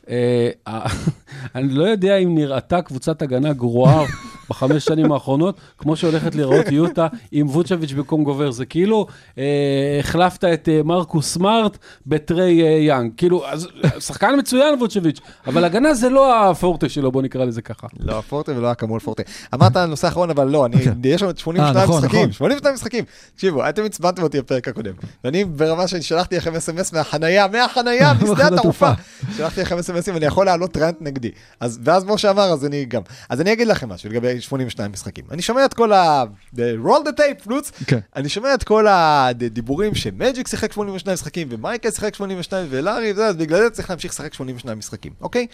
[1.55, 4.05] אני לא יודע אם נראתה קבוצת הגנה גרועה
[4.49, 8.51] בחמש שנים האחרונות, כמו שהולכת להיראות יוטה עם ווצ'ביץ' במקום גובר.
[8.51, 11.77] זה כאילו, אה, החלפת את אה, מרקוס סמארט
[12.07, 13.11] בטרי אה, יאנג.
[13.17, 13.67] כאילו, אז,
[13.99, 17.87] שחקן מצוין ווצ'ביץ', אבל הגנה זה לא הפורטה שלו, בוא נקרא לזה ככה.
[17.99, 19.23] לא הפורטה ולא אקמול פורטה.
[19.53, 22.31] אמרת הנושא האחרון, אבל לא, אני, יש לנו 82 אה, נכון, משחקים, נכון.
[22.31, 23.03] 82 משחקים.
[23.35, 24.93] תקשיבו, אתם עצבנתם אותי בפרק הקודם,
[25.23, 28.91] ואני ברמה שאני שלחתי לכם אס.אם.אס מהחנייה, מהחנייה, משדה מהחניית התעופה.
[28.91, 29.37] התעופה.
[29.37, 31.31] שלחתי לכם אס.אם.אסים ואני יכול להעלות רנט נגדי.
[31.59, 33.01] אז, ואז משה אמר, אז אני גם.
[33.29, 35.25] אז אני אגיד לכם משהו לגבי 82 משחקים.
[35.31, 36.23] אני שומע את כל ה...
[36.55, 37.71] the- roll the tape, לוץ.
[37.87, 37.99] כן.
[38.15, 43.35] אני שומע את כל הדיבורים שמג'יק שיחק 82 משחקים, ומייקל שיחק 82, ולארי, וזה, אז
[43.35, 45.47] בגלל זה צריך להמשיך לשחק 82 משחקים, אוקיי?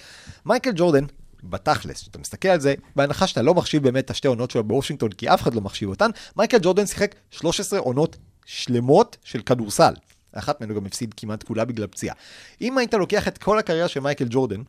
[0.46, 1.06] מייקל ג'ורדן,
[1.44, 5.12] בתכלס, כשאתה מסתכל על זה, בהנחה שאתה לא מחשיב באמת את השתי עונות שלו בוושינגטון,
[5.12, 9.94] כי אף אחד לא מחשיב אותן, מייקל ג'ורדן שיחק 13 עונות שלמות של כדורסל.
[10.34, 12.16] אחת ממנו גם הפסיד כמעט כולה בגלל פציעה.
[12.62, 14.62] אם היית לוקח את כל הקריירה של מייקל ג'ורדן,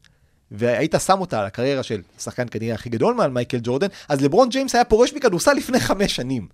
[0.50, 4.48] והיית שם אותה על הקריירה של שחקן כנראה הכי גדול מעל מייקל ג'ורדן, אז לברון
[4.48, 6.48] ג'יימס היה פורש מכדורסל לפני חמש שנים.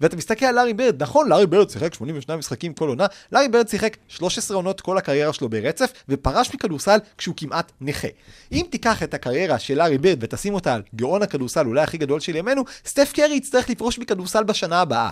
[0.00, 3.68] ואתה מסתכל על לארי ברד, נכון, לארי ברד שיחק 82 משחקים כל עונה, לארי ברד
[3.68, 8.08] שיחק 13 עונות כל הקריירה שלו ברצף, ופרש מכדורסל כשהוא כמעט נכה.
[8.52, 12.20] אם תיקח את הקריירה של לארי ברד ותשים אותה על גאון הכדורסל, אולי הכי גדול
[12.20, 15.10] של ימינו, סטף קרי יצטרך לפרוש מכדורסל בשנה הבאה.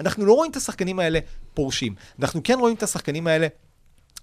[0.00, 1.18] אנחנו לא רואים את השחקנים האלה
[1.54, 3.46] פורשים, אנחנו כן רואים את השחקנים האלה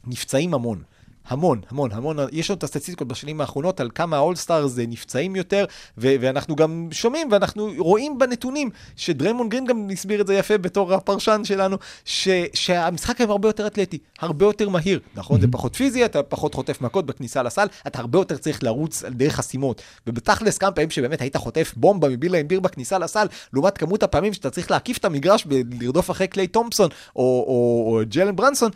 [0.07, 0.83] נפצעים המון.
[1.27, 5.65] המון, המון, המון, יש לנו את הסטטיסטיקות בשנים האחרונות על כמה ה all-stars נפצעים יותר,
[5.97, 10.93] ו- ואנחנו גם שומעים ואנחנו רואים בנתונים שדריימון גרין גם הסביר את זה יפה בתור
[10.93, 14.99] הפרשן שלנו, ש- שהמשחק היום הרבה יותר אתלטי, הרבה יותר מהיר.
[15.15, 19.03] נכון, זה פחות פיזי, אתה פחות חוטף מכות בכניסה לסל, אתה הרבה יותר צריך לרוץ
[19.03, 19.81] על דרך חסימות.
[20.07, 24.49] ובתכלס כמה פעמים שבאמת היית חוטף בומבה מביר לאמביר בכניסה לסל, לעומת כמות הפעמים שאתה
[24.49, 28.71] צריך להקיף את המגרש ולרדוף אחרי קליי תומפסון או, או, או ג'לן ברנסון,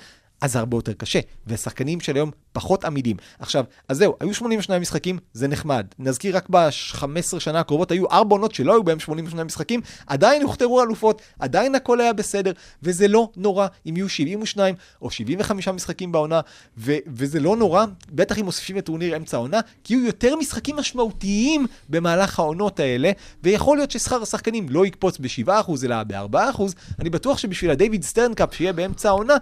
[0.46, 3.18] אז זה הרבה יותר קשה, ושחקנים של היום פחות עמידים.
[3.40, 5.86] עכשיו, אז זהו, היו 82 משחקים, זה נחמד.
[6.00, 10.82] נזכיר רק ב-15 שנה הקרובות היו ארבע עונות שלא היו בהם 82 משחקים, עדיין הוכתרו
[10.82, 12.52] אלופות, עדיין הכל היה בסדר,
[12.84, 16.42] וזה לא נורא אם יהיו 72 או 75 משחקים בעונה,
[16.78, 20.76] ו- וזה לא נורא, בטח אם מוסיפים את טורניר אמצע העונה, כי יהיו יותר משחקים
[20.76, 23.12] משמעותיים במהלך העונות האלה,
[23.44, 26.62] ויכול להיות ששכר השחקנים לא יקפוץ ב-7% אלא ב-4%,
[27.00, 29.36] אני בטוח שבשביל הדייוויד סטרן cup שיהיה באמצע העונה,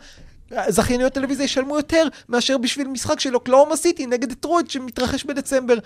[0.69, 5.77] זכייניות טלוויזיה ישלמו יותר מאשר בשביל משחק של אוקלהומה סיטי נגד דטרויט שמתרחש בדצמבר.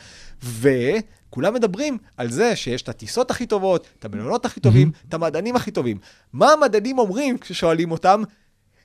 [0.41, 5.55] וכולם מדברים על זה שיש את הטיסות הכי טובות, את המלונות הכי טובים, את המדענים
[5.55, 5.97] הכי טובים.
[6.33, 8.23] מה המדענים אומרים כששואלים אותם?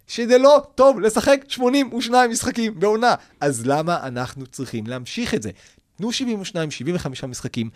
[0.07, 3.15] שזה לא טוב לשחק 82 משחקים בעונה.
[3.41, 5.51] אז למה אנחנו צריכים להמשיך את זה?
[5.97, 7.71] תנו 72, 75 משחקים.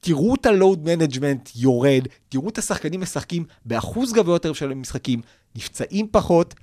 [0.00, 5.20] תראו את ה load management יורד, תראו את השחקנים משחקים באחוז גבוה יותר של המשחקים,
[5.56, 6.54] נפצעים פחות,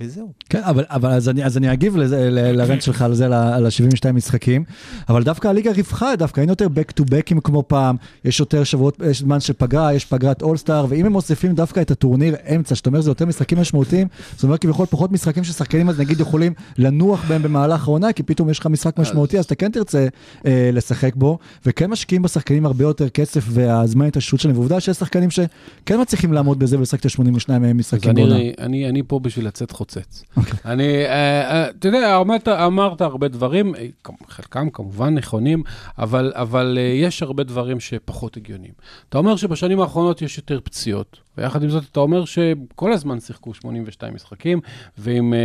[0.00, 0.32] וזהו.
[0.48, 3.66] כן, אבל, אבל אז, אני, אז אני אגיב ל rant שלך על זה, ל- על
[3.66, 4.64] ה-72 משחקים,
[5.08, 8.64] אבל דווקא הליגה ריווחה, דווקא אין יותר back to back ים כמו פעם, יש יותר
[8.64, 12.74] שבועות, יש זמן של פגרה, יש פגרת אולסטאר, ואם הם מוסיפים דווקא את הטורניר אמצע,
[12.74, 16.52] שאתה אומר זה יותר משחקים משמעותיים, זאת אומרת כביכול פחות משחקים ששחקנים אז נגיד יכולים
[16.78, 20.06] לנוח בהם במהלך העונה, כי פתאום יש לך משחק משמעותי, אז אתה כן תרצה
[20.46, 25.30] אה, לשחק בו, וכן משקיעים בשחקנים הרבה יותר כסף והזמן התעשרות שלהם, ועובדה שיש שחקנים
[25.30, 27.20] שכן מצליחים לעמוד בזה ולשחק את ה-82
[27.52, 28.36] אז משחקים בעונה.
[28.36, 30.24] אני, אני, אני פה בשביל לצאת חוצץ.
[30.36, 30.52] אוקיי.
[30.64, 33.86] אני, אה, אה, אתה יודע, אמרת, אמרת הרבה דברים, אה,
[34.28, 35.62] חלקם כמובן נכונים,
[35.98, 38.72] אבל, אבל יש הרבה דברים שפחות הגיוניים.
[39.08, 43.54] אתה אומר שבשנים האחרונות יש יותר פציעות, ויחד עם זאת אתה אומר שכל הזמן שיחקו
[43.54, 44.60] 82 משחקים,
[44.98, 45.38] ועם אה,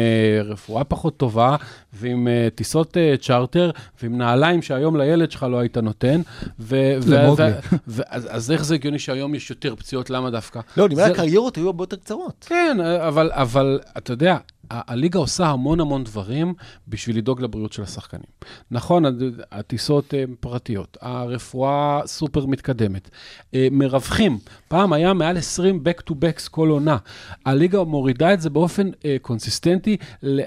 [0.44, 1.56] רפואה פחות טובה,
[1.94, 6.22] ועם אה, טיסות אה, צ'רטר, ועם נעליים שהיום לילד שלך לא היית נותן,
[6.60, 7.52] ו- למוגלי.
[7.52, 10.60] ו- ו- אז אז איך זה הגיוני שהיום יש יותר פציעות, למה דווקא?
[10.78, 12.46] לא, אני אומר, זה- הקריירות היו הרבה יותר קצרות.
[12.50, 12.78] כן,
[13.08, 14.38] אבל, אבל אתה יודע,
[14.70, 16.54] הליגה עושה המון המון דברים
[16.88, 18.26] בשביל לדאוג לבריאות של השחקנים.
[18.72, 19.04] נכון,
[19.52, 23.10] הטיסות הן פרטיות, הרפואה סופר מתקדמת,
[23.54, 24.38] אה, מרווחים,
[24.68, 26.98] פעם היה מעל 20 back to backs כל עונה.
[27.46, 29.98] הליגה מורידה את זה באופן אה, קונסיסטנטי,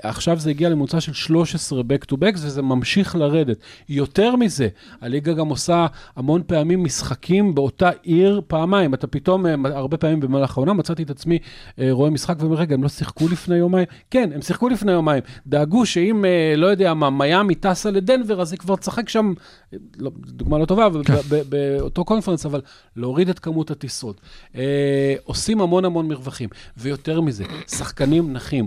[0.03, 3.57] עכשיו זה הגיע לממוצע של 13 back to backs וזה ממשיך לרדת.
[3.89, 4.69] יותר מזה,
[5.01, 5.87] הליגה גם עושה
[6.17, 8.95] המון פעמים משחקים באותה עיר פעמיים.
[8.95, 11.39] אתה פתאום, אה, הרבה פעמים במהלך העונה, מצאתי את עצמי
[11.79, 13.87] אה, רואה משחק ואומר, רגע, הם לא שיחקו לפני יומיים?
[14.11, 15.23] כן, הם שיחקו לפני יומיים.
[15.47, 19.33] דאגו שאם, אה, לא יודע מה, מיאמי טסה לדנבר, אז היא כבר תשחק שם,
[19.73, 22.61] אה, לא, דוגמה לא טובה, אבל ב- באותו conference, אבל
[22.97, 24.21] להוריד את כמות הטיסות.
[24.57, 28.67] אה, עושים המון המון מרווחים, ויותר מזה, שחקנים נחים,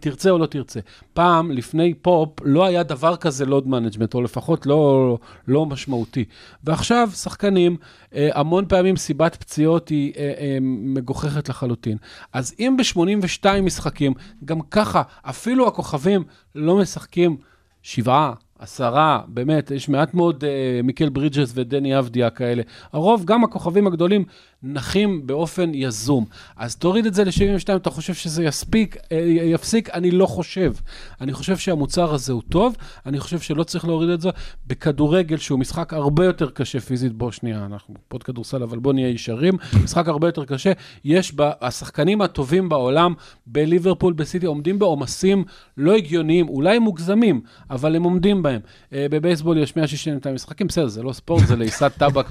[0.00, 0.80] תרצה או לא תרצה.
[1.14, 5.18] פעם, לפני פופ, לא היה דבר כזה load management, או לפחות לא,
[5.48, 6.24] לא משמעותי.
[6.64, 7.76] ועכשיו, שחקנים,
[8.14, 11.96] אה, המון פעמים סיבת פציעות היא אה, אה, מגוחכת לחלוטין.
[12.32, 14.12] אז אם ב-82 משחקים,
[14.44, 14.79] גם ככה,
[15.22, 16.22] אפילו הכוכבים
[16.54, 17.36] לא משחקים
[17.82, 22.62] שבעה, עשרה, באמת, יש מעט מאוד אה, מיקל ברידג'ס ודני אבדיה כאלה.
[22.92, 24.24] הרוב, גם הכוכבים הגדולים,
[24.62, 26.24] נחים באופן יזום.
[26.56, 29.90] אז תוריד את זה ל-72, אתה חושב שזה יספיק, אה, יפסיק?
[29.90, 30.72] אני לא חושב.
[31.20, 32.76] אני חושב שהמוצר הזה הוא טוב,
[33.06, 34.28] אני חושב שלא צריך להוריד את זה.
[34.66, 39.08] בכדורגל, שהוא משחק הרבה יותר קשה פיזית, בוא שנייה, אנחנו פוד כדורסל, אבל בוא נהיה
[39.08, 39.54] ישרים,
[39.84, 40.72] משחק הרבה יותר קשה.
[41.04, 43.14] יש בה, השחקנים הטובים בעולם,
[43.46, 45.44] בליברפול, בסיטי, עומדים בעומסים
[45.76, 48.60] לא הגיוניים, אולי מוגזמים, אבל הם עומדים בהם.
[48.92, 52.30] אה, בבייסבול יש 162 משחקים, בסדר, זה לא ספורט, זה לעיסת טבק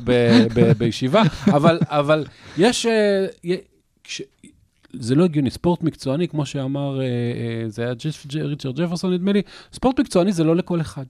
[0.78, 1.24] בישיבה,
[1.56, 2.19] אבל, אבל
[2.58, 2.86] יש...
[2.86, 3.26] אה,
[4.04, 4.22] כש-
[4.94, 7.94] זה לא הגיוני, ספורט מקצועני, כמו שאמר, אה, אה, זה היה
[8.42, 9.42] ריצ'רד ג'פרסון, נדמה לי,
[9.74, 11.06] ספורט מקצועני זה לא לכל אחד.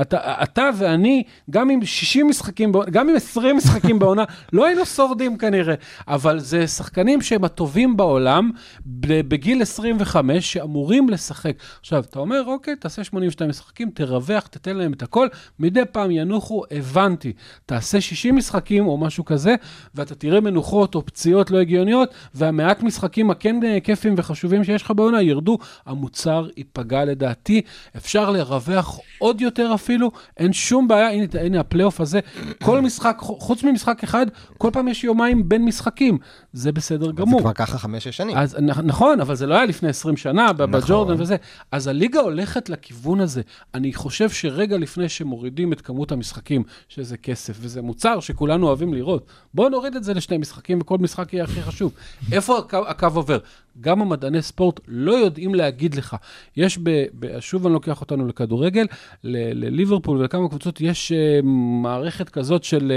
[0.00, 5.38] אתה, אתה ואני, גם עם 60 משחקים, גם עם 20 משחקים בעונה, לא היינו שורדים
[5.38, 5.74] כנראה,
[6.08, 8.50] אבל זה שחקנים שהם הטובים בעולם,
[8.86, 11.56] בגיל 25, שאמורים לשחק.
[11.80, 15.28] עכשיו, אתה אומר, אוקיי, תעשה 82 משחקים, תרווח, תתן להם את הכל,
[15.58, 17.32] מדי פעם ינוחו, הבנתי.
[17.66, 19.54] תעשה 60 משחקים או משהו כזה,
[19.94, 25.22] ואתה תראה מנוחות או פציעות לא הגיוניות, והמעט משחקים הכן כיפים וחשובים שיש לך בעונה
[25.22, 27.62] ירדו, המוצר ייפגע לדעתי.
[27.96, 32.20] אפשר לרווח עוד יותר אפילו, אין שום בעיה, הנה, הנה הפלייאוף הזה,
[32.62, 34.26] כל משחק, חוץ ממשחק אחד,
[34.58, 36.18] כל פעם יש יומיים בין משחקים,
[36.52, 37.40] זה בסדר זה גמור.
[37.40, 38.36] כבר ככה חמש-שש שנים.
[38.36, 40.70] אז נכון, אבל זה לא היה לפני 20 שנה, נכון.
[40.70, 41.36] בג'ורדן וזה.
[41.72, 43.42] אז הליגה הולכת לכיוון הזה.
[43.74, 49.26] אני חושב שרגע לפני שמורידים את כמות המשחקים, שזה כסף וזה מוצר שכולנו אוהבים לראות,
[49.54, 51.92] בואו נוריד את זה לשני משחקים וכל משחק יהיה הכי חשוב.
[52.32, 53.38] איפה הקו, הקו עובר?
[53.80, 56.16] גם המדעני ספורט לא יודעים להגיד לך.
[56.56, 57.04] יש, ב,
[57.40, 58.86] שוב אני לוקח אותנו לכדורגל,
[59.24, 61.46] לליברפול ולכמה קבוצות, יש uh,
[61.82, 62.92] מערכת כזאת של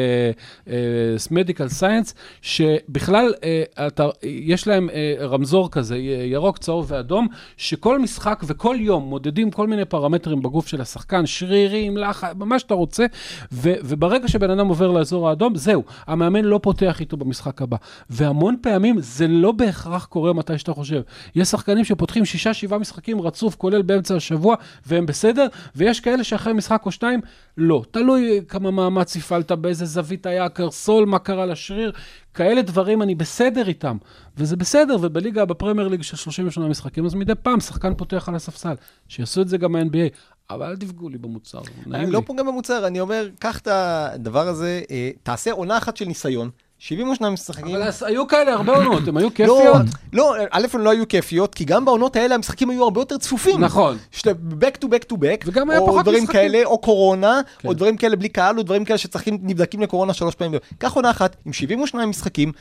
[0.66, 0.72] uh, uh,
[1.32, 3.34] medical science, שבכלל
[4.24, 4.90] יש להם
[5.20, 7.28] רמזור כזה, ירוק, צהוב ואדום,
[7.58, 12.74] שכל משחק וכל יום מודדים כל מיני פרמטרים בגוף של השחקן, שרירים, לחץ, מה שאתה
[12.74, 13.06] רוצה,
[13.52, 17.78] ו, וברגע שבן אדם עובר לאזור האדום, זהו, המאמן לא פותח איתו במשחק הבא.
[18.10, 21.02] והמון פעמים זה לא בהכרח קורה מתי שאתה חושב.
[21.36, 24.56] יש שחקנים שפותחים שישה, שבעה משחקים רצוף, כולל באמצע השבוע,
[24.86, 27.22] והם בסדר, ויש כאלה שאחרי משחק או שניים,
[27.58, 27.84] לא.
[27.92, 31.92] תלוי כמה מאמץ הפעלת, באיזה זווית היה הקרסול, מה קרה לשריר,
[32.34, 33.98] כאלה דברים אני בסדר איתם.
[34.38, 38.74] וזה בסדר, ובליגה, בפרמייר ליג של 38 משחקים, אז מדי פעם שחקן פותח על הספסל.
[39.08, 40.16] שיעשו את זה גם ה-NBA.
[40.50, 41.62] אבל אל תפגעו לי במוצר,
[41.94, 42.12] אני לי.
[42.12, 46.50] לא פוגם במוצר, אני אומר, קח את הדבר הזה, אה, תעשה עונה אחת של ניסיון,
[46.80, 47.76] 72 משחקים.
[47.76, 49.86] אבל היו כאלה הרבה עונות, הם היו לא, כיפיות.
[50.14, 53.62] לא, א', הן לא היו כיפיות, כי גם בעונות האלה המשחקים היו הרבה יותר צפופים.
[53.62, 53.98] נכון.
[54.60, 56.42] back to back to back, וגם היה או פחות דברים משחקים.
[56.42, 57.68] כאלה, או קורונה, כן.
[57.68, 60.60] או דברים כאלה בלי קהל, או דברים כאלה שצריכים, נבדקים לקורונה שלוש פעמים.
[60.78, 62.52] קח עונה אחת עם 72 משחקים,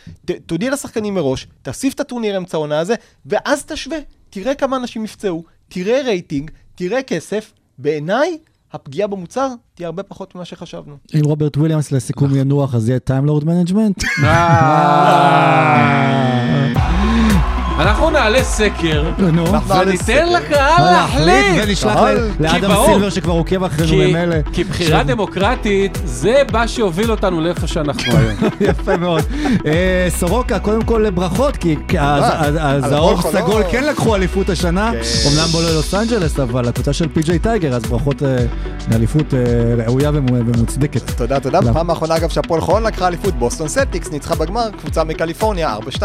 [0.47, 2.95] תודיע לשחקנים מראש, תוסיף את הטורניר אמצע העונה הזה,
[3.27, 3.99] ואז תשווה.
[4.31, 7.53] תראה כמה אנשים נפצעו, תראה רייטינג, תראה כסף.
[7.79, 8.39] בעיניי,
[8.75, 10.97] הפגיעה במוצר תהיה הרבה פחות ממה שחשבנו.
[11.15, 14.05] אם רוברט וויליאמס לסיכום ינוח, אז יהיה Time Lord management?
[17.79, 19.45] אנחנו נעלה סקר, נו.
[19.69, 21.63] וניתן לקהל להחליט.
[21.69, 21.97] ונשלח.
[21.97, 22.75] ל- לאדם.
[22.87, 24.37] סילבר שכבר עוקב אחרינו ממילא.
[24.53, 28.51] כי בחירה דמוקרטית, זה מה שהוביל אותנו לאיפה שאנחנו היום.
[28.61, 29.23] יפה מאוד.
[29.67, 33.63] אה, סורוקה, קודם כל ברכות, כי כי הז- הז- הזהוב סגול.
[33.71, 34.99] כן לקחו אליפות השנה, כן.
[35.33, 38.37] אמנם לא ללוס אנג'לס, אבל הקבוצה של פי.ג'יי טייגר, אז ברכות אה,
[38.93, 39.39] לאליפות אה,
[39.87, 41.11] ראויה ומו- ומוצדקת.
[41.11, 41.59] תודה, תודה.
[41.61, 41.71] למה?
[41.71, 46.03] בפעם האחרונה, אגב, שהפועל חולון לקחה אליפות, בוסטון סלטיקס ניצחה בגמר, קבוצה מקליפורניה, 4-2.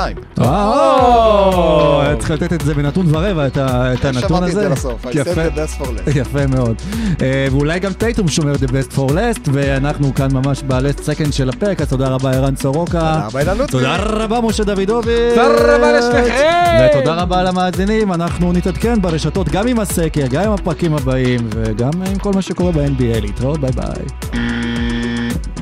[1.59, 3.57] או, צריך לתת את זה בנתון ורבע, את
[4.05, 4.61] הנתון שמרתי את הזה.
[4.61, 5.05] זה לסוף.
[5.05, 6.17] I saved the best for last.
[6.19, 6.75] יפה מאוד.
[7.21, 11.49] אה, ואולי גם טייטום שומר the best for last, ואנחנו כאן ממש ב-last second של
[11.49, 13.21] הפרק, אז תודה רבה ערן סורוקה.
[13.67, 15.35] תודה רבה משה דוידוביץ'.
[15.35, 16.87] תודה רבה לשניכם.
[16.89, 22.17] ותודה רבה למאזינים, אנחנו נתעדכן ברשתות גם עם הסקר, גם עם הפרקים הבאים, וגם עם
[22.17, 23.21] כל מה שקורה ב-NBA.
[23.21, 24.58] להתראות, ביי ביי.